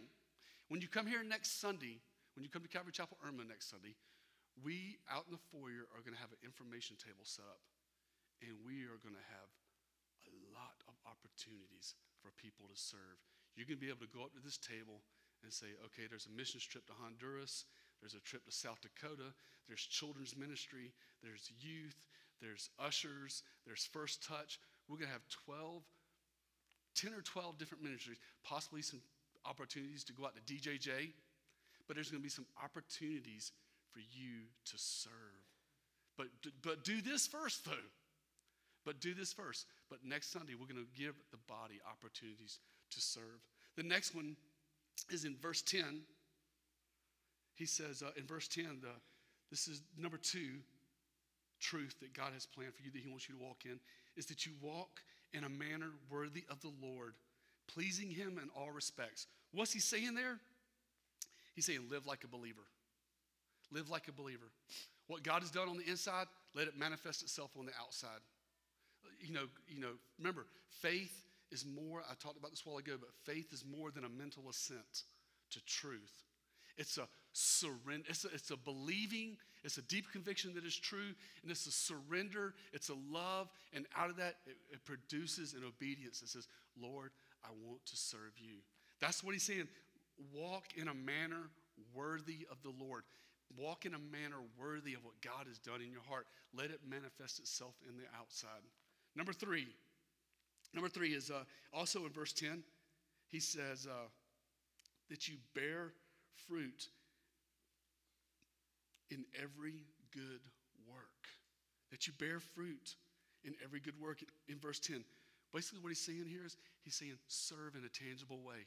When 0.68 0.84
you 0.84 0.88
come 0.88 1.08
here 1.08 1.24
next 1.24 1.60
Sunday, 1.64 1.96
when 2.36 2.44
you 2.44 2.52
come 2.52 2.60
to 2.60 2.68
Calvary 2.68 2.92
Chapel 2.92 3.16
Irmo 3.24 3.40
next 3.48 3.72
Sunday, 3.72 3.96
we 4.60 5.00
out 5.08 5.24
in 5.24 5.32
the 5.32 5.40
foyer 5.48 5.88
are 5.96 6.04
going 6.04 6.12
to 6.12 6.20
have 6.20 6.32
an 6.32 6.44
information 6.44 7.00
table 7.00 7.24
set 7.24 7.48
up. 7.48 7.64
And 8.44 8.52
we 8.60 8.84
are 8.84 9.00
going 9.00 9.16
to 9.16 9.28
have 9.32 9.48
a 10.28 10.34
lot 10.52 10.76
of 10.84 10.94
opportunities 11.08 11.96
for 12.20 12.36
people 12.36 12.68
to 12.68 12.76
serve. 12.76 13.16
You're 13.56 13.64
going 13.64 13.80
to 13.80 13.86
be 13.86 13.90
able 13.90 14.04
to 14.04 14.12
go 14.12 14.28
up 14.28 14.36
to 14.36 14.44
this 14.44 14.60
table 14.60 15.00
and 15.40 15.48
say, 15.48 15.72
okay, 15.88 16.04
there's 16.04 16.28
a 16.28 16.34
missions 16.36 16.68
trip 16.68 16.84
to 16.92 16.94
Honduras, 17.00 17.64
there's 18.04 18.14
a 18.14 18.22
trip 18.22 18.44
to 18.44 18.52
South 18.52 18.78
Dakota, 18.84 19.32
there's 19.66 19.82
children's 19.82 20.36
ministry, 20.36 20.92
there's 21.24 21.50
youth, 21.58 22.06
there's 22.44 22.70
ushers, 22.78 23.42
there's 23.64 23.88
first 23.88 24.20
touch. 24.20 24.60
We're 24.86 25.00
going 25.00 25.08
to 25.08 25.16
have 25.16 25.26
12, 25.48 25.82
10 26.94 27.16
or 27.16 27.22
12 27.22 27.56
different 27.56 27.82
ministries, 27.82 28.20
possibly 28.44 28.82
some 28.82 29.00
opportunities 29.46 30.04
to 30.04 30.12
go 30.12 30.24
out 30.24 30.34
to 30.34 30.54
DJJ, 30.54 31.12
but 31.86 31.96
there's 31.96 32.10
going 32.10 32.20
to 32.20 32.24
be 32.24 32.30
some 32.30 32.46
opportunities 32.62 33.52
for 33.92 34.00
you 34.00 34.46
to 34.66 34.72
serve. 34.76 35.12
But, 36.16 36.26
but 36.62 36.84
do 36.84 37.00
this 37.00 37.26
first, 37.26 37.64
though. 37.64 37.86
But 38.84 39.00
do 39.00 39.14
this 39.14 39.32
first. 39.32 39.66
But 39.88 39.98
next 40.04 40.32
Sunday, 40.32 40.54
we're 40.54 40.66
going 40.66 40.84
to 40.84 41.00
give 41.00 41.14
the 41.30 41.38
body 41.46 41.80
opportunities 41.90 42.58
to 42.90 43.00
serve. 43.00 43.40
The 43.76 43.82
next 43.82 44.14
one 44.14 44.36
is 45.10 45.24
in 45.24 45.36
verse 45.40 45.62
10. 45.62 46.02
He 47.54 47.66
says 47.66 48.02
uh, 48.02 48.10
in 48.16 48.24
verse 48.26 48.48
10, 48.48 48.78
the, 48.82 48.88
this 49.50 49.68
is 49.68 49.82
number 49.96 50.16
two 50.16 50.58
truth 51.60 51.96
that 52.00 52.14
God 52.14 52.32
has 52.34 52.46
planned 52.46 52.74
for 52.74 52.82
you 52.82 52.90
that 52.90 53.00
He 53.00 53.08
wants 53.08 53.28
you 53.28 53.34
to 53.36 53.44
walk 53.44 53.64
in 53.64 53.78
is 54.16 54.26
that 54.26 54.46
you 54.46 54.52
walk 54.60 55.00
in 55.32 55.44
a 55.44 55.48
manner 55.48 55.90
worthy 56.10 56.44
of 56.50 56.60
the 56.60 56.72
Lord, 56.80 57.14
pleasing 57.68 58.10
Him 58.10 58.40
in 58.42 58.48
all 58.56 58.70
respects. 58.70 59.26
What's 59.52 59.72
He 59.72 59.80
saying 59.80 60.14
there? 60.14 60.38
He's 61.54 61.66
saying, 61.66 61.86
live 61.90 62.06
like 62.06 62.24
a 62.24 62.28
believer. 62.28 62.66
Live 63.70 63.90
like 63.90 64.08
a 64.08 64.12
believer. 64.12 64.46
What 65.06 65.22
God 65.22 65.42
has 65.42 65.50
done 65.50 65.68
on 65.68 65.76
the 65.76 65.88
inside, 65.88 66.26
let 66.54 66.68
it 66.68 66.78
manifest 66.78 67.22
itself 67.22 67.50
on 67.58 67.66
the 67.66 67.72
outside. 67.80 68.20
you 69.20 69.32
know, 69.32 69.44
you 69.68 69.80
know, 69.80 69.92
remember, 70.18 70.46
faith 70.80 71.26
is 71.50 71.64
more, 71.64 72.02
I 72.08 72.14
talked 72.14 72.38
about 72.38 72.50
this 72.50 72.62
a 72.66 72.68
while 72.68 72.78
ago, 72.78 72.94
but 72.98 73.10
faith 73.24 73.52
is 73.52 73.64
more 73.64 73.90
than 73.90 74.04
a 74.04 74.08
mental 74.08 74.44
assent 74.50 75.04
to 75.50 75.64
truth. 75.64 76.22
It's 76.76 76.98
a 76.98 77.08
surrender, 77.32 78.04
it's 78.08 78.24
a, 78.24 78.28
it's 78.28 78.50
a 78.50 78.56
believing, 78.56 79.36
it's 79.64 79.78
a 79.78 79.82
deep 79.82 80.12
conviction 80.12 80.54
that 80.54 80.64
is 80.64 80.76
true, 80.76 81.14
and 81.42 81.50
it's 81.50 81.66
a 81.66 81.72
surrender, 81.72 82.54
it's 82.72 82.88
a 82.88 82.94
love, 83.10 83.48
and 83.72 83.86
out 83.96 84.10
of 84.10 84.16
that, 84.16 84.36
it, 84.46 84.56
it 84.72 84.84
produces 84.84 85.54
an 85.54 85.62
obedience 85.66 86.20
that 86.20 86.28
says, 86.28 86.46
Lord, 86.80 87.10
I 87.48 87.52
want 87.66 87.84
to 87.86 87.96
serve 87.96 88.32
you. 88.36 88.56
That's 89.00 89.24
what 89.24 89.32
he's 89.32 89.44
saying. 89.44 89.68
Walk 90.34 90.64
in 90.76 90.88
a 90.88 90.94
manner 90.94 91.50
worthy 91.94 92.46
of 92.50 92.62
the 92.62 92.72
Lord. 92.84 93.04
Walk 93.56 93.86
in 93.86 93.94
a 93.94 93.98
manner 93.98 94.36
worthy 94.60 94.94
of 94.94 95.04
what 95.04 95.14
God 95.22 95.46
has 95.46 95.58
done 95.58 95.80
in 95.80 95.90
your 95.90 96.02
heart. 96.08 96.26
Let 96.54 96.70
it 96.70 96.80
manifest 96.86 97.38
itself 97.38 97.74
in 97.88 97.96
the 97.96 98.04
outside. 98.18 98.60
Number 99.16 99.32
three, 99.32 99.66
number 100.74 100.88
three 100.88 101.14
is 101.14 101.30
uh, 101.30 101.44
also 101.72 102.04
in 102.04 102.10
verse 102.10 102.32
10. 102.32 102.62
He 103.28 103.40
says 103.40 103.86
uh, 103.90 104.08
that 105.08 105.28
you 105.28 105.36
bear 105.54 105.92
fruit 106.46 106.88
in 109.10 109.24
every 109.40 109.84
good 110.12 110.40
work. 110.86 111.28
That 111.90 112.06
you 112.06 112.12
bear 112.18 112.40
fruit 112.40 112.96
in 113.44 113.54
every 113.64 113.80
good 113.80 113.98
work. 114.00 114.18
In 114.48 114.58
verse 114.58 114.78
10, 114.78 115.04
basically 115.54 115.80
what 115.80 115.90
he's 115.90 116.00
saying 116.00 116.26
here 116.28 116.44
is 116.44 116.56
he's 116.82 116.94
saying, 116.94 117.18
serve 117.28 117.74
in 117.74 117.84
a 117.84 117.92
tangible 117.92 118.40
way. 118.42 118.66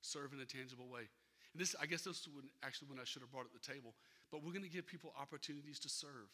Serve 0.00 0.32
in 0.32 0.40
a 0.40 0.46
tangible 0.46 0.88
way. 0.88 1.08
And 1.52 1.60
this, 1.60 1.74
I 1.80 1.86
guess 1.86 2.02
this 2.02 2.20
is 2.20 2.28
when, 2.28 2.44
actually 2.62 2.88
when 2.88 3.00
I 3.00 3.04
should 3.04 3.22
have 3.22 3.32
brought 3.32 3.46
it 3.46 3.52
to 3.52 3.58
the 3.58 3.72
table. 3.72 3.94
But 4.30 4.44
we're 4.44 4.52
going 4.52 4.66
to 4.66 4.72
give 4.72 4.86
people 4.86 5.12
opportunities 5.18 5.78
to 5.80 5.88
serve 5.88 6.28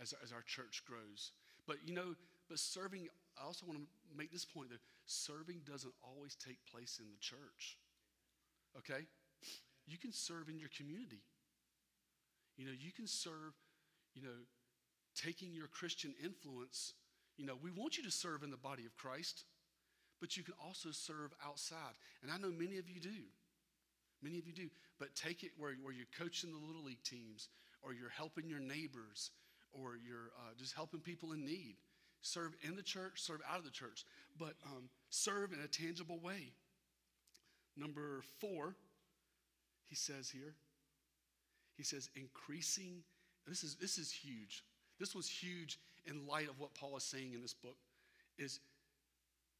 as, 0.00 0.14
as 0.24 0.32
our 0.32 0.42
church 0.42 0.82
grows. 0.86 1.32
But 1.66 1.76
you 1.86 1.94
know, 1.94 2.16
but 2.48 2.58
serving, 2.58 3.06
I 3.38 3.46
also 3.46 3.64
want 3.66 3.78
to 3.78 3.86
make 4.16 4.32
this 4.32 4.44
point 4.44 4.70
that 4.70 4.80
serving 5.06 5.62
doesn't 5.64 5.94
always 6.02 6.34
take 6.34 6.58
place 6.66 6.98
in 6.98 7.06
the 7.10 7.18
church. 7.20 7.78
Okay? 8.78 9.06
You 9.86 9.98
can 9.98 10.12
serve 10.12 10.48
in 10.48 10.58
your 10.58 10.70
community. 10.76 11.22
You 12.56 12.66
know, 12.66 12.72
you 12.78 12.92
can 12.92 13.06
serve, 13.06 13.54
you 14.14 14.22
know, 14.22 14.44
taking 15.14 15.52
your 15.52 15.66
Christian 15.68 16.14
influence. 16.22 16.94
You 17.40 17.46
know, 17.46 17.56
we 17.62 17.70
want 17.70 17.96
you 17.96 18.04
to 18.04 18.10
serve 18.10 18.42
in 18.42 18.50
the 18.50 18.58
body 18.58 18.84
of 18.84 18.94
Christ, 18.98 19.44
but 20.20 20.36
you 20.36 20.42
can 20.42 20.52
also 20.62 20.90
serve 20.90 21.32
outside. 21.42 21.96
And 22.22 22.30
I 22.30 22.36
know 22.36 22.52
many 22.52 22.76
of 22.76 22.86
you 22.86 23.00
do. 23.00 23.24
Many 24.22 24.38
of 24.38 24.46
you 24.46 24.52
do. 24.52 24.68
But 24.98 25.14
take 25.16 25.42
it 25.42 25.52
where, 25.56 25.72
where 25.82 25.94
you're 25.94 26.04
coaching 26.18 26.50
the 26.52 26.66
little 26.66 26.84
league 26.84 27.02
teams, 27.02 27.48
or 27.80 27.94
you're 27.94 28.10
helping 28.10 28.50
your 28.50 28.60
neighbors, 28.60 29.30
or 29.72 29.96
you're 29.96 30.32
uh, 30.38 30.52
just 30.58 30.74
helping 30.74 31.00
people 31.00 31.32
in 31.32 31.46
need. 31.46 31.76
Serve 32.20 32.52
in 32.60 32.76
the 32.76 32.82
church, 32.82 33.22
serve 33.22 33.40
out 33.50 33.56
of 33.56 33.64
the 33.64 33.70
church, 33.70 34.04
but 34.38 34.52
um, 34.66 34.90
serve 35.08 35.54
in 35.54 35.60
a 35.60 35.66
tangible 35.66 36.18
way. 36.18 36.52
Number 37.74 38.20
four, 38.38 38.74
he 39.88 39.94
says 39.94 40.28
here. 40.28 40.56
He 41.78 41.84
says, 41.84 42.10
increasing. 42.14 43.02
This 43.46 43.64
is, 43.64 43.76
this 43.76 43.96
is 43.96 44.12
huge. 44.12 44.62
This 44.98 45.14
was 45.14 45.26
huge 45.26 45.78
in 46.06 46.26
light 46.26 46.48
of 46.48 46.58
what 46.58 46.74
Paul 46.74 46.96
is 46.96 47.04
saying 47.04 47.32
in 47.34 47.42
this 47.42 47.54
book. 47.54 47.76
Is 48.38 48.60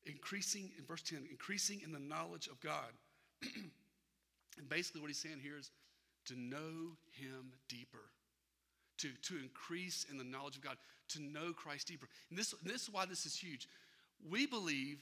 increasing, 0.07 0.71
in 0.79 0.85
verse 0.85 1.03
10, 1.03 1.27
increasing 1.31 1.81
in 1.85 1.93
the 1.93 1.99
knowledge 1.99 2.47
of 2.47 2.61
God. 2.61 2.91
and 3.43 4.69
basically, 4.69 5.01
what 5.01 5.09
he's 5.09 5.19
saying 5.19 5.41
here 5.43 5.59
is 5.59 5.71
to 6.27 6.39
know 6.39 6.97
him 7.13 7.53
deeper. 7.69 8.11
To, 8.99 9.09
to 9.23 9.39
increase 9.39 10.07
in 10.11 10.19
the 10.19 10.25
knowledge 10.25 10.57
of 10.57 10.63
God, 10.63 10.77
to 11.11 11.23
know 11.23 11.53
Christ 11.53 11.89
deeper. 11.89 12.07
And 12.29 12.39
this, 12.39 12.53
and 12.53 12.71
this 12.71 12.83
is 12.83 12.91
why 12.91 13.07
this 13.07 13.25
is 13.25 13.35
huge. 13.35 13.67
We 14.29 14.47
believe 14.47 14.99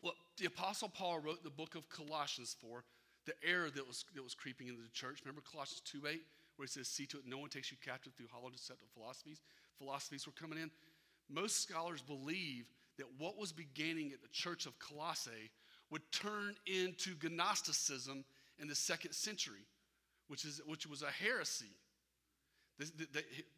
what 0.00 0.14
the 0.38 0.46
Apostle 0.46 0.88
Paul 0.88 1.18
wrote 1.18 1.44
the 1.44 1.50
book 1.50 1.74
of 1.74 1.88
Colossians 1.90 2.56
for 2.58 2.84
the 3.26 3.34
error 3.46 3.68
that 3.70 3.86
was, 3.86 4.04
that 4.14 4.22
was 4.22 4.34
creeping 4.34 4.68
into 4.68 4.80
the 4.80 4.88
church. 4.92 5.20
Remember 5.24 5.42
Colossians 5.42 5.82
2 5.84 6.06
8, 6.08 6.22
where 6.56 6.64
he 6.64 6.68
says, 6.68 6.88
See 6.88 7.06
to 7.06 7.18
it 7.18 7.24
no 7.26 7.38
one 7.38 7.50
takes 7.50 7.70
you 7.70 7.76
captive 7.84 8.14
through 8.16 8.28
hollow 8.32 8.50
deceptive 8.50 8.88
philosophies. 8.94 9.40
Philosophies 9.80 10.26
were 10.26 10.32
coming 10.32 10.58
in. 10.58 10.70
Most 11.28 11.62
scholars 11.62 12.02
believe 12.02 12.66
that 12.98 13.06
what 13.18 13.38
was 13.38 13.50
beginning 13.50 14.12
at 14.12 14.22
the 14.22 14.28
church 14.28 14.66
of 14.66 14.78
Colossae 14.78 15.50
would 15.90 16.02
turn 16.12 16.54
into 16.66 17.14
Gnosticism 17.22 18.24
in 18.60 18.68
the 18.68 18.74
second 18.74 19.12
century, 19.12 19.64
which, 20.28 20.44
is, 20.44 20.60
which 20.66 20.86
was 20.86 21.02
a 21.02 21.10
heresy. 21.10 21.72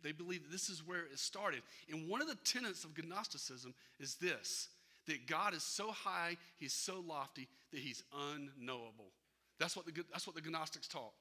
They, 0.03 0.13
believe 0.13 0.43
that 0.43 0.51
this 0.51 0.69
is 0.69 0.87
where 0.87 1.05
it 1.05 1.19
started. 1.19 1.63
And 1.91 2.09
one 2.09 2.21
of 2.21 2.29
the 2.29 2.37
tenets 2.45 2.85
of 2.85 2.91
Gnosticism 2.97 3.75
is 4.01 4.17
this 4.17 4.69
that 5.09 5.27
God 5.27 5.53
is 5.53 5.65
so 5.65 5.91
high, 5.91 6.37
he's 6.59 6.73
so 6.73 7.03
lofty, 7.05 7.49
that 7.73 7.81
he's 7.81 8.05
unknowable. 8.17 9.11
That's 9.59 9.77
what 9.77 9.85
the, 9.85 9.93
that's 10.13 10.27
what 10.27 10.37
the 10.37 10.49
Gnostics 10.49 10.87
taught. 10.87 11.13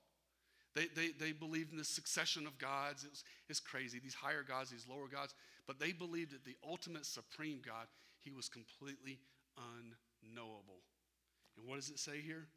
They, 0.73 0.87
they, 0.95 1.09
they 1.19 1.31
believed 1.33 1.71
in 1.71 1.77
the 1.77 1.83
succession 1.83 2.47
of 2.47 2.57
gods. 2.57 3.03
It 3.03 3.09
was, 3.09 3.23
it's 3.49 3.59
crazy, 3.59 3.99
these 3.99 4.13
higher 4.13 4.43
gods, 4.43 4.69
these 4.69 4.87
lower 4.89 5.07
gods. 5.07 5.33
But 5.67 5.79
they 5.79 5.91
believed 5.91 6.31
that 6.31 6.45
the 6.45 6.55
ultimate 6.67 7.05
supreme 7.05 7.59
God, 7.65 7.87
he 8.19 8.31
was 8.31 8.47
completely 8.47 9.19
unknowable. 9.57 10.81
And 11.57 11.67
what 11.67 11.75
does 11.75 11.89
it 11.89 11.99
say 11.99 12.21
here? 12.21 12.47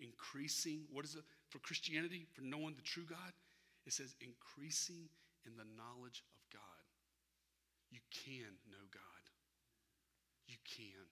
Increasing, 0.00 0.80
what 0.90 1.04
is 1.04 1.14
it 1.14 1.24
for 1.50 1.58
Christianity, 1.58 2.26
for 2.32 2.42
knowing 2.42 2.74
the 2.74 2.82
true 2.82 3.04
God? 3.08 3.32
It 3.86 3.92
says 3.92 4.14
increasing 4.20 5.08
in 5.46 5.56
the 5.56 5.68
knowledge 5.76 6.24
of 6.34 6.42
God. 6.52 6.62
You 7.90 8.00
can 8.10 8.56
know 8.68 8.82
God. 8.90 9.22
You 10.48 10.56
can. 10.64 11.06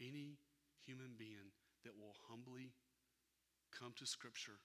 Any 0.00 0.38
human 0.86 1.14
being 1.18 1.52
that 1.84 1.92
will 1.98 2.14
humbly 2.28 2.72
come 3.72 3.92
to 3.98 4.06
Scripture 4.06 4.60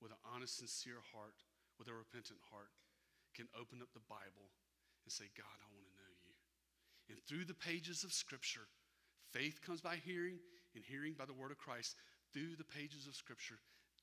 with 0.00 0.12
an 0.12 0.22
honest, 0.22 0.58
sincere 0.58 1.02
heart, 1.12 1.34
with 1.78 1.88
a 1.88 1.94
repentant 1.94 2.38
heart, 2.52 2.70
can 3.34 3.48
open 3.58 3.82
up 3.82 3.90
the 3.94 4.06
Bible 4.08 4.50
and 5.04 5.10
say, 5.12 5.26
God, 5.36 5.56
I 5.58 5.66
want 5.74 5.86
to 5.86 5.98
know 5.98 6.12
you. 6.22 6.34
And 7.10 7.18
through 7.26 7.46
the 7.46 7.58
pages 7.58 8.04
of 8.04 8.12
Scripture, 8.12 8.68
faith 9.32 9.60
comes 9.64 9.80
by 9.80 9.96
hearing, 9.96 10.38
and 10.74 10.84
hearing 10.84 11.14
by 11.16 11.24
the 11.24 11.32
word 11.32 11.50
of 11.50 11.58
Christ. 11.58 11.96
Through 12.32 12.56
the 12.58 12.64
pages 12.64 13.06
of 13.06 13.14
Scripture, 13.14 13.58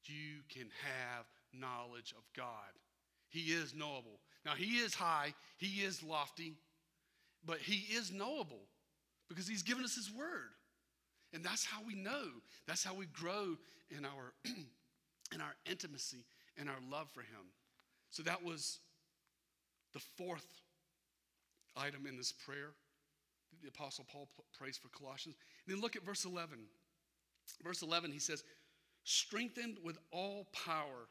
you 0.05 0.41
can 0.49 0.69
have 0.83 1.25
knowledge 1.53 2.13
of 2.17 2.23
God. 2.35 2.73
He 3.29 3.51
is 3.53 3.75
knowable. 3.75 4.19
Now, 4.45 4.53
He 4.53 4.77
is 4.77 4.93
high, 4.93 5.33
He 5.57 5.83
is 5.83 6.03
lofty, 6.03 6.55
but 7.45 7.59
He 7.59 7.93
is 7.93 8.11
knowable 8.11 8.67
because 9.29 9.47
He's 9.47 9.63
given 9.63 9.83
us 9.83 9.95
His 9.95 10.11
word. 10.11 10.51
And 11.35 11.43
that's 11.43 11.65
how 11.65 11.81
we 11.85 11.93
know. 11.93 12.29
That's 12.65 12.83
how 12.83 12.95
we 12.95 13.05
grow 13.07 13.57
in 13.95 14.05
our, 14.05 14.33
in 15.33 15.41
our 15.41 15.53
intimacy 15.69 16.25
and 16.57 16.69
our 16.69 16.79
love 16.89 17.09
for 17.13 17.21
Him. 17.21 17.51
So 18.09 18.23
that 18.23 18.43
was 18.43 18.79
the 19.93 19.99
fourth 19.99 20.47
item 21.77 22.07
in 22.07 22.17
this 22.17 22.31
prayer 22.31 22.71
the 23.61 23.69
Apostle 23.69 24.05
Paul 24.11 24.29
prays 24.57 24.77
for 24.77 24.89
Colossians. 24.89 25.35
And 25.65 25.75
then 25.75 25.81
look 25.81 25.95
at 25.95 26.05
verse 26.05 26.25
11. 26.25 26.59
Verse 27.63 27.81
11, 27.81 28.11
he 28.11 28.19
says, 28.19 28.43
strengthened 29.03 29.77
with 29.83 29.97
all 30.11 30.47
power 30.51 31.07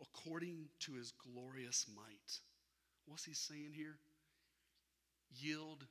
according 0.00 0.68
to 0.80 0.92
his 0.92 1.12
glorious 1.12 1.86
might. 1.94 2.38
What's 3.06 3.24
he 3.24 3.34
saying 3.34 3.72
here? 3.74 3.96
Yield 5.34 5.84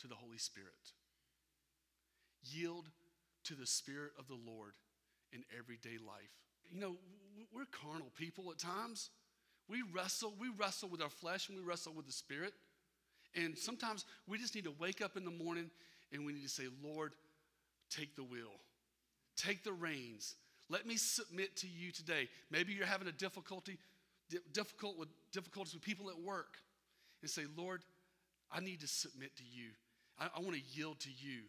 to 0.00 0.06
the 0.06 0.14
Holy 0.14 0.38
Spirit. 0.38 0.72
Yield 2.52 2.88
to 3.44 3.54
the 3.54 3.66
Spirit 3.66 4.12
of 4.18 4.28
the 4.28 4.38
Lord 4.46 4.74
in 5.32 5.44
everyday 5.56 5.98
life. 5.98 6.32
You 6.70 6.80
know, 6.80 6.96
we're 7.54 7.66
carnal 7.66 8.10
people 8.16 8.50
at 8.50 8.58
times. 8.58 9.10
We 9.68 9.82
wrestle, 9.94 10.32
we 10.38 10.48
wrestle 10.56 10.88
with 10.88 11.02
our 11.02 11.10
flesh 11.10 11.48
and 11.48 11.58
we 11.58 11.64
wrestle 11.64 11.92
with 11.92 12.06
the 12.06 12.12
Spirit. 12.12 12.52
And 13.34 13.56
sometimes 13.56 14.04
we 14.26 14.38
just 14.38 14.54
need 14.54 14.64
to 14.64 14.74
wake 14.78 15.02
up 15.02 15.16
in 15.16 15.24
the 15.24 15.30
morning 15.30 15.70
and 16.12 16.24
we 16.24 16.32
need 16.32 16.42
to 16.42 16.48
say, 16.48 16.64
Lord, 16.82 17.12
take 17.90 18.16
the 18.16 18.22
wheel, 18.22 18.52
take 19.36 19.64
the 19.64 19.72
reins. 19.72 20.34
Let 20.70 20.86
me 20.86 20.96
submit 20.96 21.56
to 21.58 21.66
you 21.66 21.90
today. 21.92 22.28
Maybe 22.50 22.72
you're 22.72 22.86
having 22.86 23.08
a 23.08 23.12
difficulty, 23.12 23.78
difficult 24.52 24.98
with 24.98 25.08
difficulties 25.32 25.74
with 25.74 25.82
people 25.82 26.10
at 26.10 26.18
work, 26.18 26.56
and 27.22 27.30
say, 27.30 27.42
Lord, 27.56 27.82
I 28.52 28.60
need 28.60 28.80
to 28.80 28.88
submit 28.88 29.36
to 29.36 29.42
you. 29.44 29.70
I, 30.18 30.28
I 30.36 30.40
want 30.40 30.54
to 30.54 30.62
yield 30.72 31.00
to 31.00 31.10
you. 31.10 31.42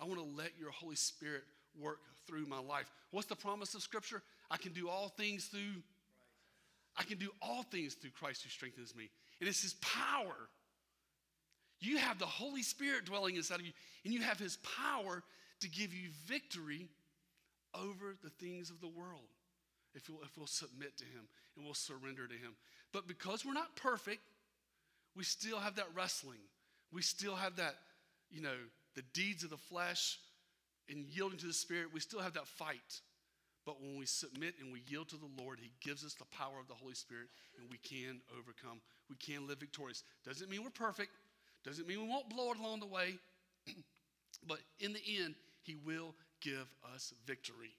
I 0.00 0.04
want 0.04 0.18
to 0.18 0.36
let 0.36 0.52
your 0.58 0.70
Holy 0.70 0.96
Spirit 0.96 1.42
work 1.78 1.98
through 2.26 2.46
my 2.46 2.58
life. 2.58 2.90
What's 3.10 3.28
the 3.28 3.36
promise 3.36 3.74
of 3.74 3.82
Scripture? 3.82 4.22
I 4.50 4.56
can 4.56 4.72
do 4.72 4.88
all 4.88 5.08
things 5.08 5.46
through. 5.46 5.82
I 6.96 7.02
can 7.02 7.18
do 7.18 7.30
all 7.40 7.62
things 7.64 7.94
through 7.94 8.10
Christ 8.10 8.42
who 8.42 8.50
strengthens 8.50 8.94
me. 8.96 9.10
And 9.40 9.48
it's 9.48 9.62
His 9.62 9.74
power. 9.74 10.48
You 11.80 11.98
have 11.98 12.18
the 12.18 12.26
Holy 12.26 12.62
Spirit 12.62 13.04
dwelling 13.04 13.36
inside 13.36 13.60
of 13.60 13.66
you, 13.66 13.72
and 14.04 14.12
you 14.12 14.20
have 14.22 14.38
His 14.38 14.58
power 14.58 15.22
to 15.60 15.68
give 15.68 15.94
you 15.94 16.08
victory 16.26 16.88
over 17.74 18.16
the 18.22 18.30
things 18.30 18.70
of 18.70 18.80
the 18.80 18.88
world 18.88 19.28
if 19.94 20.08
we'll, 20.08 20.20
if 20.22 20.36
we'll 20.36 20.46
submit 20.46 20.96
to 20.98 21.04
Him 21.04 21.28
and 21.56 21.64
we'll 21.64 21.74
surrender 21.74 22.26
to 22.26 22.34
Him. 22.34 22.54
But 22.92 23.06
because 23.06 23.44
we're 23.44 23.52
not 23.52 23.76
perfect, 23.76 24.20
We 25.16 25.24
still 25.24 25.58
have 25.58 25.76
that 25.76 25.88
wrestling. 25.94 26.38
We 26.92 27.02
still 27.02 27.34
have 27.34 27.56
that, 27.56 27.74
you 28.30 28.40
know, 28.40 28.56
the 29.00 29.20
deeds 29.20 29.44
of 29.44 29.50
the 29.50 29.56
flesh 29.56 30.18
and 30.90 31.04
yielding 31.04 31.38
to 31.38 31.46
the 31.46 31.52
Spirit. 31.54 31.88
We 31.92 32.00
still 32.00 32.20
have 32.20 32.34
that 32.34 32.46
fight. 32.46 33.00
But 33.64 33.80
when 33.80 33.96
we 33.98 34.06
submit 34.06 34.54
and 34.60 34.72
we 34.72 34.82
yield 34.86 35.08
to 35.10 35.16
the 35.16 35.42
Lord, 35.42 35.58
He 35.60 35.70
gives 35.80 36.04
us 36.04 36.14
the 36.14 36.24
power 36.26 36.58
of 36.60 36.68
the 36.68 36.74
Holy 36.74 36.94
Spirit 36.94 37.28
and 37.58 37.70
we 37.70 37.78
can 37.78 38.20
overcome. 38.38 38.80
We 39.08 39.16
can 39.16 39.46
live 39.46 39.58
victorious. 39.58 40.02
Doesn't 40.24 40.50
mean 40.50 40.62
we're 40.62 40.70
perfect, 40.70 41.10
doesn't 41.64 41.86
mean 41.86 42.02
we 42.02 42.08
won't 42.08 42.28
blow 42.28 42.52
it 42.52 42.58
along 42.58 42.80
the 42.80 42.86
way, 42.86 43.14
but 44.46 44.58
in 44.80 44.92
the 44.92 45.02
end, 45.22 45.34
He 45.62 45.76
will 45.84 46.14
give 46.40 46.66
us 46.94 47.12
victory. 47.26 47.74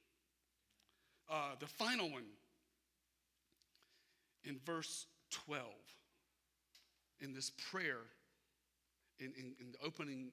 Uh, 1.29 1.55
the 1.59 1.67
final 1.67 2.09
one 2.11 2.25
in 4.43 4.59
verse 4.65 5.05
12, 5.45 5.65
in 7.21 7.33
this 7.33 7.51
prayer, 7.71 7.99
in, 9.19 9.27
in, 9.37 9.53
in 9.59 9.71
the 9.71 9.85
opening 9.85 10.31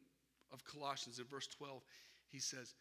of 0.52 0.64
Colossians, 0.64 1.18
in 1.18 1.24
verse 1.26 1.46
12, 1.46 1.82
he 2.28 2.38
says, 2.38 2.74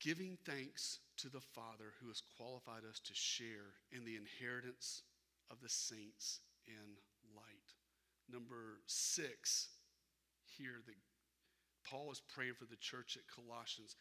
giving 0.00 0.36
thanks 0.44 0.98
to 1.16 1.28
the 1.28 1.40
Father 1.40 1.94
who 2.00 2.08
has 2.08 2.22
qualified 2.36 2.82
us 2.88 2.98
to 3.00 3.14
share 3.14 3.78
in 3.92 4.04
the 4.04 4.16
inheritance 4.16 5.02
of 5.50 5.60
the 5.60 5.68
saints 5.68 6.40
in 6.66 6.98
light. 7.36 7.74
Number 8.30 8.80
six, 8.86 9.68
here 10.44 10.82
that 10.86 10.96
Paul 11.88 12.10
is 12.10 12.22
praying 12.34 12.54
for 12.58 12.64
the 12.66 12.76
church 12.76 13.16
at 13.16 13.22
Colossians 13.30 13.94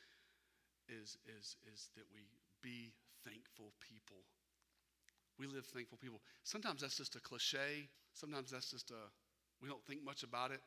is, 0.90 1.18
is, 1.26 1.56
is 1.72 1.90
that 1.96 2.06
we 2.14 2.22
be 2.62 2.94
thankful 3.24 3.74
people. 3.80 4.26
We 5.38 5.48
live 5.48 5.66
thankful 5.66 5.98
people. 5.98 6.22
Sometimes 6.44 6.82
that's 6.82 6.98
just 6.98 7.16
a 7.16 7.22
cliche. 7.22 7.90
Sometimes 8.14 8.52
that's 8.52 8.70
just 8.70 8.92
a, 8.92 9.10
we 9.62 9.70
don't 9.70 9.84
think 9.86 10.04
much 10.04 10.24
about 10.24 10.52
it. 10.52 10.62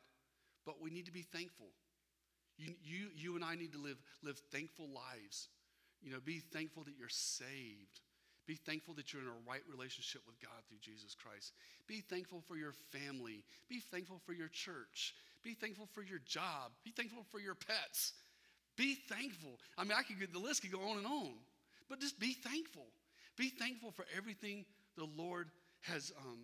But 0.65 0.81
we 0.81 0.89
need 0.89 1.05
to 1.05 1.11
be 1.11 1.21
thankful. 1.21 1.67
You, 2.57 2.73
you, 2.83 3.09
you 3.15 3.35
and 3.35 3.43
I 3.43 3.55
need 3.55 3.73
to 3.73 3.79
live, 3.79 3.97
live 4.23 4.39
thankful 4.51 4.87
lives. 4.87 5.49
You 6.01 6.11
know, 6.11 6.19
be 6.23 6.39
thankful 6.39 6.83
that 6.83 6.93
you're 6.97 7.09
saved. 7.09 7.99
Be 8.47 8.55
thankful 8.55 8.93
that 8.95 9.11
you're 9.11 9.21
in 9.21 9.27
a 9.27 9.49
right 9.49 9.63
relationship 9.69 10.21
with 10.27 10.39
God 10.39 10.61
through 10.69 10.77
Jesus 10.79 11.15
Christ. 11.15 11.53
Be 11.87 12.01
thankful 12.01 12.43
for 12.47 12.55
your 12.55 12.73
family. 12.91 13.43
Be 13.67 13.79
thankful 13.79 14.21
for 14.25 14.33
your 14.33 14.49
church. 14.49 15.15
Be 15.43 15.53
thankful 15.53 15.87
for 15.93 16.03
your 16.03 16.19
job. 16.25 16.71
Be 16.83 16.91
thankful 16.91 17.25
for 17.31 17.39
your 17.39 17.55
pets. 17.55 18.13
Be 18.77 18.95
thankful. 19.09 19.59
I 19.77 19.83
mean, 19.83 19.93
I 19.97 20.03
could 20.03 20.19
get 20.19 20.31
the 20.31 20.39
list 20.39 20.61
could 20.61 20.71
go 20.71 20.81
on 20.81 20.97
and 20.97 21.07
on, 21.07 21.33
but 21.89 21.99
just 21.99 22.19
be 22.19 22.33
thankful. 22.33 22.87
Be 23.37 23.49
thankful 23.49 23.91
for 23.91 24.05
everything 24.15 24.65
the 24.95 25.07
Lord 25.17 25.49
has, 25.81 26.11
um, 26.19 26.39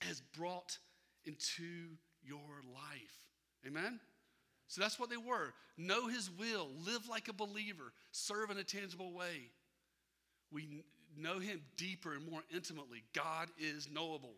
has 0.00 0.20
brought 0.36 0.76
into 1.24 1.96
your 2.22 2.62
life. 2.74 3.31
Amen? 3.66 4.00
So 4.68 4.80
that's 4.80 4.98
what 4.98 5.10
they 5.10 5.16
were. 5.16 5.52
Know 5.76 6.08
his 6.08 6.30
will, 6.30 6.68
live 6.84 7.08
like 7.08 7.28
a 7.28 7.32
believer, 7.32 7.92
serve 8.10 8.50
in 8.50 8.58
a 8.58 8.64
tangible 8.64 9.12
way. 9.12 9.50
We 10.50 10.84
know 11.16 11.38
him 11.38 11.60
deeper 11.76 12.14
and 12.14 12.30
more 12.30 12.42
intimately. 12.54 13.02
God 13.14 13.48
is 13.58 13.88
knowable, 13.90 14.34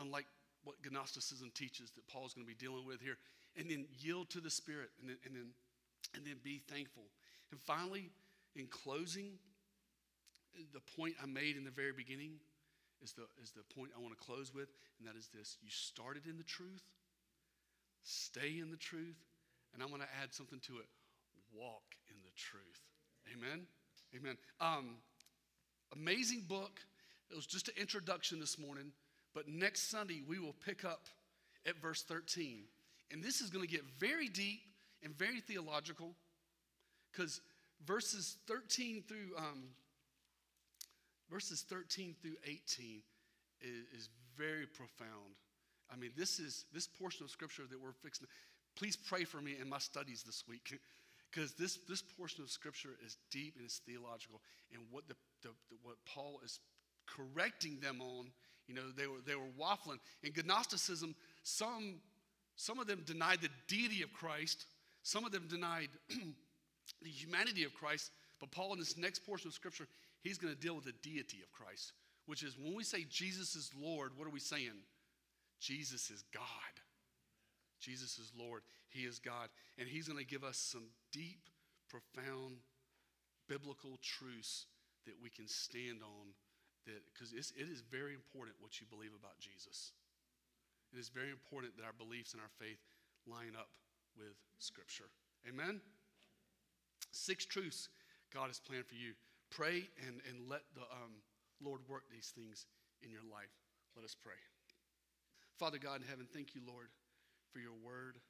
unlike 0.00 0.26
what 0.64 0.76
Gnosticism 0.90 1.50
teaches 1.54 1.90
that 1.92 2.06
Paul's 2.08 2.34
going 2.34 2.46
to 2.46 2.48
be 2.48 2.58
dealing 2.58 2.86
with 2.86 3.00
here. 3.00 3.16
And 3.56 3.70
then 3.70 3.86
yield 3.98 4.30
to 4.30 4.40
the 4.40 4.50
Spirit, 4.50 4.90
and 5.00 5.10
then, 5.10 5.16
and 5.24 5.34
then, 5.34 5.46
and 6.14 6.24
then 6.24 6.36
be 6.42 6.62
thankful. 6.68 7.04
And 7.50 7.60
finally, 7.60 8.10
in 8.54 8.66
closing, 8.66 9.32
the 10.72 10.80
point 10.96 11.14
I 11.22 11.26
made 11.26 11.56
in 11.56 11.64
the 11.64 11.70
very 11.70 11.92
beginning 11.92 12.32
is 13.02 13.12
the, 13.12 13.24
is 13.42 13.52
the 13.52 13.62
point 13.74 13.90
I 13.96 14.00
want 14.00 14.18
to 14.18 14.24
close 14.24 14.52
with, 14.54 14.68
and 14.98 15.08
that 15.08 15.16
is 15.16 15.28
this 15.28 15.56
you 15.62 15.70
started 15.70 16.26
in 16.26 16.36
the 16.36 16.44
truth, 16.44 16.82
Stay 18.02 18.58
in 18.60 18.70
the 18.70 18.76
truth. 18.76 19.18
And 19.74 19.82
I'm 19.82 19.88
going 19.88 20.00
to 20.00 20.08
add 20.22 20.32
something 20.32 20.60
to 20.60 20.78
it 20.78 20.86
walk 21.54 21.96
in 22.10 22.16
the 22.24 22.30
truth. 22.36 22.80
Amen. 23.34 23.66
Amen. 24.16 24.36
Um, 24.60 24.96
amazing 25.94 26.44
book. 26.48 26.80
It 27.30 27.36
was 27.36 27.46
just 27.46 27.68
an 27.68 27.74
introduction 27.80 28.40
this 28.40 28.58
morning. 28.58 28.92
But 29.34 29.48
next 29.48 29.90
Sunday, 29.90 30.22
we 30.26 30.38
will 30.38 30.54
pick 30.64 30.84
up 30.84 31.06
at 31.66 31.80
verse 31.80 32.02
13. 32.02 32.64
And 33.10 33.22
this 33.22 33.40
is 33.40 33.50
going 33.50 33.66
to 33.66 33.70
get 33.70 33.84
very 33.98 34.28
deep 34.28 34.60
and 35.02 35.16
very 35.16 35.40
theological 35.40 36.14
because 37.12 37.40
verses 37.86 38.36
13 38.46 39.04
through 39.06 39.36
um, 39.36 39.64
verses 41.30 41.64
13 41.68 42.14
through 42.20 42.36
18 42.44 43.02
is, 43.60 43.70
is 43.96 44.08
very 44.36 44.66
profound. 44.66 45.34
I 45.92 45.96
mean, 45.96 46.10
this 46.16 46.38
is 46.38 46.66
this 46.72 46.86
portion 46.86 47.24
of 47.24 47.30
scripture 47.30 47.62
that 47.68 47.80
we're 47.80 47.92
fixing. 47.92 48.26
Please 48.76 48.96
pray 48.96 49.24
for 49.24 49.40
me 49.40 49.56
in 49.60 49.68
my 49.68 49.78
studies 49.78 50.22
this 50.24 50.44
week, 50.48 50.78
because 51.30 51.54
this 51.54 51.78
this 51.88 52.02
portion 52.02 52.42
of 52.42 52.50
scripture 52.50 52.96
is 53.04 53.16
deep 53.30 53.54
and 53.56 53.64
it's 53.64 53.78
theological. 53.78 54.40
And 54.72 54.82
what 54.90 55.08
the, 55.08 55.14
the, 55.42 55.48
the, 55.70 55.76
what 55.82 55.96
Paul 56.04 56.40
is 56.44 56.60
correcting 57.06 57.80
them 57.80 58.00
on, 58.00 58.26
you 58.66 58.74
know, 58.74 58.90
they 58.96 59.06
were 59.06 59.20
they 59.26 59.34
were 59.34 59.50
waffling. 59.58 59.98
In 60.22 60.32
Gnosticism, 60.46 61.14
some 61.42 61.96
some 62.56 62.78
of 62.78 62.86
them 62.86 63.02
denied 63.06 63.40
the 63.40 63.50
deity 63.66 64.02
of 64.02 64.12
Christ. 64.12 64.66
Some 65.02 65.24
of 65.24 65.32
them 65.32 65.46
denied 65.48 65.88
the 67.02 67.08
humanity 67.08 67.64
of 67.64 67.72
Christ. 67.72 68.10
But 68.40 68.50
Paul, 68.50 68.72
in 68.72 68.78
this 68.78 68.96
next 68.96 69.20
portion 69.20 69.48
of 69.48 69.54
scripture, 69.54 69.86
he's 70.22 70.38
going 70.38 70.54
to 70.54 70.60
deal 70.60 70.74
with 70.74 70.84
the 70.84 70.94
deity 71.02 71.38
of 71.42 71.50
Christ, 71.50 71.92
which 72.26 72.42
is 72.42 72.56
when 72.58 72.74
we 72.74 72.84
say 72.84 73.06
Jesus 73.08 73.54
is 73.54 73.70
Lord, 73.80 74.12
what 74.16 74.26
are 74.26 74.30
we 74.30 74.40
saying? 74.40 74.72
Jesus 75.60 76.10
is 76.10 76.24
God. 76.32 76.74
Jesus 77.80 78.18
is 78.18 78.32
Lord. 78.36 78.62
He 78.88 79.00
is 79.00 79.18
God. 79.18 79.48
And 79.78 79.88
He's 79.88 80.08
going 80.08 80.18
to 80.18 80.26
give 80.26 80.44
us 80.44 80.56
some 80.56 80.88
deep, 81.12 81.48
profound 81.88 82.58
biblical 83.48 83.98
truths 84.02 84.66
that 85.06 85.14
we 85.22 85.30
can 85.30 85.48
stand 85.48 86.02
on. 86.02 86.34
That 86.86 87.02
because 87.12 87.32
it 87.32 87.68
is 87.68 87.82
very 87.90 88.14
important 88.14 88.56
what 88.60 88.80
you 88.80 88.86
believe 88.88 89.12
about 89.18 89.38
Jesus. 89.38 89.92
It 90.92 90.98
is 90.98 91.08
very 91.08 91.30
important 91.30 91.76
that 91.76 91.84
our 91.84 91.92
beliefs 91.92 92.32
and 92.32 92.40
our 92.40 92.52
faith 92.58 92.80
line 93.26 93.52
up 93.58 93.68
with 94.16 94.36
Scripture. 94.58 95.10
Amen. 95.46 95.80
Six 97.12 97.44
truths 97.44 97.88
God 98.32 98.48
has 98.48 98.58
planned 98.58 98.86
for 98.86 98.94
you. 98.94 99.12
Pray 99.50 99.88
and, 100.06 100.20
and 100.28 100.48
let 100.48 100.62
the 100.74 100.82
um, 100.82 101.20
Lord 101.62 101.80
work 101.88 102.04
these 102.10 102.32
things 102.34 102.66
in 103.02 103.10
your 103.10 103.24
life. 103.30 103.52
Let 103.96 104.04
us 104.04 104.14
pray. 104.14 104.36
Father 105.58 105.82
God 105.82 106.02
in 106.02 106.06
heaven, 106.06 106.30
thank 106.30 106.54
you, 106.54 106.62
Lord, 106.62 106.94
for 107.50 107.58
your 107.58 107.74
word. 107.74 108.22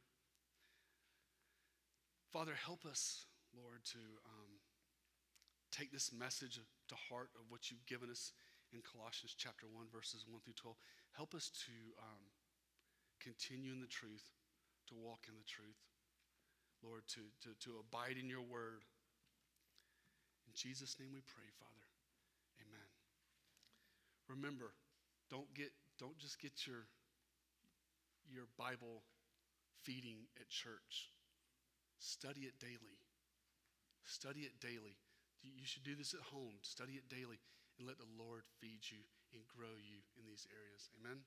Father, 2.33 2.57
help 2.57 2.89
us, 2.89 3.29
Lord, 3.53 3.85
to 3.93 4.01
um, 4.24 4.64
take 5.68 5.93
this 5.93 6.09
message 6.09 6.57
to 6.57 6.97
heart 7.12 7.29
of 7.37 7.45
what 7.53 7.68
you've 7.68 7.85
given 7.85 8.09
us 8.09 8.33
in 8.72 8.81
Colossians 8.81 9.37
chapter 9.37 9.68
1, 9.68 9.93
verses 9.93 10.24
1 10.24 10.41
through 10.41 10.57
12. 10.57 10.76
Help 11.12 11.37
us 11.37 11.53
to 11.68 11.76
um, 12.01 12.33
continue 13.20 13.76
in 13.76 13.85
the 13.85 13.93
truth, 13.93 14.24
to 14.89 14.97
walk 14.97 15.29
in 15.29 15.37
the 15.37 15.45
truth. 15.45 15.85
Lord, 16.81 17.05
to, 17.12 17.29
to, 17.45 17.53
to 17.68 17.76
abide 17.76 18.16
in 18.16 18.33
your 18.33 18.41
word. 18.45 18.89
In 20.49 20.57
Jesus' 20.57 20.97
name 20.97 21.12
we 21.12 21.20
pray, 21.29 21.49
Father. 21.61 21.89
Amen. 22.64 22.89
Remember, 24.33 24.72
don't 25.29 25.53
get 25.53 25.72
don't 25.99 26.16
just 26.16 26.41
get 26.41 26.64
your 26.64 26.87
your 28.31 28.47
Bible 28.59 29.05
feeding 29.83 30.29
at 30.41 30.49
church. 30.49 31.12
Study 31.99 32.47
it 32.47 32.59
daily. 32.61 33.03
Study 34.05 34.41
it 34.41 34.61
daily. 34.61 34.97
You 35.43 35.66
should 35.66 35.85
do 35.85 35.95
this 35.95 36.14
at 36.14 36.33
home. 36.35 36.61
Study 36.62 36.95
it 36.95 37.09
daily 37.09 37.41
and 37.79 37.87
let 37.87 37.99
the 37.99 38.11
Lord 38.18 38.43
feed 38.61 38.91
you 38.91 39.07
and 39.33 39.43
grow 39.47 39.76
you 39.79 40.03
in 40.18 40.26
these 40.26 40.47
areas. 40.51 40.91
Amen. 40.99 41.22